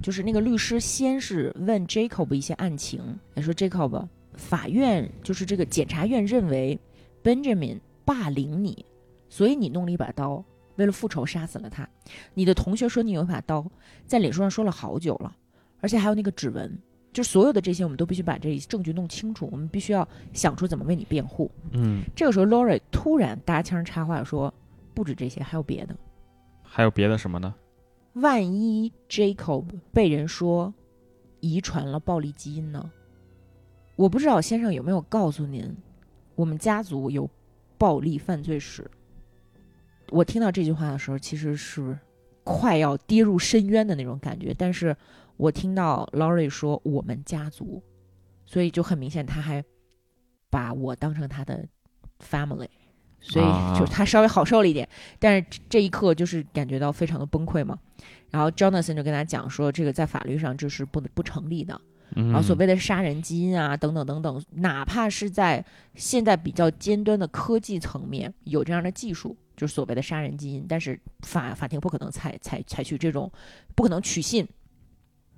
[0.00, 6.78] 就是那个律师先是问 Jacob 一些案情，他说 Jacob，法院就是这个检察院认为
[7.22, 8.84] Benjamin 霸凌你，
[9.28, 10.44] 所以你弄了一把刀，
[10.76, 11.88] 为了复仇杀死了他。
[12.34, 13.64] 你的同学说你有一把刀，
[14.06, 15.36] 在脸书上说了好久了，
[15.80, 16.78] 而且还有那个指纹。
[17.12, 21.50] 就所有的这些，我们都必须把这证据弄清楚，我们必须要想出怎么为你辩护。
[21.72, 24.52] 嗯，这个时候，Lori 突然搭腔插话说
[24.94, 25.94] ：“不止这些，还有别的。
[26.62, 27.54] 还有别的什么呢？
[28.14, 30.72] 万一 Jacob 被人说
[31.40, 32.90] 遗传了暴力基因呢？
[34.02, 35.64] 我不知道先生有没有告诉您，
[36.34, 37.30] 我们家族有
[37.78, 38.90] 暴力犯罪史。
[40.08, 41.96] 我听到这句话的时候，其实是
[42.42, 44.52] 快要跌入深渊的那种感觉。
[44.58, 44.96] 但是
[45.36, 47.80] 我听到 Laurie 说我们家族，
[48.44, 49.64] 所以就很明显，他还
[50.50, 51.64] 把我当成他的
[52.28, 52.66] family，
[53.20, 54.88] 所以啊就他稍微好受了一点。
[55.20, 57.78] 但是这一刻就是感觉到非常的崩溃嘛。
[58.32, 61.80] 然后 Jonathan 就跟他讲说，这个在法律上这是不不成立的。
[62.16, 73.30] 嗯，然后所谓的杀人基因啊，等等等等，哪怕是在现在比较尖端的科技层面有这样的技术，就是所谓的杀人基因，但是法法庭不可能采采采取这种，
[73.74, 74.46] 不可能取信。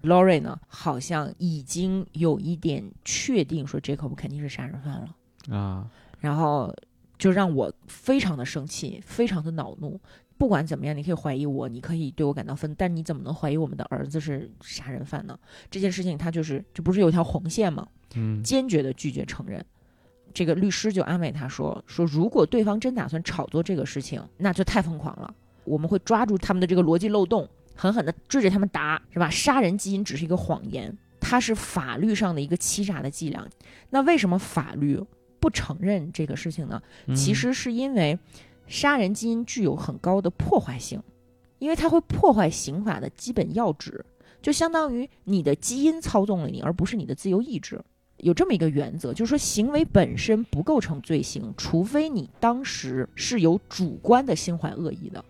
[0.03, 5.89] Laurie 呢，好像已经有一点确定说 Jacob 肯定是杀人犯了，啊，
[6.21, 6.75] 然后
[7.17, 9.99] 就让我非常的生气，非常的恼怒。
[10.37, 15.39] 不管怎么样，你可以怀疑我，你可以对我感到愤怒，但你怎么能怀疑我们的儿子是杀人犯呢？
[15.71, 17.87] 这件事情他就是这不是有条红线吗？
[18.17, 19.65] 嗯坚决的拒绝承认。
[20.33, 25.33] 这个律师就安慰他说：“说如果对方真打算炒作这个事情，那就太疯狂了。
[25.63, 29.31] 我们会抓住他们的这个逻辑漏洞，狠狠的追着他们打，是吧？
[29.31, 33.49] 杀人基因只是一个谎言，它是法律上的一个欺诈的伎俩。
[33.91, 35.01] 那为什么法律
[35.39, 36.83] 不承认这个事情呢？
[37.07, 38.19] 嗯其实是因为
[38.67, 41.03] 杀人基因具有很高的破坏性，
[41.59, 44.05] 因为它会破坏刑法的基本要旨，
[44.41, 47.81] 就相当于你的基因操纵了你，而不是你的自由意志。
[48.19, 55.23] 有这么一个原则，就是说行为本身不构成罪行，除非你当时是有主观的心怀恶意的。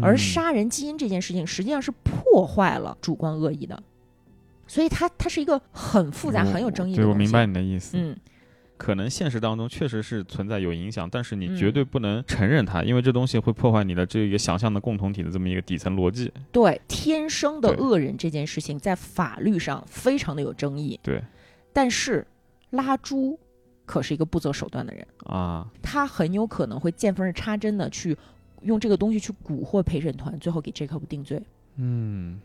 [0.00, 3.82] 而嗯杀人基因这件事情实际上是破坏了主观恶意的，
[4.68, 7.08] 所以它它是一个很复杂、很有争议的。
[7.08, 7.96] 我明白你的意思。
[7.96, 8.16] 嗯，
[8.80, 16.32] 可能现实当中确实是存在有影响，但是你嗯绝对不能承认它，因为这东西会破坏你的这个想象的共同体的这么一个底层逻辑。
[16.50, 20.98] 对，天生的恶人这件事情在法律上非常的有争议。
[21.02, 21.22] 对
[21.74, 22.26] 但是
[22.70, 23.38] 拉猪
[23.84, 28.16] 可是一个不择手段的人，啊，他很有可能会见缝插针的去
[28.62, 31.42] 用这个东西去蛊惑陪审团，最后给 Jacob 定罪。
[31.76, 32.40] 嗯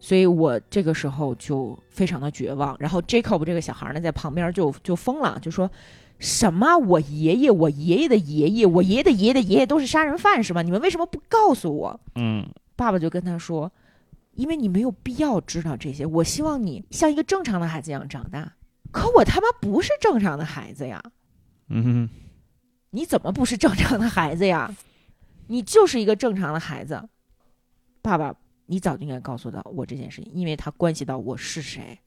[0.00, 2.76] 所以我这个时候就非常的绝望。
[2.78, 5.70] 然后 Jacob 这个小孩呢，在旁边就就疯了，就说
[6.18, 10.62] 什么我爷爷、我爷爷的爷爷、我爷爷的爷爷的爷爷都是杀人犯是吧？
[10.62, 12.00] 你们为什么不告诉我？
[12.14, 13.72] 嗯爸爸就跟他说
[14.34, 18.52] ：“因为你没有必要知道这些，我希望你像一个正常的孩子一样长大。
[18.92, 21.02] 可我他妈不是正常的孩子呀！
[21.68, 22.08] 嗯
[22.90, 24.72] 你怎么不是正常的孩子呀？
[25.48, 27.02] 你就是一个正常的孩子。
[28.00, 28.34] 爸爸，
[28.68, 31.98] 你早就应该告诉到我这件事情，因为它关系到我是谁。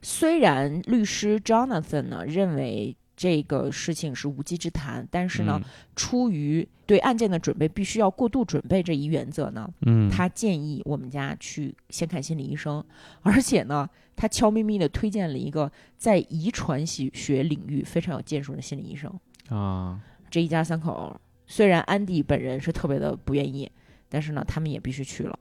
[0.00, 12.82] 虽然律师 Jonathan 呢认为这个事情是无稽之谈，但是呢，嗯出于对案件的准备必须要过度准备这一原则呢，嗯，他建议我们家去先看心理医生，
[13.22, 19.12] 而且呢，他悄咪咪的推荐了一个在遗传学学领域非常有建树的心理医生。
[19.48, 23.70] 啊，这一家三口虽然安迪本人是特别的不愿意，
[24.12, 25.38] 但是呢，他们也必须去了。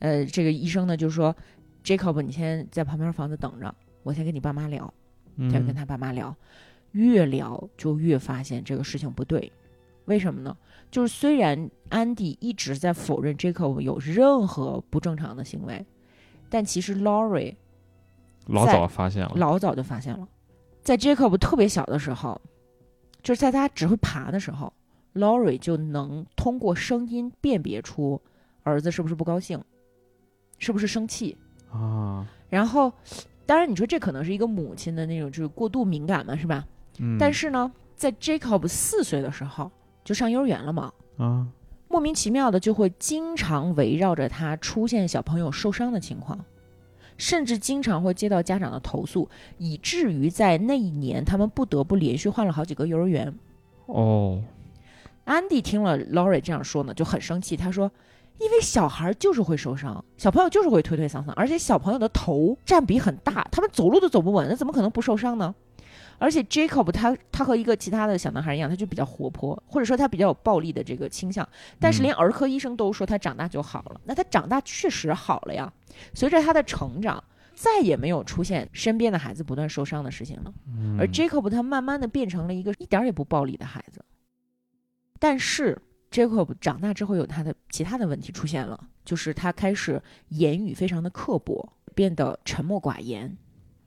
[0.00, 1.34] 呃，这个医生呢就说
[1.82, 4.92] ：“Jacob，你先在旁边房子等着，我先跟你爸妈聊。”
[5.50, 6.36] 他就跟嗯他爸妈聊，
[6.90, 9.50] 越聊就越发现这个事情不对。
[10.04, 10.54] 为什么呢？
[10.90, 15.82] 就是虽然安迪一直在否认 Jacob 有任何不正常的行为，
[16.50, 17.54] 但其实 Laurie
[18.46, 20.28] 老早发现了，老早就发现了，
[20.82, 22.38] 在 Jacob 特别小的时候，
[23.22, 24.70] 就是在他只会爬的时候
[25.14, 28.20] ，Laurie 就能通过声音辨别出
[28.62, 29.62] 儿子是不是不高兴，
[30.58, 31.36] 是不是生气。
[31.70, 32.92] 啊，然后，
[33.46, 36.66] 当然你说这可能是一个母亲的那种就是过度敏感嘛，是吧？
[36.98, 39.70] 嗯，但是呢，在 Jacob 四岁的时候
[40.04, 41.46] 就上幼儿园了嘛，啊，
[41.88, 46.44] 莫名其妙的就会经常围绕着他出现小朋友受伤的情况，
[47.16, 53.32] 甚至经常会接到家长的投诉，以至于在那一年他们不得不连续换了好几个幼儿园。
[53.86, 54.42] 哦，
[55.24, 57.56] 安迪听了 Laurie 这样说呢，就很生气。
[57.56, 57.90] 他说
[58.38, 65.54] ：“因为小孩就是会受伤，小朋友就是会推推搡搡，而且小朋友的头占比很大，他们走路都走不稳，那怎么可能不受伤呢？
[66.18, 71.48] 而且 Jacob 他他和一个其他的小男孩一样，他就比较活泼，或者说他比较有暴力的这个倾向。
[71.80, 75.72] 但是嗯连儿科医生都说他长大就好了，那他长大确实好了呀。
[76.14, 77.22] 随着他的成长，
[77.54, 80.52] 再也没有出现身边的孩子不断受伤的事情了。
[80.66, 84.01] 嗯而 Jacob 他慢慢的变成了一个一点儿也不暴力的孩子。
[85.22, 93.36] 但是 Jacob 长大之后有他的其他的问题出现了，就是他开始言语非常的刻薄，变得沉默寡言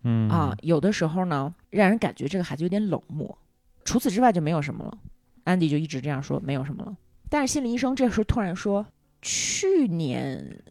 [0.03, 3.37] 嗯啊，有的时候呢让人感觉这个孩子有点冷漠。
[3.83, 4.97] 除此之外就没有什么了。
[5.43, 6.95] 安迪就一直这样说，没有什么了。
[7.29, 8.87] 但是心理医生这时候突然说，
[9.21, 10.63] 去年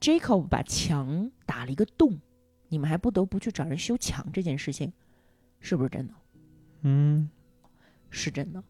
[0.00, 2.18] Jacob 把墙打了一个洞，
[2.68, 4.92] 你们还不得不去找人修墙这件事情，
[5.60, 6.14] 是不是真的？
[6.82, 7.30] 嗯
[8.10, 8.60] 是真的，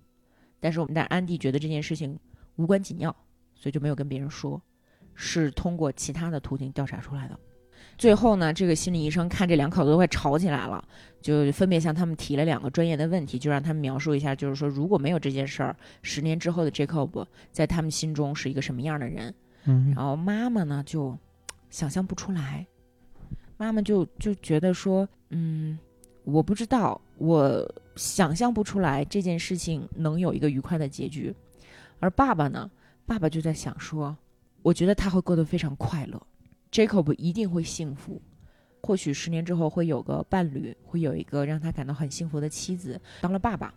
[0.61, 2.19] 但是我们但安迪觉得这件事情
[2.57, 3.11] 无关紧要，
[3.55, 4.61] 所以就没有跟别人说，
[5.15, 7.39] 是通过其他的途径调查出来的。
[7.97, 10.83] 最后呢，这个心理医生看这两口子都快吵起来了，
[11.21, 19.35] 就分别向他们提了两个专业的问题，就让他们描述一下，就是说如果没有这件事儿，十年之后的 Jacob 在他们心中是一个什么样的人。
[19.65, 21.19] 嗯然后妈妈呢就
[21.69, 22.67] 想象不出来，
[23.59, 25.79] 妈妈就就觉得说，嗯，
[26.25, 31.35] 我不知道，我想象不出来这件事情能有一个愉快的结局。
[31.99, 32.71] 而爸爸呢，
[33.07, 34.17] 爸爸就在想说，
[34.63, 36.21] 我觉得他会过得非常快乐
[36.71, 38.21] ，Jacob 一定会幸福。
[38.83, 43.75] 或许十年之后会有个伴侣，会有一个让他感到很幸福的妻子，当了爸爸。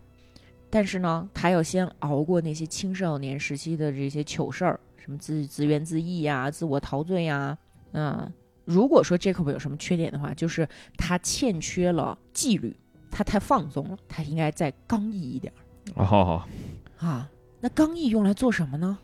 [0.70, 7.56] 但是呢，他要先熬过那些青少年时期的这些糗事儿，什么自自怨自艾呀、自我陶醉呀、
[7.92, 8.32] 嗯，
[8.64, 12.74] 如果说 Jacob 有什么缺点的话，就是他欠缺了纪律，
[13.10, 15.52] 他太放纵了，他应该再刚毅一点
[15.94, 16.42] 儿哦，
[16.98, 17.30] 啊。
[17.60, 18.98] 那刚毅用来做什么呢？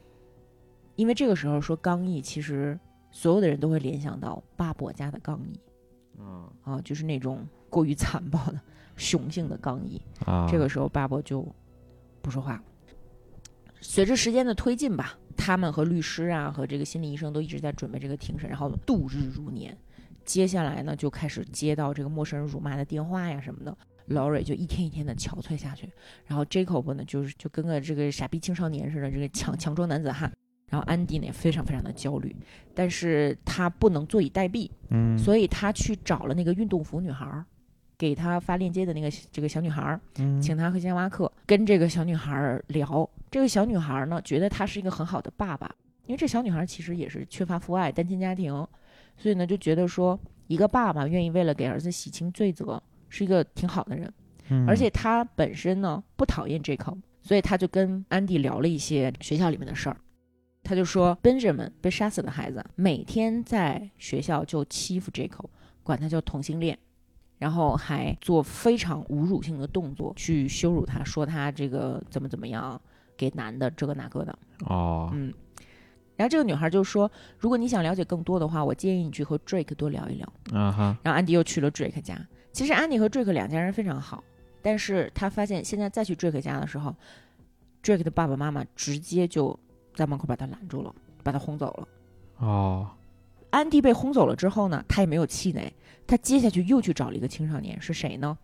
[0.96, 2.78] 因为这个时候说刚毅，其实
[3.10, 5.58] 所有的人都会联想到巴伯家的刚毅
[6.18, 8.60] 嗯啊，就是那种过于残暴的
[8.96, 10.00] 雄性的刚毅。
[10.26, 11.46] 啊，这个时候巴伯就
[12.20, 12.62] 不说话了。
[13.80, 19.76] 随着时间的推进吧，他们和律师啊和这个心理医生都一直在准备这个庭审，然后度日如年。
[20.24, 23.76] 接下来呢，就开始接到这个陌生人辱骂的电话呀什么的。
[24.08, 25.88] Laurie 就一天一天的憔悴下去，
[26.26, 30.30] 然后 Jacob 呢，就是就跟个这个傻逼青少年似的，这个强强装男子汉。
[30.68, 32.34] 然后安迪呢也非常非常的焦虑，
[32.72, 37.44] 但是他不能坐以待毙，嗯，所以他去找了那个运动服女孩儿，
[37.98, 43.08] 给他发链接的那个这个小女孩儿，嗯请他喝星巴克，跟这个小女孩儿聊。
[43.30, 45.72] 这个小女孩儿呢，觉得他是一个很好的爸爸，
[46.06, 48.52] 因为这小女孩儿其实也是缺乏父爱，单亲家庭，
[49.16, 50.18] 所以呢，就觉得说
[50.48, 54.12] 一个爸爸愿意为了给儿子洗清罪责，是一个挺好的人。
[54.52, 59.96] 嗯而且他本身呢不讨厌 Jacob，所以他就跟安迪聊了一些学校里面的事儿。
[60.64, 65.46] 他就说，Benjamin 被杀死的孩子每天在学校就欺负 Jacob，
[65.84, 66.76] 管他叫同性恋，
[67.38, 72.80] 然后还做非常侮辱性的动作去羞辱他，说他这个怎么怎么样，
[73.20, 74.38] 给男的这个那个的。
[74.64, 75.30] 哦，嗯，
[76.16, 80.32] 然后这个女孩就说，如果你想了解更多的话，我建议你去和 Drake 多聊一聊。
[80.58, 82.18] 啊哈，然后安迪又去了 Drake 家。
[82.52, 84.24] 其实安迪和 Drake 两家人非常好，
[84.62, 86.96] 但是他发现现在再去 Drake 家的时候
[87.82, 89.58] ，Drake 的爸爸妈妈直接就
[89.94, 91.88] 在门口把他拦住了，把他轰走了。
[92.38, 92.90] 哦，
[93.50, 95.70] 安迪被轰走了之后呢，他也没有气馁，
[96.06, 98.38] 他接下去又去找了一个青少年，是谁呢？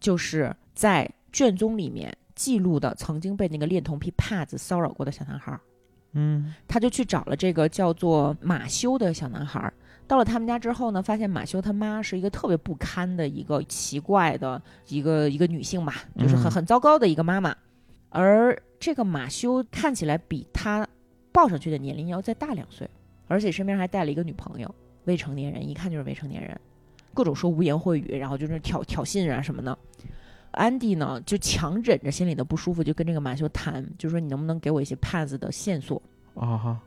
[0.00, 5.60] 就是在卷宗里面记录的曾经被那个恋童癖帕子骚扰过的小男孩儿。
[6.12, 9.74] 嗯他就去找了这个叫做马修的小男孩儿。
[10.06, 17.54] 到了他们家之后呢，发现马修他妈是一个特别不堪的一个奇怪的一个一个女性吧，就是很嗯很糟糕的一个妈妈。
[18.08, 20.86] 而这个马修看起来比他
[21.32, 22.88] 报上去的年龄要再大两岁，
[23.26, 24.72] 而且身边还带了一个女朋友，
[25.04, 26.58] 未成年人，一看就是未成年人，
[27.12, 29.76] 各种说污言秽语，然后就是挑挑衅啊什么的。
[30.56, 36.00] 安迪呢就强忍着心里的不舒服，就跟这个马修谈，就说你能不能给我一些 pads 的线索？
[36.34, 36.80] 啊哈，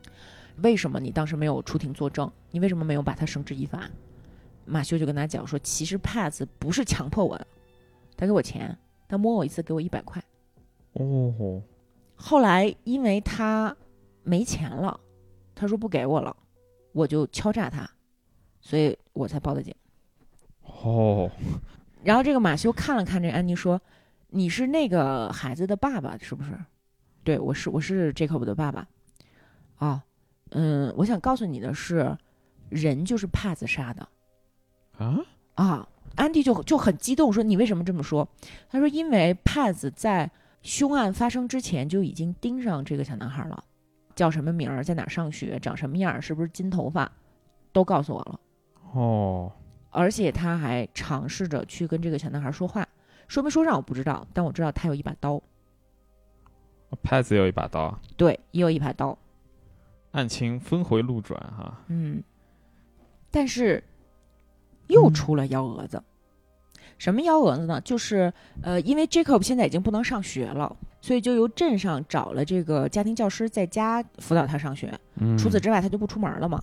[0.62, 2.30] 为什么你当时没有出庭作证？
[2.50, 3.88] 你为什么没有把他绳之以法？
[4.64, 7.46] 马修就跟他讲说，其实 Paz 不是强迫我的，
[8.16, 8.76] 他给我钱，
[9.08, 10.22] 他摸我一次给我一百块。
[10.94, 11.62] 哦，
[12.16, 13.74] 后来因为他
[14.24, 14.98] 没钱了，
[15.54, 16.36] 他说不给我了，
[16.92, 17.88] 我就敲诈他，
[18.60, 19.72] 所以我才报的警。
[20.82, 21.30] 哦，
[22.02, 23.80] 然后这个马修看了看这个安妮说
[24.28, 26.58] ：“你是那个孩子的爸爸是不是？”
[27.22, 28.86] 对，我是，我是 Jacob 的爸爸。
[29.76, 30.04] 啊，
[30.50, 32.16] 嗯，我想告诉你的是，
[32.68, 34.08] 人就是帕子杀的
[34.98, 35.18] 啊，
[35.54, 35.88] 啊。
[36.16, 38.28] 安迪就就很激动说：“你为什么这么说？”
[38.68, 40.28] 他说：“因为帕子在
[40.60, 43.62] 凶案发生之前就已经盯上这个小男孩了，
[44.16, 47.10] 叫什么名儿，在哪上学，长什么样儿，是不是金头发，
[47.72, 48.40] 都告诉我了。”
[48.92, 49.52] 哦，
[49.90, 52.86] 而且他还尝试着去跟这个小男孩说话，
[53.28, 55.42] 说没说上我不知道，但我知道他有一把刀，
[57.02, 59.16] 拍子也有一把刀，对，也有一把刀，
[60.12, 61.78] 案情峰回路转哈。
[61.88, 62.22] 嗯，
[63.30, 63.82] 但是
[64.88, 66.02] 又嗯出了幺蛾子。
[66.98, 67.80] 什么幺蛾子呢？
[67.80, 68.30] 就是
[68.62, 74.92] 呃，因为 Jacob 现在已经不能上学了，所以就由镇上找了这个家庭教师在家辅导他上学。
[75.14, 76.62] 嗯，除此之外，他就不出门了嘛。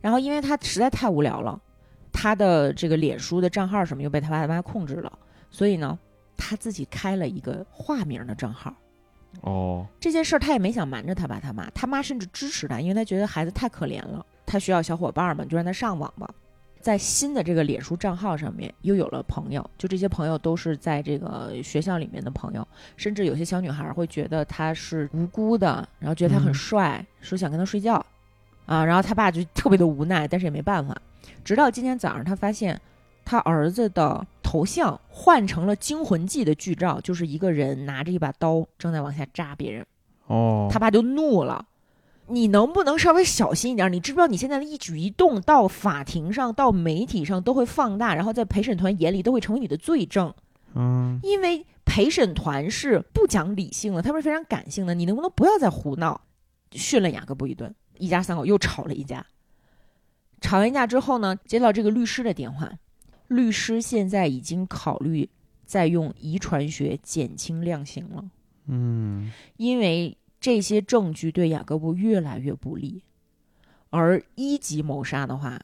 [0.00, 1.60] 然后因为他实在太无聊了，
[2.12, 5.18] 他的这个脸书的账号什么又被他爸妈控制了，
[5.50, 5.98] 所以呢，
[6.36, 8.74] 他自己开了一个化名的账号。
[9.42, 16.28] 哦，这件事儿他也没想瞒着他爸他妈，他妈甚至支持他，因为他觉得孩子太可怜了，他需要小伙伴嘛，就让他上网吧。
[16.80, 27.94] 在新的这个脸书账号上面又有了朋友，就这些朋友都是在这个学校里面的朋友，甚至有些小女孩会觉得他是无辜的，然后觉得他很嗯帅，说想跟他睡觉，
[28.64, 30.96] 啊，然后他爸就特别的无奈，但是也没办法。
[31.44, 32.80] 直到今天早上，他发现
[33.24, 39.86] 他儿子的头像换成了《惊魂记》的剧照，就是一个人拿着一把刀正在往下扎别人，
[40.26, 41.66] 哦，他爸就怒了。
[42.30, 43.90] 你能不能稍微小心一点？
[43.90, 50.34] 你知不知道你现在的一举一动到法庭上、到媒体上都会放大，然后在陪审团眼里都会成为你的罪证，
[50.74, 54.92] 嗯，因为陪审团是不讲理性的，他们是非常感性的。
[54.92, 56.20] 你能不能不要再胡闹？
[56.72, 59.24] 训了雅各布一顿，一家三口又吵了一架。
[60.40, 62.72] 吵完架之后呢，接到这个律师的电话，
[63.28, 65.28] 律师现在已经考虑
[65.64, 68.24] 再用遗传学减轻量刑了。
[68.66, 73.02] 嗯，因为这些证据对雅各布越来越不利，
[73.90, 75.60] 而一级谋杀的话，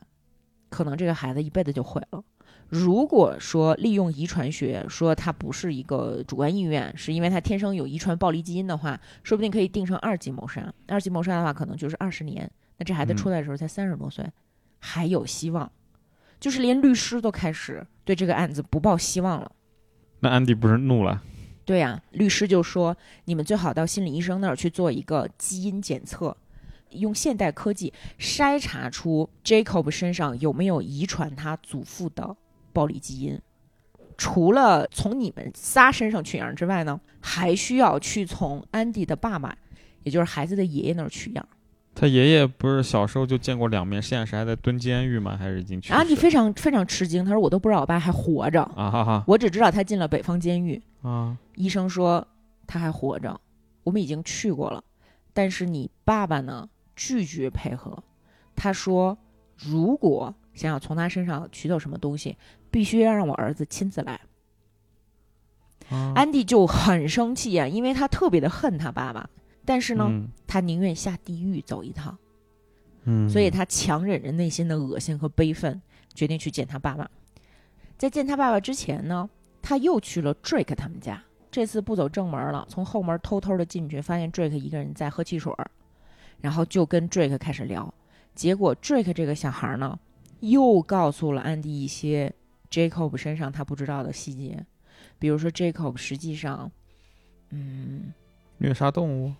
[0.68, 2.24] 可能这个孩子一辈子就毁了。
[2.68, 10.72] 如果说利用遗传学说他不是一个主观意愿，是因为他天生有遗传暴力基因的话，说不定可以定成二级谋杀。
[10.88, 12.50] 二级谋杀的话，可能就是二十年。
[12.78, 14.26] 那这孩子嗯出来的时候才三十多岁，
[14.86, 15.72] 还有希望。
[16.38, 19.50] 就是连律师都开始对这个案子不抱希望了。
[20.20, 21.22] 那安迪不是怒了？
[21.64, 26.36] 对呀、律师就说你们最好到心理医生那儿去做一个基因检测，
[26.90, 32.36] 用现代科技筛查出 Jacob 身上有没有遗传他祖父的
[32.74, 33.40] 暴力基因。
[34.18, 39.56] 除了从你们仨身上取样之外呢，还需要去从安迪的爸爸，
[40.02, 41.48] 也就是孩子的爷爷那儿取样。
[41.94, 45.36] 他爷爷不是小时候就见过两面，现在是还在蹲监狱吗？
[45.36, 45.94] 还是已经去世？
[45.94, 50.82] 安迪非常非常吃惊，他说我都不知道我爸还活着，啊哈哈我只知道他进了北方监狱。
[51.02, 52.26] 啊，医生说
[52.66, 53.40] 他还活着，
[53.84, 54.82] 我们已经去过了，
[55.32, 58.02] 但是你爸爸呢拒绝配合。
[58.56, 59.16] 他说，
[59.56, 62.36] 如果想要从他身上取走什么东西，
[62.70, 64.20] 必须要让我儿子亲自来。
[65.90, 69.28] 啊安迪就很生气啊，因为他特别的恨他爸爸，
[69.64, 72.16] 但是呢，嗯他宁愿下地狱走一趟，
[73.04, 75.80] 嗯，所以他强忍着内心的恶心和悲愤，
[76.14, 77.10] 决定去见他爸爸。
[77.96, 79.28] 在见他爸爸之前呢，
[79.62, 81.22] 他又去了 Drake 他们家。
[81.50, 85.70] 这次不走正门了，从后门偷偷的进去，发现 Drake 一个人在喝汽水儿，
[86.40, 87.94] 然后就跟 Drake 开始聊。
[88.34, 89.96] 结果 Drake 这个小孩呢，
[90.40, 92.34] 又告诉了安迪一些
[92.68, 94.66] Jacob 身上他不知道的细节，
[95.20, 96.68] 比如说 Jacob 实际上，
[97.50, 98.12] 嗯，
[98.58, 99.32] 虐杀动物，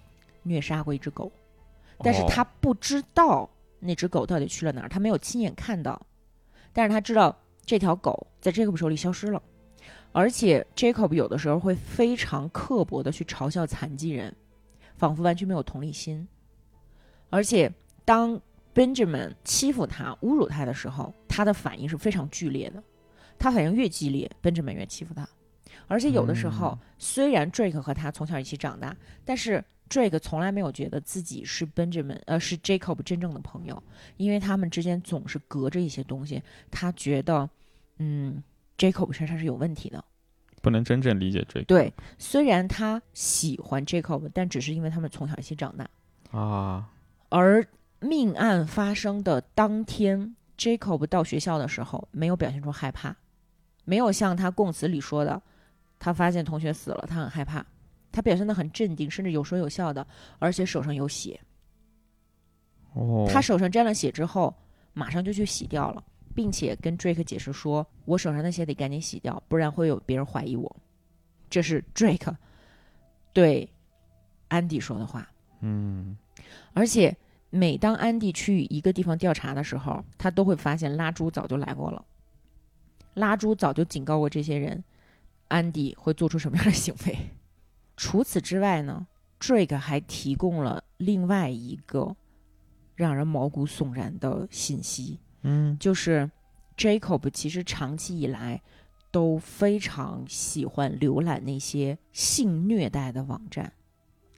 [0.44, 1.32] 虐杀过一只狗，
[1.98, 3.50] 但是哦他不知道
[3.80, 6.00] 那只狗到底去了哪儿，他没有亲眼看到，
[6.72, 9.42] 但是他知道这条狗在 Jacob 手里消失了，
[10.12, 14.34] 而且 Jacob 有的时候会非常刻薄的去嘲笑残疾人，
[14.96, 16.26] 仿佛完全没有同理心。
[17.30, 17.72] 而且
[18.04, 18.40] 当
[18.74, 22.82] Benjamin 欺负他、侮辱他的时候，他的反应是非常剧烈的。
[23.38, 25.28] 他反应越激烈，Benjamin 越欺负他。
[25.88, 33.82] 而且有的时候，嗯虽然 Drake 和他从小一起长大，但是 Drake 从来没有觉得自己是 Benjamin 呃是 Jacob 真正的朋友，
[34.16, 36.42] 因为他们之间总是隔着一些东西。
[36.70, 37.48] 他觉得，
[37.98, 38.42] 嗯
[38.78, 40.04] ，Jacob 身上是有问题的。
[40.62, 45.86] 不能真正理解这个对，虽然他喜欢 Jacob，但只是因为他们从小一起长大。
[46.30, 46.88] 啊，
[47.28, 47.64] 而
[48.00, 53.14] 命案发生的当天，Jacob 到学校的时候没有表现出害怕，
[53.84, 55.40] 没有像他供词里说的，
[55.98, 57.64] 他发现同学死了，他很害怕，
[58.14, 60.06] 他表现的很镇定，甚至有说有笑的，
[60.38, 61.40] 而且手上有血。
[62.92, 64.54] 哦，他手上沾了血之后，
[64.92, 70.76] 马上就去洗掉了，并且跟 Drake 解释说：“我手上的血得赶紧洗掉，不然会有别人怀疑我。”
[71.50, 72.32] 这是 Drake
[73.32, 73.68] 对
[74.46, 75.28] 安迪说的话。
[75.60, 76.16] 嗯，
[76.72, 77.16] 而且
[77.50, 82.04] 每当安迪去一个地方调查的时候，他都会发现拉朱早就来过了。
[83.14, 84.84] 拉朱早就警告过这些人，
[85.48, 87.18] 安迪会做出什么样的行为。
[87.96, 89.06] 除此之外呢
[89.40, 92.16] ，Drake 还提供了另外一个
[92.94, 96.30] 让人毛骨悚然的信息，嗯，就是
[96.76, 98.60] Jacob 其实长期以来
[99.10, 103.72] 都非常喜欢浏览那些性虐待的网站。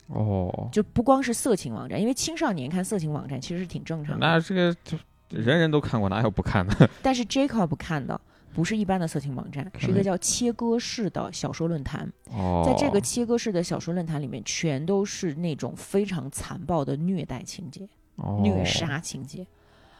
[0.09, 4.27] 哦，就不光是色情网站，因为青少年看色情网站其实是挺正常的。
[4.27, 4.97] 那这个就
[5.31, 6.91] 人人都看过，哪有不看的？
[7.03, 8.20] 但是 Jacob 看的
[8.57, 12.11] 不是一般的色情网站，是一个叫切割式的小说论坛。
[12.31, 19.47] 哦，在这个切割式的小说论坛里面，全都是那种非常残暴的虐待情节、哦虐杀情节。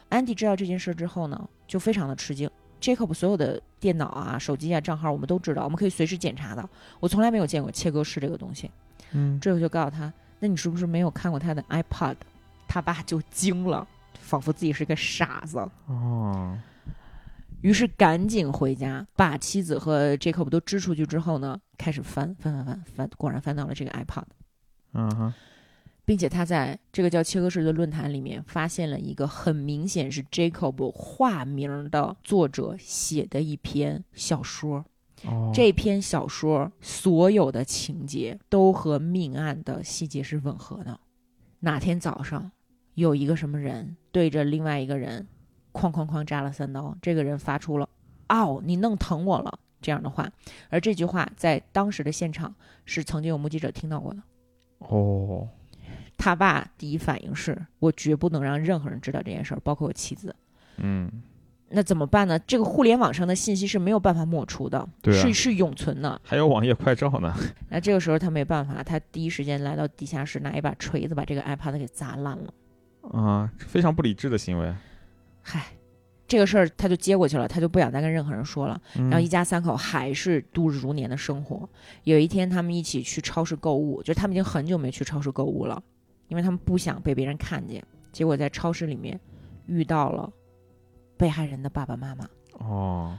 [0.09, 2.49] 安迪知道这件事之后呢，就非常的吃惊。
[2.81, 6.67] Jacob 所有的电脑啊、手机啊、账号我们都知道，我们可以随时检查的。
[6.99, 8.71] 我从来没有见过切割式这个东西。
[9.11, 12.15] 嗯，这个就告诉他，那你是不是没有看过他的 iPad？
[12.67, 13.87] 他爸就惊了，
[14.19, 16.57] 仿佛自己是个傻子，哦，
[17.61, 24.23] 于是赶紧回家，把妻子和 Jacob 都支出去之后呢，开始翻翻翻翻翻，果然翻到了这个 iPod，
[24.93, 25.33] 嗯哼，
[26.05, 34.85] 并且他在这个叫切割式的论坛里面发现了一个很明显是 Jacob 化名的作者写的一篇小说。
[35.25, 40.99] 哦，这篇小说所有的情节都和命案的细节是吻合的。
[41.61, 42.51] 哪天早上，
[42.93, 45.27] 有一个什么人对着另外一个人，
[45.77, 47.87] 哐哐哐扎了三刀，这个人发出了
[48.29, 50.27] “哦，你弄疼我了”这样的话，
[50.69, 52.53] 而这句话在当时的现场
[52.85, 54.21] 是曾经有目击者听到过的。
[54.79, 55.47] 哦，
[56.17, 60.35] 他爸第一反应是我绝不能让任何人知道这件事儿，包括我妻子。
[60.77, 61.11] 嗯，
[61.69, 62.37] 那怎么办呢？
[62.39, 66.19] 这个互联网上的信息是没有办法抹除的，对啊是是永存的。
[66.23, 67.33] 还有网页快照呢。
[67.69, 72.53] 那这个时候他没办法，他第一时间来到地下室，拿一把锤子把这个 iPad 给砸烂了。
[73.11, 74.73] 啊，非常不理智的行为。
[75.49, 75.65] 嗨，
[76.27, 78.79] 这个事儿他就接过去了，他就不想再跟任何人说了。
[78.93, 81.67] 然然后一家三口还是度日如年的生活。
[82.03, 85.81] 有一天，他们一起去超市购物，就是他们已经很久没去超市购物了，
[86.27, 87.81] 因为他们不想被别人看见。
[88.11, 89.17] 结果在超市里面
[89.67, 90.29] 遇到了
[91.15, 92.27] 被害人的爸爸妈妈。
[92.59, 93.17] 哦，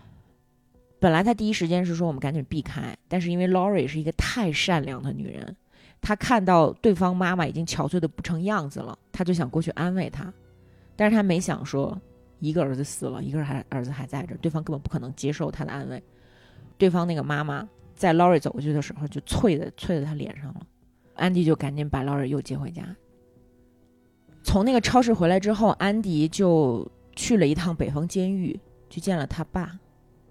[1.01, 5.57] 本来他第一时间是说我们赶紧避开，但是因为 Lori 是一个太善良的女人，
[6.03, 10.31] 她看到对方妈妈已经憔悴的不成样子了，她就想过去安慰她，
[10.95, 11.99] 但是她没想说
[12.41, 16.03] 一个儿子死了，一个还儿子还在这，对方根本不可能接受他的安慰。
[16.77, 20.61] 对方那个妈妈在 Lori 走过去的时候就啐的啐在他脸上了，
[21.15, 22.85] 安迪就赶紧把 Lori 又接回家。
[24.45, 28.59] 从那个超市回来之后，安迪就去了一趟北方监狱，
[28.89, 29.79] 去见了他爸。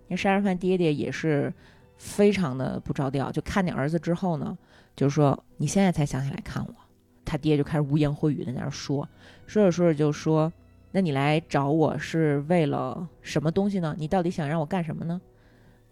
[0.07, 1.53] 那杀人犯爹爹也是
[1.97, 4.57] 非常的不着调，就看见儿子之后呢，
[4.95, 6.73] 就说你现在才想起来看我。
[7.25, 9.07] 他爹就开始污言秽语的在那儿说，
[9.45, 10.49] 说着说着就说，
[10.97, 13.95] 那你来找我是为了什么东西呢？
[13.99, 15.21] 你到底想让我干什么呢？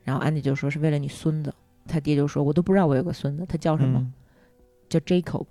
[0.04, 1.54] 然后安迪就说是为了你孙子。
[1.86, 4.00] 他爹就说，我都不知道我有个孙子，他叫什么？
[4.00, 4.12] 嗯
[4.90, 5.46] 叫 Jacob。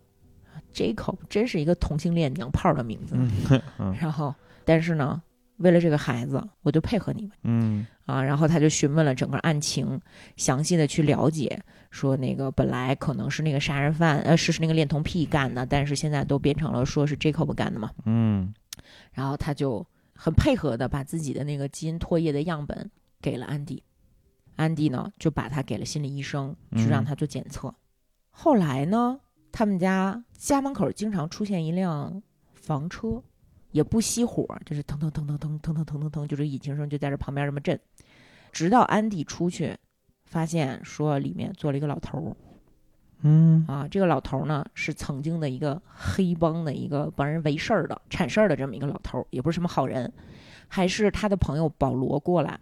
[0.73, 3.15] Jacob 真是一个同性恋娘炮的名字。
[3.17, 5.23] 嗯嗯然后，但是呢，
[5.59, 7.31] 为了这个孩子，我就配合你们。
[7.45, 10.01] 嗯啊，然后他就询问了整个案情，
[10.37, 11.57] 详细的去了解，
[11.93, 17.93] 说那个本来可能是那个杀人犯，呃，是是那个恋童癖干的，但是现在都变成了说是 Jacob 干的嘛。
[18.05, 18.53] 嗯
[19.13, 22.91] 然后他就很配合的把自己的那个基因唾液的样本
[23.21, 23.83] 给了安迪，
[24.57, 27.75] 安迪呢就把他给了心理医生去让嗯他做检测。
[28.31, 29.21] 后来呢，
[29.53, 33.23] 他们家家门口经常出现一辆房车，
[33.71, 37.79] 也不熄火，就是腾腾腾腾腾腾腾腾腾腾，就这引擎声就在这旁边这么震。
[38.53, 39.77] 直到安迪出去
[40.27, 42.37] 发现说里面坐了一个老头儿
[43.25, 50.13] 嗯啊，这个老头儿呢是曾经的一个黑帮的一个帮人围事儿的、铲事儿的这么一个老头儿，也不是什么好人，
[50.69, 52.59] 还是他的朋友保罗过来。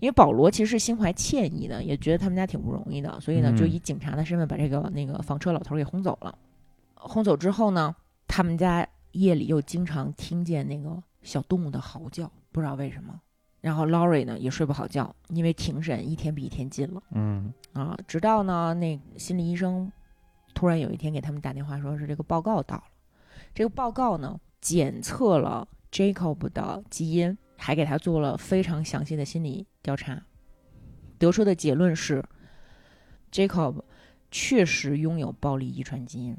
[0.00, 6.36] 因为保罗其实是心怀歉意的，也觉得他们家挺不容易的，所以呢，嗯就以警察的身份把这个那个房车老头儿给轰走了。
[6.94, 7.94] 轰走之后呢，
[8.28, 13.18] 他们家夜里又经常听见那个小动物的嚎叫，不知道为什么。
[13.62, 17.96] 然后 Laurie 呢也睡不好觉，因为庭审一天比一天近了嗯啊。
[18.06, 19.90] 直到呢，那心理医生
[20.54, 22.84] 突然有一天给他们打电话，说是这个报告到了。
[23.54, 30.22] 这个报告呢检测了 Jacob 的基因，还给他做了非常详细的心理调查，
[31.18, 32.24] 得出的结论是
[33.30, 33.82] ，Jacob
[34.30, 36.36] 确实拥有暴力遗传基因。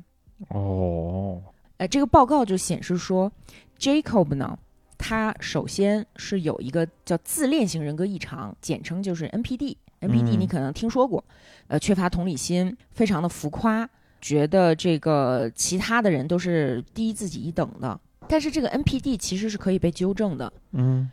[0.50, 1.42] 哦，
[1.78, 3.32] 呃，这个报告就显示说
[3.78, 4.58] ，Jacob 呢，
[4.98, 9.78] 他首先是有一个叫自恋型人格异常，简称就是 NPD。
[10.02, 11.24] NPD 嗯你可能听说过，
[11.68, 13.90] 呃，缺乏同理心，非常的浮夸，
[14.26, 17.99] 觉得这个其他的人都是低自己一等的。
[18.27, 20.52] 但是这个 NPD 其实是可以被纠正的。
[20.72, 21.07] 嗯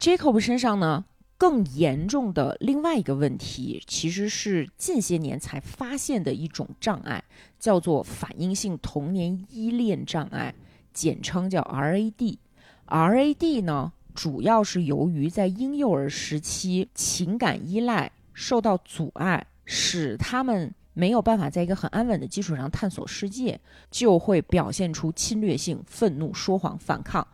[0.00, 1.04] Jacob 身上呢，
[1.36, 7.22] 更严重的另外一个问题，其实是近些年才发现的一种障碍，
[7.58, 10.54] 叫做反应性童年依恋障碍，
[10.94, 12.38] 简称叫 RAD。
[12.86, 23.60] RAD 呢，主要是由于在婴幼儿时期情感依赖受到阻碍，使他们没有办法在一个很安稳的基础上探索世界，
[23.90, 27.26] 就会表现出侵略性、愤怒、说谎、反抗，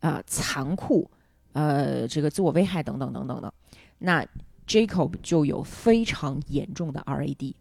[0.00, 1.08] 啊、残酷。
[1.52, 3.52] 呃，这个自我危害等等等等的。
[3.98, 4.26] 那
[4.66, 7.54] Jacob 就有非常严重的 RAD。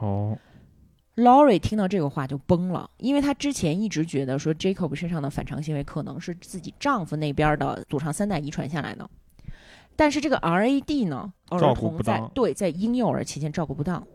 [0.00, 0.38] 哦
[1.16, 9.10] ，Laurie 听到这个话就崩了，因为她之前一直觉得说 Jacob 身上的反常行为可能是自己丈夫那边的祖上三代遗传下来的，
[9.94, 14.06] 但是这个 RAD 呢，儿童在对在婴幼儿期间照顾不当，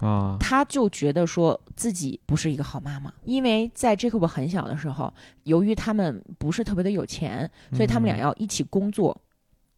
[0.00, 5.12] 啊，他就觉得说自己不是一个好妈妈，因为在 Jacob 很小的时候，
[5.44, 9.20] 由于他们不是特别的有钱，所以他们俩要一起工作，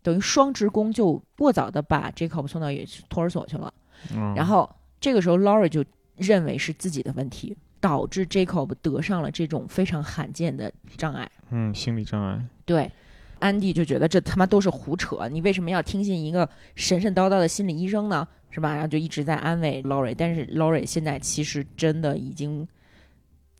[0.02, 2.68] 等于双职工，就过早的把 Jacob 送到
[3.08, 3.72] 托儿所去了。
[4.14, 4.68] 嗯，然后
[5.00, 5.84] 这个时候 Laurie 就
[6.16, 11.30] 认为是自己的问题，导致 Jacob 得上了这种非常罕见的障碍。
[11.50, 12.90] 嗯，心理障碍，对，
[13.38, 18.26] 安迪就觉得这他妈都是胡扯，你为什么要听信一个神神叨叨的心理医生呢？
[18.50, 18.72] 是吧？
[18.72, 22.66] 然后就一直在安慰 Laurie，但是 Laurie 现在其实真的已经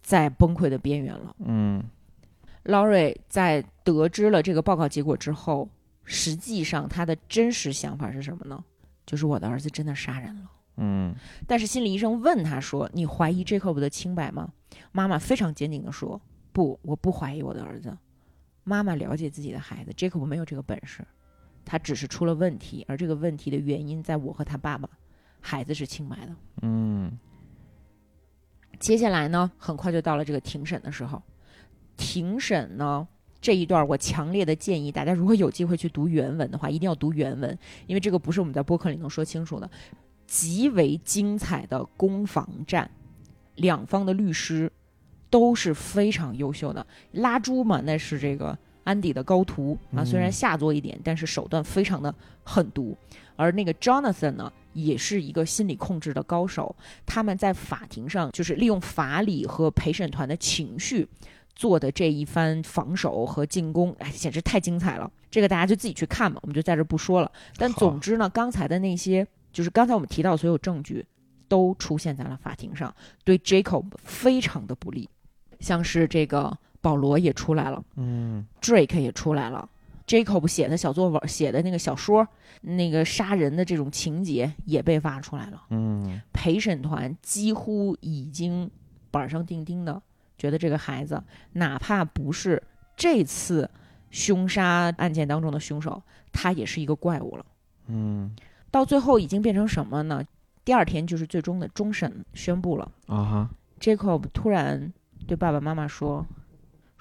[0.03, 1.35] 在崩溃的边缘了。
[1.45, 1.83] 嗯
[2.65, 5.69] Laurie 在得知了这个报告结果之后，
[6.05, 8.63] 实际上他的真实想法是什么呢？
[9.07, 10.51] 就是我的儿子真的杀人了。
[10.77, 11.15] 嗯
[11.47, 14.53] 但是心理医生问他说：“你怀疑 Jacob 的清白吗？”
[14.93, 16.21] 妈妈非常坚定地说
[16.53, 17.97] ：“不，我不怀疑我的儿子。
[18.65, 21.05] 妈妈了解自己的孩子，Jacob 没有这个本事，
[21.65, 24.89] 他只是出了问题，而这个问题的原因在我和他爸爸，
[25.41, 27.11] 孩子是清白的。”嗯
[28.79, 31.23] 接下来呢，很快就到了这个庭审的时候。
[31.97, 33.07] 庭审呢
[33.41, 39.71] 这一段，我强烈的建议大家，如果有机会去读原文的话，一定要读原文，因为这个不是我们在播客里能说清楚的。
[40.27, 42.91] 极为精彩的攻防战，
[43.57, 44.73] 两方的律师
[45.29, 46.87] 都是非常优秀的。
[47.13, 48.57] 拉朱嘛，那是这个
[48.91, 52.13] 安迪的高徒啊，嗯虽然下作一点，但是手段非常的
[52.43, 52.97] 狠毒。
[53.37, 56.75] 而那个 Jonathan 呢，也是一个心理控制的高手。
[57.07, 61.09] 他们在法庭上就是利用法理和陪审团的情绪
[61.55, 65.11] 做的这一番防守和进攻，哎，简直太精彩了。
[65.31, 67.31] 这个大家就自己去看吧，我们就在这儿不说了。
[67.57, 71.07] 但总之呢，刚才的那些，就是刚才我们提到的所有证据，
[71.49, 72.95] 都出现在了法庭上，
[73.25, 75.09] 对 Jacob 非常的不利。
[75.61, 79.69] 像是这个保罗也出来了嗯，Drake 也出来了。
[80.07, 82.27] Jacob 写的小作文、写的那个小说，
[82.63, 85.63] 那个杀人的这种情节也被挖出来了。
[85.71, 88.69] 嗯陪审团几乎已经
[89.13, 90.03] 板上钉钉的
[90.37, 92.61] 觉得这个孩子，哪怕不是
[92.97, 93.71] 这次
[94.11, 96.03] 凶杀案件当中的凶手，
[96.33, 97.47] 他也是一个怪物了。
[97.87, 98.35] 嗯
[98.73, 100.25] 到最后已经变成什么呢？
[100.65, 102.91] 第二天就是最终的终审宣布了。
[103.07, 104.93] 啊哈，Jacob 突然
[105.27, 106.27] 对爸爸妈妈说：“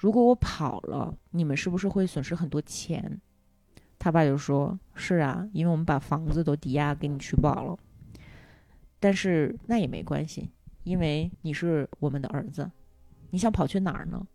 [0.00, 3.20] 如果我跑了，你们是不是会损失很多钱？”
[4.00, 7.78] 他爸就说：“是啊，因为我们把房子都抵押给你取保了。
[8.98, 10.48] 但是那也没关系，
[10.84, 12.70] 因为你是我们的儿子。
[13.28, 14.26] 你想跑去哪儿呢？”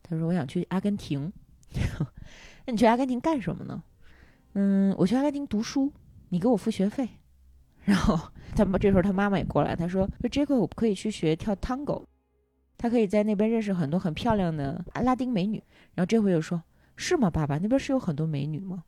[0.00, 1.32] 他说：“我想去阿根廷。
[2.66, 3.82] ”那你去阿根廷干什么呢？
[4.52, 5.92] 嗯，我去阿根廷读书，
[6.28, 7.08] 你给我付学费。
[7.82, 8.16] 然后
[8.54, 12.04] 他这时候他妈妈也过来，他说：“说 Jacob 可以去学跳 Tango，
[12.76, 15.62] 他可以在那边认识很多很漂亮的拉丁美女。”
[15.94, 16.62] 然后这回又说
[16.96, 17.58] ：“是吗，爸爸？
[17.58, 18.84] 那边是有很多美女吗？”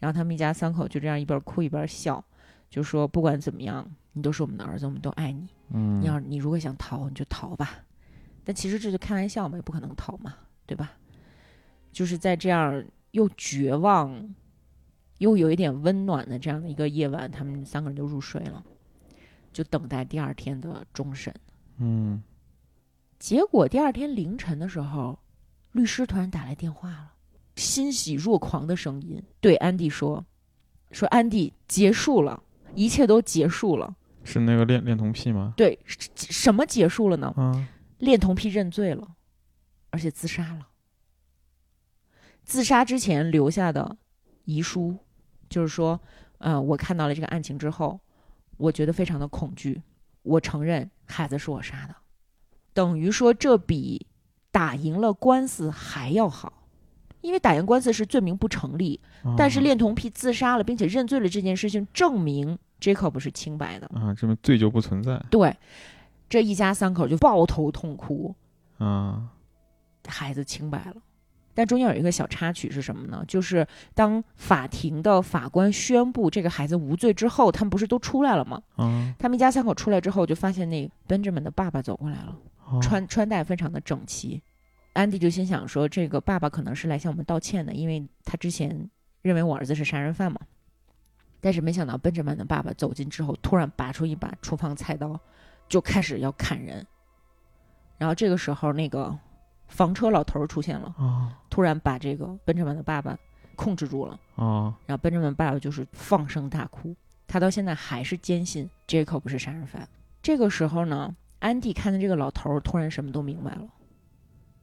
[0.00, 2.24] 然后他们一家三口就这样一边哭一边笑，
[2.68, 5.48] 就说不管怎么样，你都是我们的儿子，我们都爱你。
[5.70, 7.84] 嗯，你要你如果想逃，你就逃吧。
[8.44, 10.34] 但其实这就开玩笑嘛，也不可能逃嘛，
[10.66, 10.92] 对吧？
[11.92, 14.34] 就是在这样又绝望
[15.18, 18.62] 又有一点温暖的这样的一个夜晚，他们三个人就入睡了，
[19.52, 21.34] 就等待第二天的终审。
[21.78, 22.22] 嗯
[23.18, 25.18] 结果第二天凌晨的时候，
[25.72, 27.12] 律师突然打来电话了，
[27.56, 30.24] 欣喜若狂的声音对安迪说
[30.92, 32.42] ：“说安迪结束了，
[32.74, 33.96] 一切都结束了。
[34.22, 35.54] 是那个恋恋童癖吗？
[35.56, 37.32] 对，什什么结束了呢？
[37.36, 37.68] 啊，
[37.98, 39.16] 恋童癖认罪了，
[39.90, 40.68] 而且自杀了。
[42.44, 43.96] 自杀之前留下的
[44.44, 44.96] 遗书，
[45.48, 46.00] 就是说，
[46.38, 48.00] 呃，我看到了这个案情之后，
[48.56, 49.82] 我觉得非常的恐惧，
[50.22, 51.94] 我承认孩子是我杀的，
[52.76, 54.06] 等于说这比
[54.52, 56.52] 打赢了官司还要好，
[57.22, 59.00] 因为打赢官司是罪名不成立，
[59.34, 63.86] 但是啊恋童癖自杀了并且认罪了这件事情，证明 Jacob 是清白的。
[63.94, 65.56] 啊，证明罪就不存在对，
[66.28, 68.34] 这一家三口就抱头痛哭。
[68.76, 69.30] 啊，
[70.06, 70.96] 孩子清白了。
[71.54, 73.24] 但中间有一个小插曲是什么呢？
[73.26, 78.60] 就是当法庭的法官宣布这个孩子无罪之后，他们不是都出来了吗？
[78.76, 82.36] 嗯，他们一家三口出来之后，就发现那 Benjamin 的爸爸走过来了，哦
[82.80, 84.42] 穿穿戴非常的整齐。
[84.92, 88.90] 安迪就心想说，这个爸爸可能是来向我们道歉的，因为他之前
[89.22, 90.40] 认为我儿子是杀人犯嘛。
[91.40, 95.20] 但是没想到 Benjamin 的爸爸走近之后，突然拔出一把厨房菜刀，
[95.68, 96.84] 就开始要砍人。
[97.98, 99.16] 然后这个时候，那个
[99.68, 103.16] 房车老头儿出现了，啊突然把这个 Benjamin 的爸爸
[103.54, 104.18] 控制住了。
[104.34, 109.86] 啊然后 Benjamin 爸爸就是放声大哭，他到现在还是坚信 Jacob 是杀人犯。
[110.22, 113.68] 这个时候呢，安迪看见这个老头儿突然什么都明白了，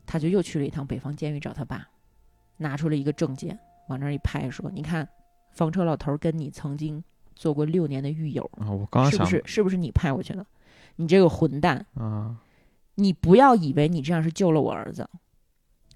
[0.06, 1.88] 他就又去了一趟北方监狱找他爸，
[2.58, 3.58] 拿出了一个证件，
[3.90, 5.08] 往那儿一拍，说：“你看，
[5.52, 7.04] 房车老头儿跟你曾经
[7.36, 8.70] 做过六年的狱友，啊！
[8.72, 9.42] 我刚是不是？
[9.46, 10.46] 是不是你派过去的？
[10.96, 11.86] 你这个混蛋！
[11.94, 12.36] 啊，
[12.96, 15.08] 你不要以为你这样是救了我儿子，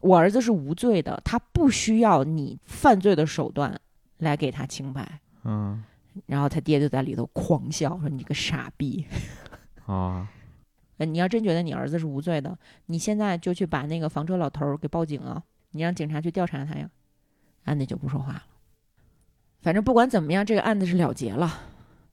[0.02, 3.80] 我儿子是无罪的，他不需要你犯罪的手段
[4.18, 5.20] 来给他清白。
[5.44, 5.84] 嗯
[6.26, 9.06] 然后他爹就在里头狂笑，说：“你个傻逼！
[9.86, 10.28] 啊
[10.98, 12.57] 呃你要真觉得你儿子是无罪的，
[12.88, 15.44] 你现在就去把那个房车老头儿给报警啊！
[15.72, 16.90] 你让警察去调查他呀。”
[17.65, 18.44] 安迪就不说话了。
[19.61, 21.52] 反正不管怎么样，这个案子是了结了。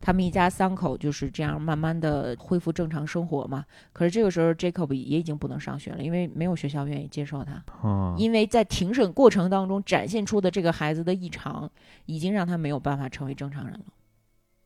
[0.01, 3.65] 他们一家三口就是这样慢慢的恢复正常生活嘛。
[3.93, 7.65] 可是这个时候，Jacob 也已经不能上学了，因为没有学校愿意接受他。
[7.89, 8.15] 啊！
[8.19, 11.71] 因为在庭审过程当中展现出的这个孩子的异常，
[12.05, 13.85] 已经让他没有办法成为正常人了。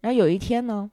[0.01, 0.91] 然后有一天呢，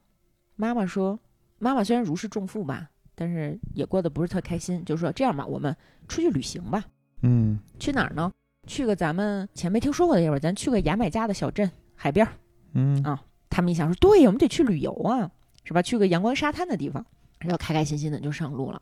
[0.55, 1.17] 妈妈说，
[1.57, 5.75] 妈妈虽然如释重负吧，但是也过得不是特开心，就说这样吧，我们
[6.07, 6.83] 出去旅行吧。
[7.21, 8.31] 嗯去哪儿呢？
[8.67, 12.33] 去个咱们前没听说过的地方，咱去个牙买加的小镇海边儿。
[12.73, 15.31] 嗯啊他们一想说，对，我们得去旅游啊，
[15.63, 15.81] 是吧？
[15.81, 17.05] 去个阳光沙滩的地方，
[17.39, 18.81] 然后开开心心的就上路了。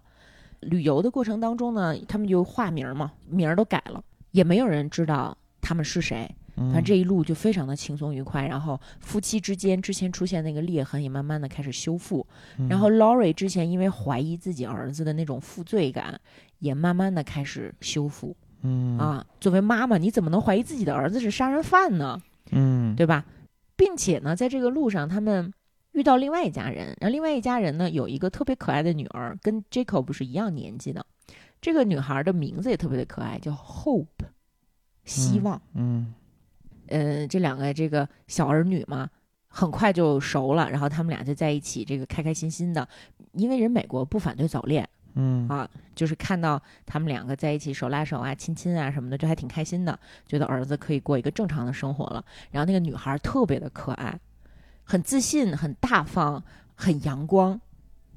[0.62, 6.28] 旅游的过程当中呢，他们就化名嘛，名儿都改了，也没有人知道他们是谁。
[6.56, 8.48] 嗯，反正这一路就非常的轻松愉快。
[8.48, 12.26] 然后夫妻之间之前出现那个裂痕也慢慢的开始修复。
[12.58, 16.20] 嗯然后 Lori 之前因为怀疑自己儿子的那种负罪感，
[16.60, 18.36] 也慢慢的开始修复。
[18.62, 22.22] 嗯啊，作为妈妈，你怎么能怀疑自己的儿子是杀人犯呢？
[22.52, 23.26] 嗯对吧？
[23.76, 25.52] 并且呢，在这个路上，他们
[25.94, 31.06] 遇到另外一家人，然后另外一家人呢有一个特别可爱的女儿，跟 Jacob 是一样年纪的。
[31.60, 34.08] 这个女孩的名字也特别的可爱，叫 Hope，
[35.04, 35.62] 希望。
[35.74, 36.14] 嗯
[36.88, 39.10] 呃，这两个这个小儿女嘛，
[39.48, 42.88] 很快就熟了，然后他们俩就在一起，这个开开心心的。
[43.34, 49.98] 因为人美国不反对早恋嗯啊，就是看到他们两个在一起手拉手啊、亲亲啊什么的，就还挺开心的，
[50.28, 52.24] 觉得儿子可以过一个正常的生活了。
[52.52, 54.20] 然后那个女孩特别的可爱，
[54.84, 56.44] 很自信、很大方、
[56.76, 57.60] 很阳光，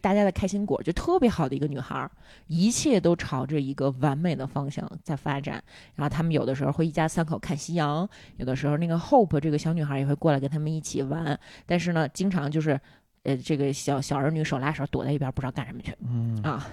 [0.00, 2.10] 大家的开心果，就特别好的一个女孩，
[2.46, 5.62] 一切都朝着一个完美的方向在发展。
[5.94, 12.80] 然后他们有的时候会一家三口看夕阳，有的时候那个 Hope 这个小女孩也会过来跟他们一起玩，但是呢，经常就是。
[13.22, 16.64] 呃，这个小小儿女手拉手躲在一边，不知道干什么去嗯，啊。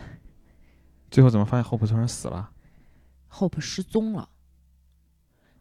[1.09, 2.51] 最后怎么发现 Hope 突然死了
[3.31, 4.29] ？Hope 失踪了，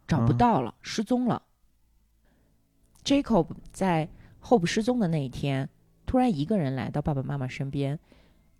[0.06, 1.44] 找不嗯到了，失踪了。
[3.02, 4.06] Jacob 在
[4.42, 5.66] Hope 失踪的那一天，
[6.12, 7.98] 突然一个人来到爸爸妈妈身边，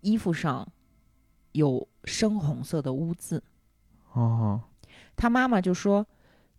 [0.01, 0.67] 衣服上
[1.51, 3.43] 有深红色的污渍。
[4.13, 4.59] 哦，
[5.15, 6.03] 他妈妈就说：“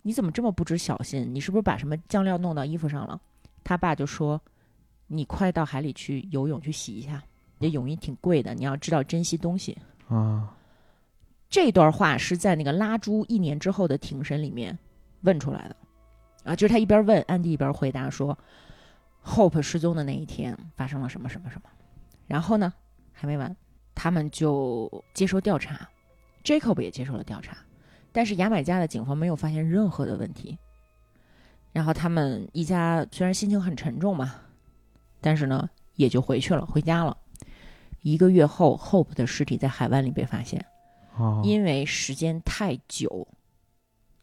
[0.03, 1.35] 你怎么这么不知小心？
[1.35, 3.21] 你是不是把什么酱料弄到衣服上了？”
[3.65, 4.41] 他爸就说
[5.09, 7.21] ：“你快到海里去游泳去洗一下，
[7.59, 9.77] 这泳衣挺贵的，你要知道珍惜东西。”
[10.09, 10.57] 啊，
[11.51, 14.79] 这段话是在那个拉猪一年之后的庭审里面
[15.23, 15.77] 问出来的，
[16.45, 18.39] 啊，就是他一边问安迪一边回答说
[19.25, 21.71] Hope 失踪的那一天发生了什么什么什么。
[22.27, 22.73] 然后呢，
[23.13, 23.55] 还没完，
[23.95, 25.89] 他们就接受调查
[26.45, 27.57] ，Jacob 也接受了调查，
[28.13, 30.59] 但是牙买加的警方没有发现任何的问题。
[31.73, 34.35] 然后他们一家虽然心情很沉重嘛，
[35.21, 37.17] 但是呢，也就回去了，回家了。
[38.03, 40.65] 一个月后，Hope 的尸体在海湾里被发现，
[41.17, 43.27] 啊因为时间太久，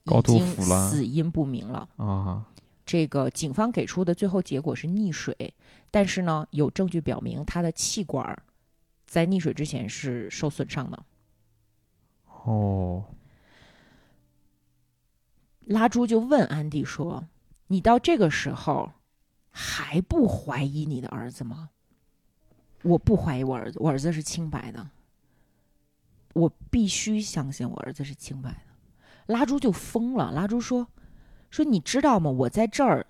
[0.05, 1.89] 高度已经腐烂死因不明了。
[1.97, 2.45] 啊
[2.91, 5.53] 这个警方给出的最后结果是溺水，
[5.89, 8.37] 但是呢，有证据表明他的气管
[9.05, 11.05] 在溺水之前是受损伤的。
[12.43, 13.05] 哦，
[15.61, 17.29] 拉朱就问安迪说
[17.67, 18.91] ：“你到这个时候
[19.51, 21.69] 还不怀疑你的儿子吗？”
[22.83, 24.89] 我不怀疑我儿子，我儿子是清白的。
[26.33, 29.33] 我必须相信我儿子是清白的。
[29.33, 30.89] 拉朱就疯了，拉朱说
[31.51, 32.31] ：“说你知道吗？
[32.31, 33.05] 我在这儿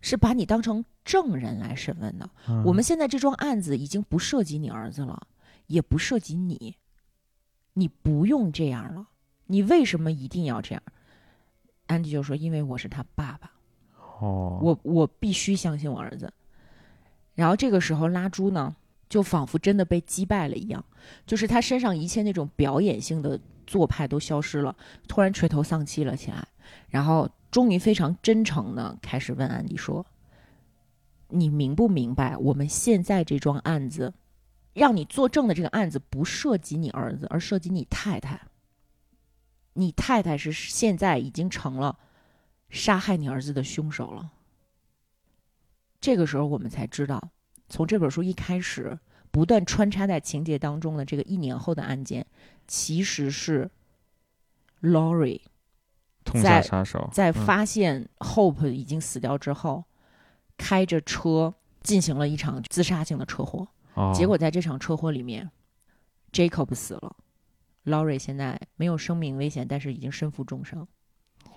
[0.00, 2.28] 是把你当成证人来审问的。
[2.48, 5.28] 嗯我们现在这桩案子已经不涉及你儿子了，
[5.68, 6.76] 也不涉及你，
[7.74, 9.06] 你不用这样了。
[9.46, 10.82] 你为什么一定要这样？”
[11.86, 13.52] 安迪就说：“因为我是他爸爸，
[14.20, 16.32] 哦，我我必须相信我儿子。”
[17.34, 18.74] 然后这个时候，拉朱呢，
[19.08, 20.82] 就仿佛真的被击败了一样，
[21.26, 24.74] 就是他身上一切那种表演性的做派都消失了，
[25.06, 26.46] 突然垂头丧气了起来，
[26.88, 30.06] 然后终于非常真诚的开始问安迪说
[31.28, 34.14] ：“你明不明白，我们现在这桩案子，
[34.72, 38.40] 让你作证的这个案子不涉及你儿子，而涉及你太太。
[39.74, 41.98] 你太太是现在已经成了
[42.70, 44.32] 杀害你儿子的凶手了。”
[46.00, 47.30] 这个时候，我们才知道，
[47.68, 48.98] 从这本书一开始，
[49.30, 52.26] 不断穿插在情节当中的这个一年后的案件，
[52.66, 53.70] 其实是
[54.80, 55.42] Lori
[56.24, 59.84] 痛在下杀手，在嗯发现 Hope 已经死掉之后，
[60.56, 63.68] 开着车进行了一场自杀性的车祸。
[63.94, 65.50] 哦结果在这场车祸里面
[66.32, 67.16] ，Jacob 死了
[67.84, 70.86] ，Lori 现在没有生命危险，但是已经身负重伤。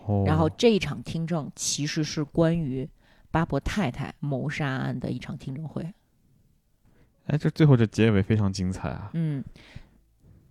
[0.05, 2.89] 哦然后这一场听证其实是关于
[3.31, 5.93] 巴伯太太谋杀案的一场听证会。
[7.27, 9.09] 哎，这最后这结尾非常精彩啊！
[9.13, 9.43] 嗯，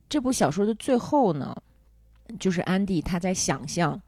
[0.08, 1.54] 这部小说的最后呢，
[2.38, 4.00] 就是安迪他在想象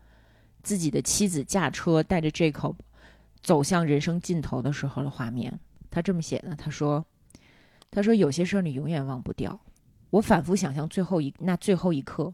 [0.63, 2.75] 自己的妻子驾车带着 Jacob
[3.43, 5.59] 走向人生尽头的时候的画面。
[5.91, 7.05] 他这么写的，他说
[7.91, 9.59] ：“他说有些事儿你永远忘不掉。
[10.11, 12.33] 我反复想象最后一那最后一刻，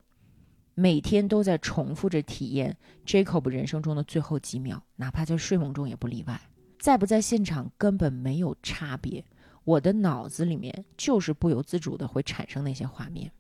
[0.75, 2.77] 每天都在重复着体验
[3.07, 6.41] Jacob 人生中的最后几秒，哪怕在睡梦中也不例外。
[6.79, 9.25] 在不在现场根本没有差别。”
[9.65, 13.31] 我的脑子里面就是不由自主的会产生那些画面，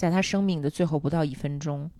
[0.00, 1.90] 在他生命的最后不到一分钟，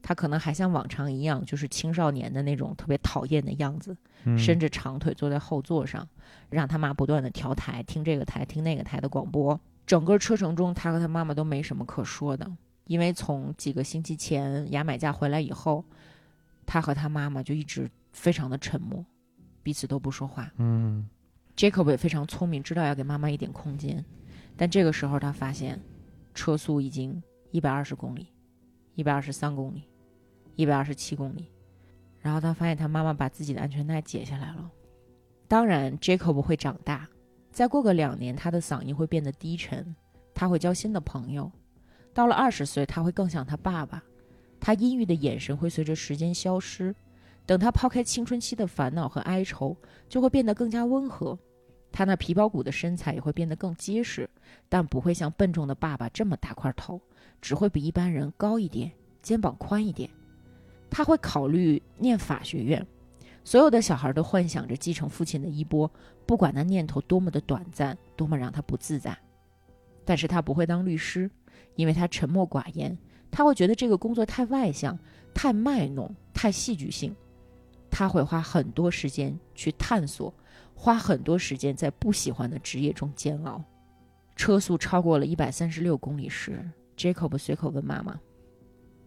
[0.00, 3.94] 他可能还像往常一样，就是青少年的那种特别讨厌的样子，
[4.24, 6.08] 嗯伸着长腿坐在后座上，
[6.48, 9.60] 让他妈不断的调台，听这个台，听那个台的广播。
[9.84, 12.50] 整个车程中，他和他妈妈都没什么可说的，
[12.86, 15.84] 因为从几个星期前牙买加回来以后，
[16.64, 19.04] 他和他妈妈就一直非常的沉默，
[19.62, 20.50] 彼此都不说话。
[20.56, 21.06] 嗯
[21.54, 24.02] Jacob 也非常聪明，知道要给妈妈一点空间，
[24.56, 25.78] 但这个时候他发现，
[26.34, 27.22] 车速已经
[27.54, 28.26] 一百二十公里，
[28.96, 29.84] 一百二十三公里，
[30.56, 31.52] 一百二十七公里，
[32.18, 34.68] 然后他发现他妈妈把自己的安全带解下来了。
[35.46, 37.08] 当然，Jacob 会长大，
[37.52, 39.94] 再过个两年，他的嗓音会变得低沉，
[40.34, 41.48] 他会交新的朋友。
[42.12, 44.02] 到了二十岁，他会更像他爸爸，
[44.58, 46.92] 他阴郁的眼神会随着时间消失。
[47.46, 49.76] 等他抛开青春期的烦恼和哀愁，
[50.08, 51.38] 就会变得更加温和。
[51.92, 54.28] 他那皮包骨的身材也会变得更结实，
[54.68, 57.00] 但不会像笨重的爸爸这么大块头，
[57.44, 58.90] 只会比一般人高一点，
[59.20, 60.08] 肩膀宽一点。
[60.88, 62.84] 他会考虑念法学院。
[63.44, 65.90] 所有的小孩都幻想着继承父亲的衣钵，
[66.24, 69.14] 不管那念头多么的短暂，多么让他不自在。
[70.06, 71.30] 但是他不会当律师，
[71.76, 72.96] 因为他沉默寡言。
[73.30, 74.98] 他会觉得这个工作太外向、
[75.34, 77.14] 太卖弄、太戏剧性。
[77.90, 80.32] 他会花很多时间去探索，
[80.74, 83.62] 花很多时间在不喜欢的职业中煎熬。
[84.34, 86.66] 车速超过了一百三十六公里时
[86.96, 88.20] ，Jacob 随口问妈妈：“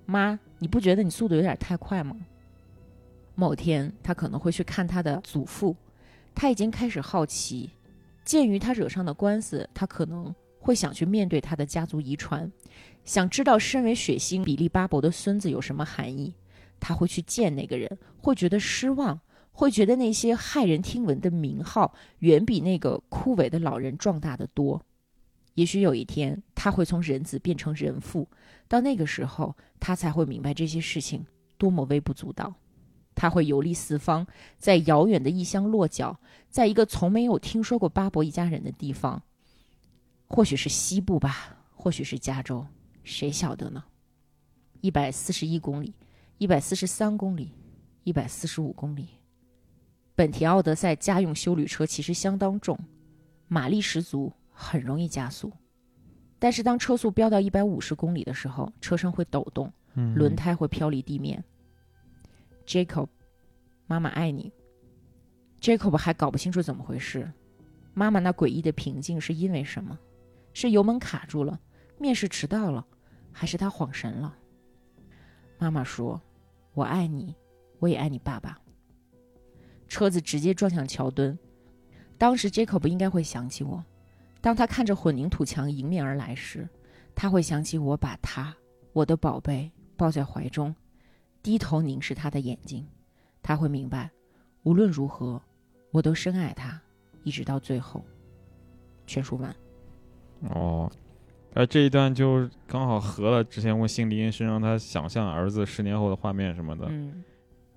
[0.06, 2.16] 妈，你不觉得你速度有点太快吗？”
[3.36, 5.76] 某天，他可能会去看他的祖父。
[6.34, 7.72] 他已经开始好奇，
[8.24, 12.52] 鉴于他惹上的官司，他可能会想去面对他的家族遗传，
[13.04, 16.34] 想知道身为血腥比利巴伯的孙子有什么含义。
[16.80, 19.20] 他会去见那个人，会觉得失望，
[19.52, 24.80] 会觉得那些骇人听闻的名号远比那个枯萎的老人壮大的多。
[25.58, 28.30] 也许有一天，他会从人子变成人父，
[28.68, 31.26] 到那个时候，他才会明白这些事情
[31.58, 32.54] 多么微不足道。
[33.16, 34.28] 他会游历四方，
[34.60, 39.24] 在遥远的异乡落脚，在一个从没有听说过巴伯一家人的地方，
[40.28, 42.64] 或许是西部吧，或许是加州，
[43.04, 43.84] 谁晓得呢？
[44.82, 45.92] 一百四十一公里，
[46.38, 47.52] 一百四十三公里，
[48.04, 49.08] 一百四十五公里。
[50.14, 52.78] 本田奥德赛家用修旅车其实相当重，
[53.48, 55.54] 马力十足，很容易加速。
[56.40, 61.44] 但是当车速飙到一百五十公里的时候，车身会抖动，嗯轮胎会飘离地面。
[62.66, 63.08] Jacob，
[63.86, 64.52] 妈妈爱你。
[65.62, 67.32] Jacob 还搞不清楚怎么回事，
[67.94, 69.98] 妈妈那诡异的平静是因为什么？
[70.54, 71.60] 是油门卡住了，
[72.00, 72.86] 面试迟到了，
[73.32, 74.36] 还是他晃神了？
[75.60, 76.22] 妈妈说
[76.74, 77.36] ：“我爱你，
[77.80, 78.60] 我也爱你爸爸。”
[79.88, 81.38] 车子直接撞向桥墩，
[82.18, 83.84] 当时 Jacob 应该会想起我。
[84.42, 86.68] 当他看着混凝土墙迎面而来时，
[87.16, 88.56] 他会想起我把他，
[88.94, 90.76] 我的宝贝，抱在怀中，
[91.42, 92.88] 低头凝视他的眼睛。
[93.42, 94.10] 他会明白，
[94.64, 95.42] 无论如何，
[95.92, 96.80] 我都深爱他，
[97.24, 98.06] 一直到最后。
[99.06, 99.56] 全书完。
[100.50, 100.92] 哦，
[101.54, 107.24] 而这一段就刚好合了之前问心理医生让他想象儿子十年后的画面什么的、嗯，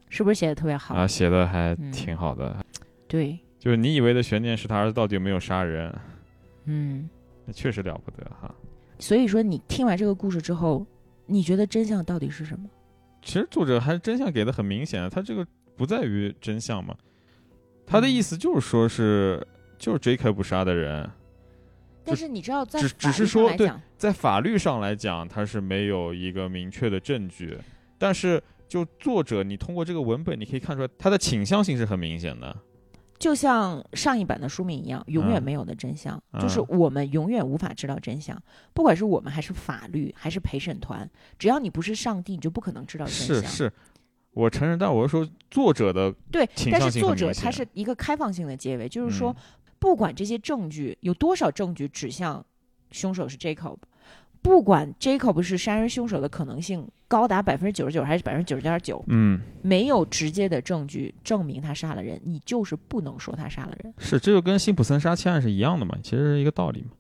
[0.09, 0.95] 是不是写的特别好？
[0.95, 2.63] 啊，写的还嗯挺好的。
[3.09, 5.97] 对，就是你以为的悬念是他儿子到底有没有杀人，
[6.65, 7.09] 嗯。
[7.45, 8.55] 那确实了不得哈。
[8.99, 10.87] 所以说，你听完这个故事之后，
[11.27, 12.69] 你觉得真相到底是什么？
[13.23, 15.47] 其实作者还是真相给的很明显，他这个
[15.77, 16.95] 不在于真相嘛，
[17.87, 19.47] 他的意思就是说是
[19.79, 20.33] 就是 J.K.
[20.33, 21.11] 不杀的人，
[22.05, 27.57] 但是你知道，在只只是说对，在法律上来讲，他是没有一个明确的证据，
[27.99, 32.57] 但是就作者，你通过这个文本，你可以看出来他的倾向性是很明显的。
[33.21, 38.37] 就像上一版的书名一样，永远嗯没有的真相，嗯就是我们永远无法知道真相。
[38.73, 43.37] 不管是我们还是法律，还是陪审团，只要你不是上帝，你就不可能知道真相。
[43.37, 43.73] 是是，
[44.33, 49.37] 我承认，但我是说作者的对，但是作者他是一个开放性的结尾，就是说，嗯
[49.79, 52.45] 不管这些证据有多少证据指向
[52.91, 53.77] 凶手是 Jacob，
[54.43, 63.93] 不管 Jacob 是杀人凶手的可能性高达百分之九十九还是百分之九十九点九，嗯，没有直接的证据证明他杀了人，你就是不能说他杀了人。
[63.99, 66.91] 是这就跟辛普森杀妻案是一样的嘛，其实是一个道理嘛。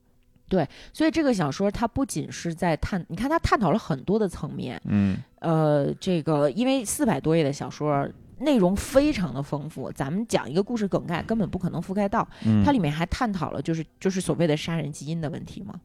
[0.48, 8.08] 对所以这个小说它不仅是在探，你看它探讨了很多的层面，嗯呃，这个因为四百多页的小说。
[8.42, 12.26] 内容非常的丰富，咱们讲一个故事梗概根本不可能覆盖到。
[12.46, 15.78] 嗯，它里面还探讨了就是就是所谓的杀人基因的问题嘛。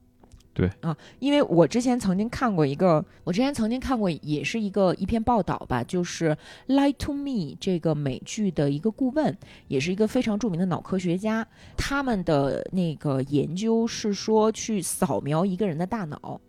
[0.55, 6.29] 对啊，因为我之前曾经看过一个，我之前曾经看过也是一个一篇报道吧，就是
[6.73, 7.29] 《Lie to Me》
[7.59, 9.37] 这个美剧的一个顾问，
[9.67, 11.45] 也是一个非常著名的脑科学家，
[11.75, 16.39] 他们的那个研究是说去扫描一个人的大脑。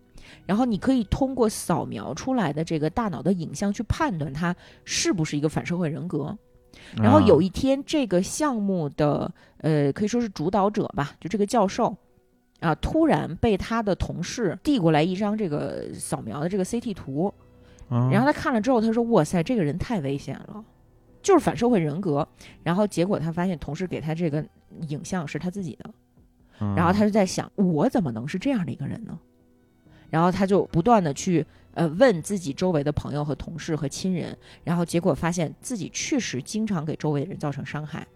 [0.47, 4.55] 然后你可以通过扫描出来的这个大脑的影像去判断他
[4.85, 6.37] 是不是一个反社会人格。
[6.97, 11.97] 然后有一一天，这个项目的呃，可以说是主导者吧，就这个教授
[12.61, 17.33] 啊，突然被他的同事递过来一张这个扫描的这个 CT 图，
[17.89, 20.65] 啊然后他看了之后，他说：“哇塞，这个人太危险了，
[21.23, 22.27] 就是反社会人格。”
[22.65, 24.45] 然后结果他发现同事给他这个
[24.89, 25.91] 影像是他自己的，
[26.61, 29.19] 嗯然后他就在想，我怎么能是这样的一个人呢？
[30.09, 38.07] 然后他就不断的去呃问自己周围的朋友和同事和亲人，然后结果发现自己确实经常给周围的人造成伤害，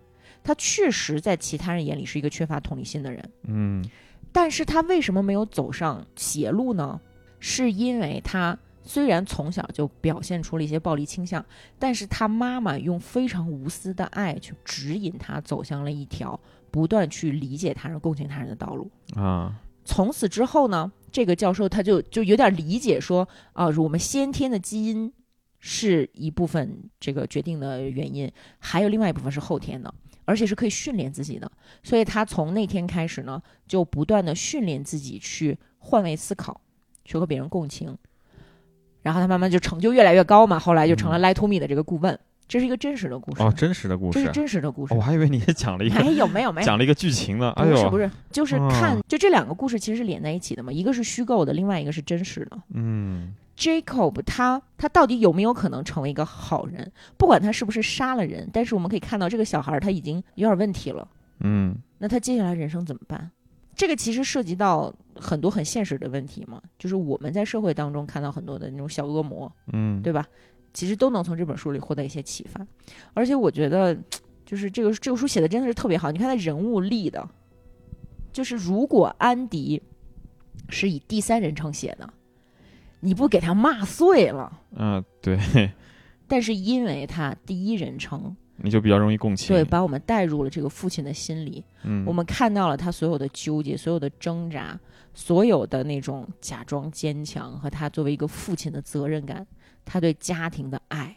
[0.42, 3.30] 他确实在其他人眼里是一个缺乏同理心的人。
[3.48, 3.84] 嗯
[4.32, 7.00] 但是他为什么没有走上邪路呢？
[7.38, 11.44] 是因为他虽然从小就表现出了一些暴力倾向，
[11.78, 16.38] 但是他妈妈用非常无私的爱去指引他走向了一条
[16.70, 18.90] 不断去理解他人、共情他人的道路。
[19.14, 25.12] 啊从此之后呢，这个教授他就就有点理解说，啊、我们先天的基因
[25.58, 29.92] 是一部分这个决定的原因，还有另外一部分是后天的，
[30.30, 31.50] 而且是可以训练自己的。
[31.82, 36.60] 所以他从那天开始呢，就不断的训练自己去换位思考，
[37.04, 37.98] 去和别人共情，
[39.02, 42.16] 然后他慢慢就成就越来越高嘛，后来就成了嗯 Lie to Me 的这个顾问。
[42.46, 45.00] 这是一个真实的故事，哦，真实的故事这是，真实的故事哦我。
[45.00, 47.52] 还以为你也讲了一个没有没有没有，讲了一个剧情呢。
[47.54, 52.58] 哎呦，不是不是，就是看、哦就这两个故事其实是连在一起的嘛，一个是虚构的，另外一个是真实的。
[52.74, 56.90] 嗯 Jacob 他他到底有没有可能成为一个好人？
[57.16, 61.06] 不管他是不是杀了人，但是我们可以看到这个小孩儿他已经有点问题了。
[61.40, 63.30] 嗯那他接下来人生怎么办？
[63.74, 70.26] 这个其实涉及到很多很现实的问题嘛，就是我们在社会当中看到很多的那种小恶魔，嗯，对吧？
[70.72, 72.66] 其实都能从这本书里获得一些启发。
[73.14, 73.96] 而且我觉得，
[74.44, 76.10] 就是这个这个书写的真的是特别好。
[76.10, 77.26] 你看他人物立的，
[78.32, 79.82] 就是如果安迪
[80.68, 82.12] 是以第三人称写的，
[83.00, 85.38] 你不给他骂碎了，嗯，对，
[86.28, 89.48] 但是因为他第一人称，你就比较容易共情。
[89.48, 94.78] 对，把我们带入了这个父亲的心里，嗯，我们看到了他所有的纠结，所有的挣扎，
[95.14, 99.46] 所有的那种假装坚强和他作为一个父亲的责任感，
[99.84, 101.16] 他对家庭的爱，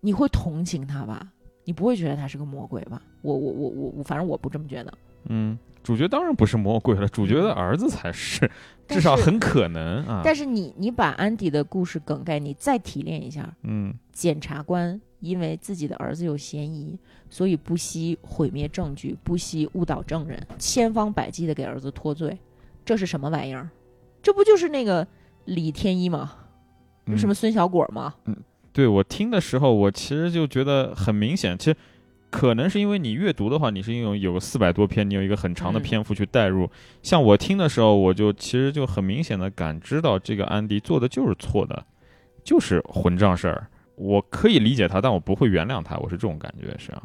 [0.00, 1.30] 你会同情他吧？
[1.66, 3.00] 你不会觉得他是个魔鬼吧？
[3.22, 4.92] 我我我我我，反正我不这么觉得。
[5.26, 8.50] 嗯，主角当然不是魔鬼了，主角的儿子才是，
[8.88, 10.22] 至少很可能啊。
[10.24, 16.98] 但是你你把安迪的故事梗概你再提炼一下，嗯检察官因为自己的儿子有嫌疑，
[17.28, 22.36] 所以不惜毁灭证据，不惜误导证人，千方百计的给儿子脱罪，
[22.84, 23.68] 这是什么玩意儿？
[24.22, 25.06] 这不就是那个
[25.44, 26.32] 李天一吗？
[27.06, 28.14] 嗯什么孙小果吗？
[28.24, 28.34] 嗯
[28.72, 31.76] 对我听的时候，我其实就觉得很明显，其实
[32.34, 36.68] 可能是因为你阅读的话，你是因为有四百多篇，你有一个很长的嗯篇幅去带入。
[37.00, 41.86] 像我听的时候，我就其实就很明显的感知到这个安迪做的就是错的，
[42.42, 43.68] 就是混账事儿。
[43.94, 47.04] 我可以理解他，但我不会原谅他，我是这种感觉，是啊。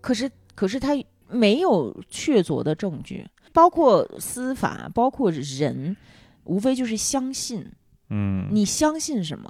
[0.00, 0.88] 可是可是他
[1.28, 5.96] 没有确凿的证据，包括司法，包括人，
[6.42, 7.64] 无非就是相信。
[8.10, 9.48] 嗯，你相信什么？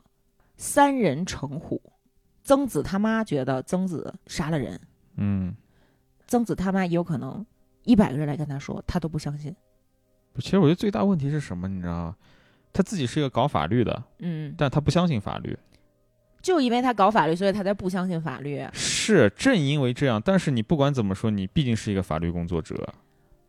[0.58, 1.80] 三人成虎，
[2.44, 4.80] 曾子他妈觉得曾子杀了人，
[5.16, 5.54] 嗯，
[6.28, 7.44] 曾子他妈也有可能
[7.84, 9.54] 一百个人来跟他说，他都不相信。
[10.38, 12.16] 其实我觉得最大问题是什么，你知道吗？
[12.72, 15.58] 他自己是一个搞法律的，嗯，但他不相信法律。
[16.42, 18.62] 就因为他搞法律，所以他才不相信法律。
[18.74, 22.92] 是，正因为这样，但是你不管怎么说，你毕竟是一个法律工作者。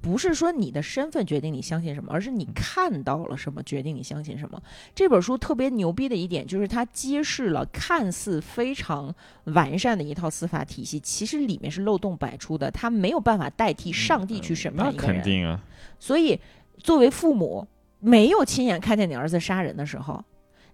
[0.05, 4.61] 不是说你的身份决定你相信什么，而是你看到了什么决定你相信什么。
[4.93, 9.11] 这本书特别牛逼的一点就是它揭示了看似非常
[9.45, 15.15] 完善的一套司法体系，其实里面是漏洞百出的，它没有办法代替上帝去审判那一个人。
[15.15, 15.59] 肯定啊，
[15.99, 16.39] 所以，
[16.77, 17.67] 作为父母，
[17.99, 20.23] 没有亲眼看见你儿子杀人的时候，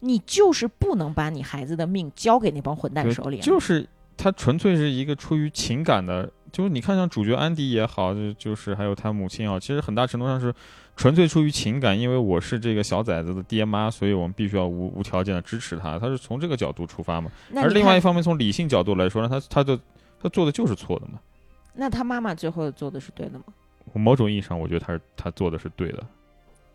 [0.02, 3.42] 你就是不能把你孩子的命交给那帮混蛋手里啊。
[3.42, 3.88] 就是
[4.18, 10.54] 他纯粹是一个出于情感的，就是你看像主角安迪也好，就就是还有他母亲也好，其实很大程度上是
[10.98, 17.32] 纯粹出于情感，因为我是这个小崽子的爹妈，所以我们必须要无无条件的支持他，他是从这个角度出发嘛。
[17.56, 19.80] 而另外一方面，从理性角度来说呢，他他的
[20.22, 21.20] 他做的就是错的嘛。
[21.74, 23.46] 那他妈妈最后做的是对的吗？
[23.94, 26.06] 某种意义上，我觉得他是他做的是对的，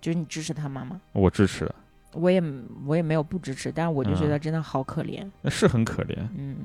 [0.00, 1.70] 就是你支持他妈妈，我支持，
[2.12, 2.42] 我也
[2.86, 6.16] 我也没有不支持，但是我就觉嗯得真的好可怜，那是很可怜。
[6.34, 6.56] 嗯。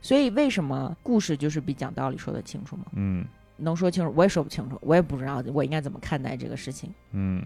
[0.00, 2.84] 所以为什么故事就是比讲道理说得清楚吗？
[2.94, 3.26] 嗯
[3.56, 6.94] 能说清楚，我也说不清楚，我也不知道我应该怎么看待这个事情。
[7.10, 7.42] 嗯，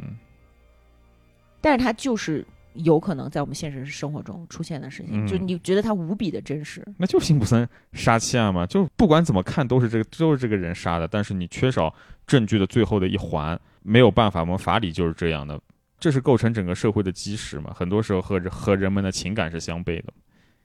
[1.61, 6.87] 但是它就是有可能在我们现实生活中出现的事情，嗯就你觉得它无比的真实。
[6.99, 11.95] 那就是辛普森杀妻案嘛，就不管怎么看都是这个都是这个人杀的，但是你缺少
[12.27, 15.59] 证据的最后的一环，没有办法，我们法理就是这样的，
[15.99, 20.13] 这是构成整个社会的基石嘛，很多时候和和人们的情感是相悖的。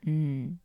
[0.06, 0.58] 嗯，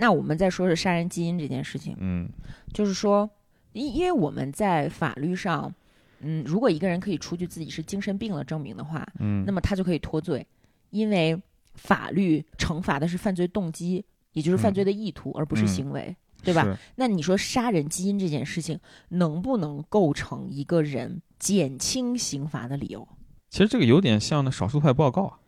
[0.00, 2.26] 那我们再说说杀人基因这件事情，嗯
[2.72, 3.28] 就是说，
[3.74, 5.72] 因因为我们在法律上，
[6.20, 10.46] 嗯，如果一个人可以出具自己是精神病了证明的话，嗯，那么他就可以脱罪，
[10.88, 11.38] 因为
[11.74, 14.02] 法律惩罚的是犯罪动机，
[14.32, 16.78] 也就是犯罪的意图，而不是嗯行为，对吧？
[16.96, 23.06] 那你说杀人基因这件事情能不能构成一个人减轻刑罚的理由？
[23.50, 25.38] 其实这个有点像那少数派报告啊。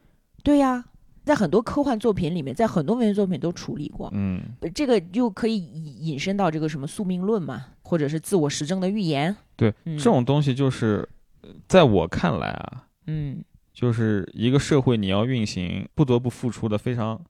[0.42, 0.84] 对呀、
[1.24, 4.10] 在很多科幻作品里面，在很多文学作品都处理过。
[4.12, 9.34] 嗯呃这个就可以引引申到这个什么宿命论嘛，或者是自我实证的预言。
[9.56, 11.08] 对，嗯这种东西就是，
[11.42, 13.42] 呃在我看来啊，嗯
[13.72, 17.20] 就是一个社会你要运行，不得不付出的非常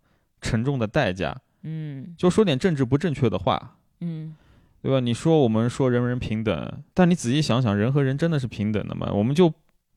[0.40, 1.36] 沉重的代价。
[1.62, 4.34] 嗯就说点政治不正确的话，嗯
[4.82, 4.98] 对吧？
[4.98, 9.12] 你说我们说人人平等，但你仔细想想，人和人真的是平等的吗？
[9.12, 9.52] 我们就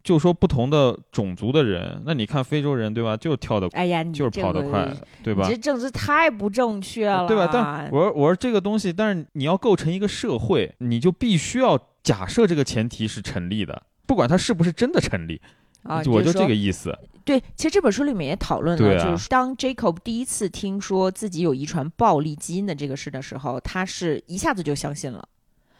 [0.05, 3.17] 就说不同的种族的人，那你看非洲人，对吧？
[3.17, 4.87] 就跳得哎呀，你就是跑得快，
[5.23, 5.59] 对吧你这？
[5.59, 7.49] 政治太不正确了，对吧？
[7.51, 15.41] 但我说我说这个东西，但是你要构成一个社会，你就必须要假设这个前提是成立的，不管它是不是真的成立，
[15.81, 16.95] 啊，我就这个意思。
[17.23, 25.27] 对，其实这本书里面也讨论了，啊就是当 Jacob 第一次听说自己有遗传暴力基因的这个事的时候，他是一下子就相信了，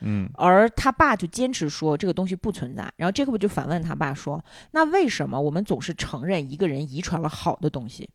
[0.02, 2.92] 嗯而他爸就坚持说这个东西不存在。
[2.98, 8.10] 然后 Jacob 就反问他爸说：“那为什么我们总是承认一个人遗传了好的东西，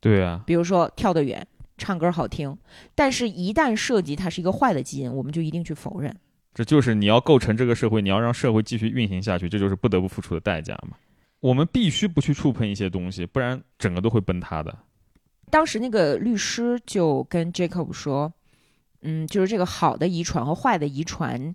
[0.00, 1.46] 对啊，比如说跳得远、
[1.76, 2.56] 唱歌好听，
[2.94, 6.14] 但是一旦涉及它是一个坏的基因，我们就一定去否认？
[6.54, 10.96] 这就是你要构成这个社会，你要让社会继续运行下去，这就是不得不付出的代价嘛。
[11.40, 14.74] 我们必须不去触碰一些东西，不然整个都会崩塌的。
[15.50, 18.32] 当时那个律师就跟 Jacob 说，
[19.06, 21.54] 嗯，就是这个好的遗传和坏的遗传，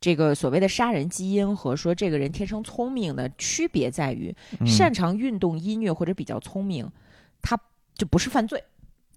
[0.00, 6.88] 这个所谓的杀人基因和说这个人天生聪明的区别在于，嗯擅长运动、音乐或者比较聪明，
[7.42, 7.58] 他
[7.94, 8.62] 就不是犯罪。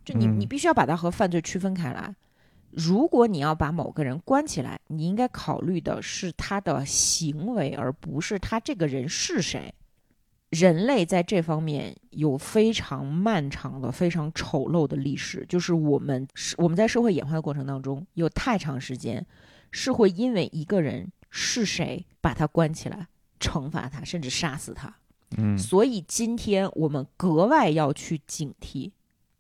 [0.04, 2.16] 就你嗯你必须要把它和犯罪区分开来。
[2.72, 9.74] 如果你要把某个人关起来，你应该考虑的是他的行为，而不是他这个人是谁。
[10.50, 19.26] 人类在这方面有非常漫长的、非常丑陋的历史，就是我们是我们在社会演化的过程当中，有太长时间
[19.72, 23.08] 是会因为一个人是谁把他关起来，
[23.40, 24.96] 惩罚他，甚至杀死他。
[25.38, 28.92] 嗯所以今天我们格外要去警惕，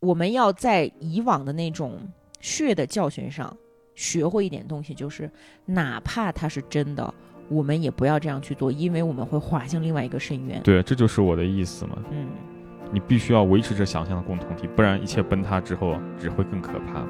[0.01, 2.01] 我们要在以往的那种
[2.41, 3.55] 血的教训上
[3.95, 5.31] 学会一点东西，就是
[5.65, 7.13] 哪怕它是真的，
[7.49, 10.61] 我们也不要这样去做，因为我们会滑向另外一个深渊。
[10.63, 11.97] 对，这就是我的意思嘛。
[12.11, 12.27] 嗯，
[12.91, 17.01] 你必须要维持着想象的共同体，不然一切崩塌之后只会更可怕。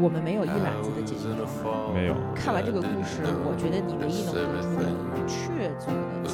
[0.00, 1.28] 我们没有一揽子的解决
[1.62, 1.94] 方案。
[1.94, 4.78] 没有，看完这个故事，我觉得你唯一能得出
[5.14, 5.86] 的确凿
[6.22, 6.28] 的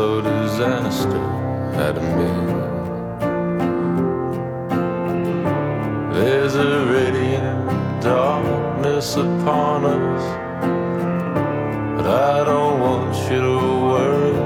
[0.00, 1.24] slow disaster
[1.84, 2.32] out of me.
[6.14, 7.68] There's a radiant
[8.02, 10.24] darkness upon us,
[11.96, 13.58] but I don't want you to
[13.92, 14.38] worry.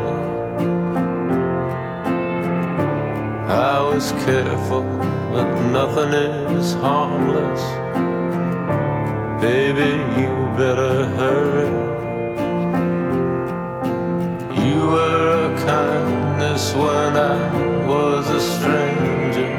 [3.70, 4.82] I was careful,
[5.35, 5.48] but
[5.78, 6.12] nothing
[6.59, 7.64] is harmless.
[9.40, 9.90] Baby,
[10.20, 10.32] you
[10.62, 11.72] better hurry.
[14.66, 19.51] You were kindness when I was a stranger,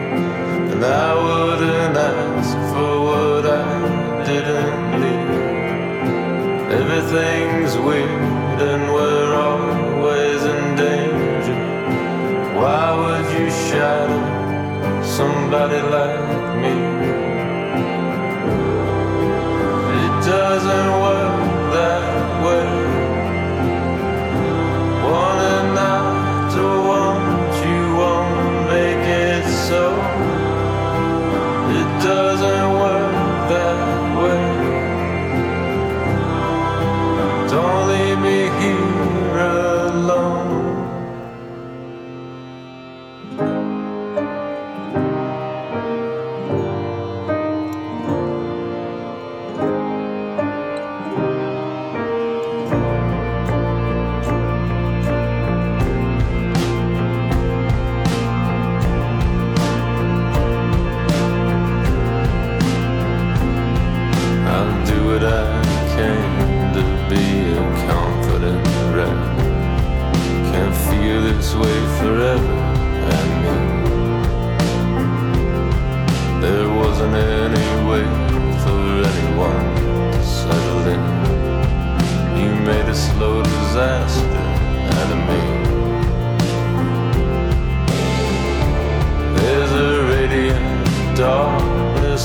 [0.73, 5.35] and I wouldn't ask for what I didn't need.
[6.81, 11.59] Everything's weird, and we're always in danger.
[12.59, 14.23] Why would you shadow
[15.03, 16.75] somebody like me?
[20.03, 21.37] It doesn't work
[21.73, 22.84] that way.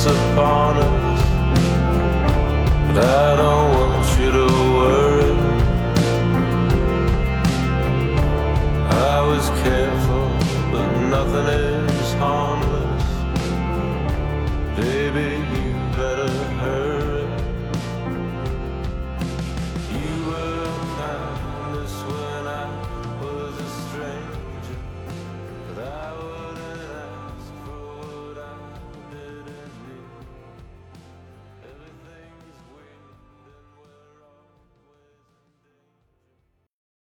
[0.07, 1.21] upon us.
[2.95, 3.80] That always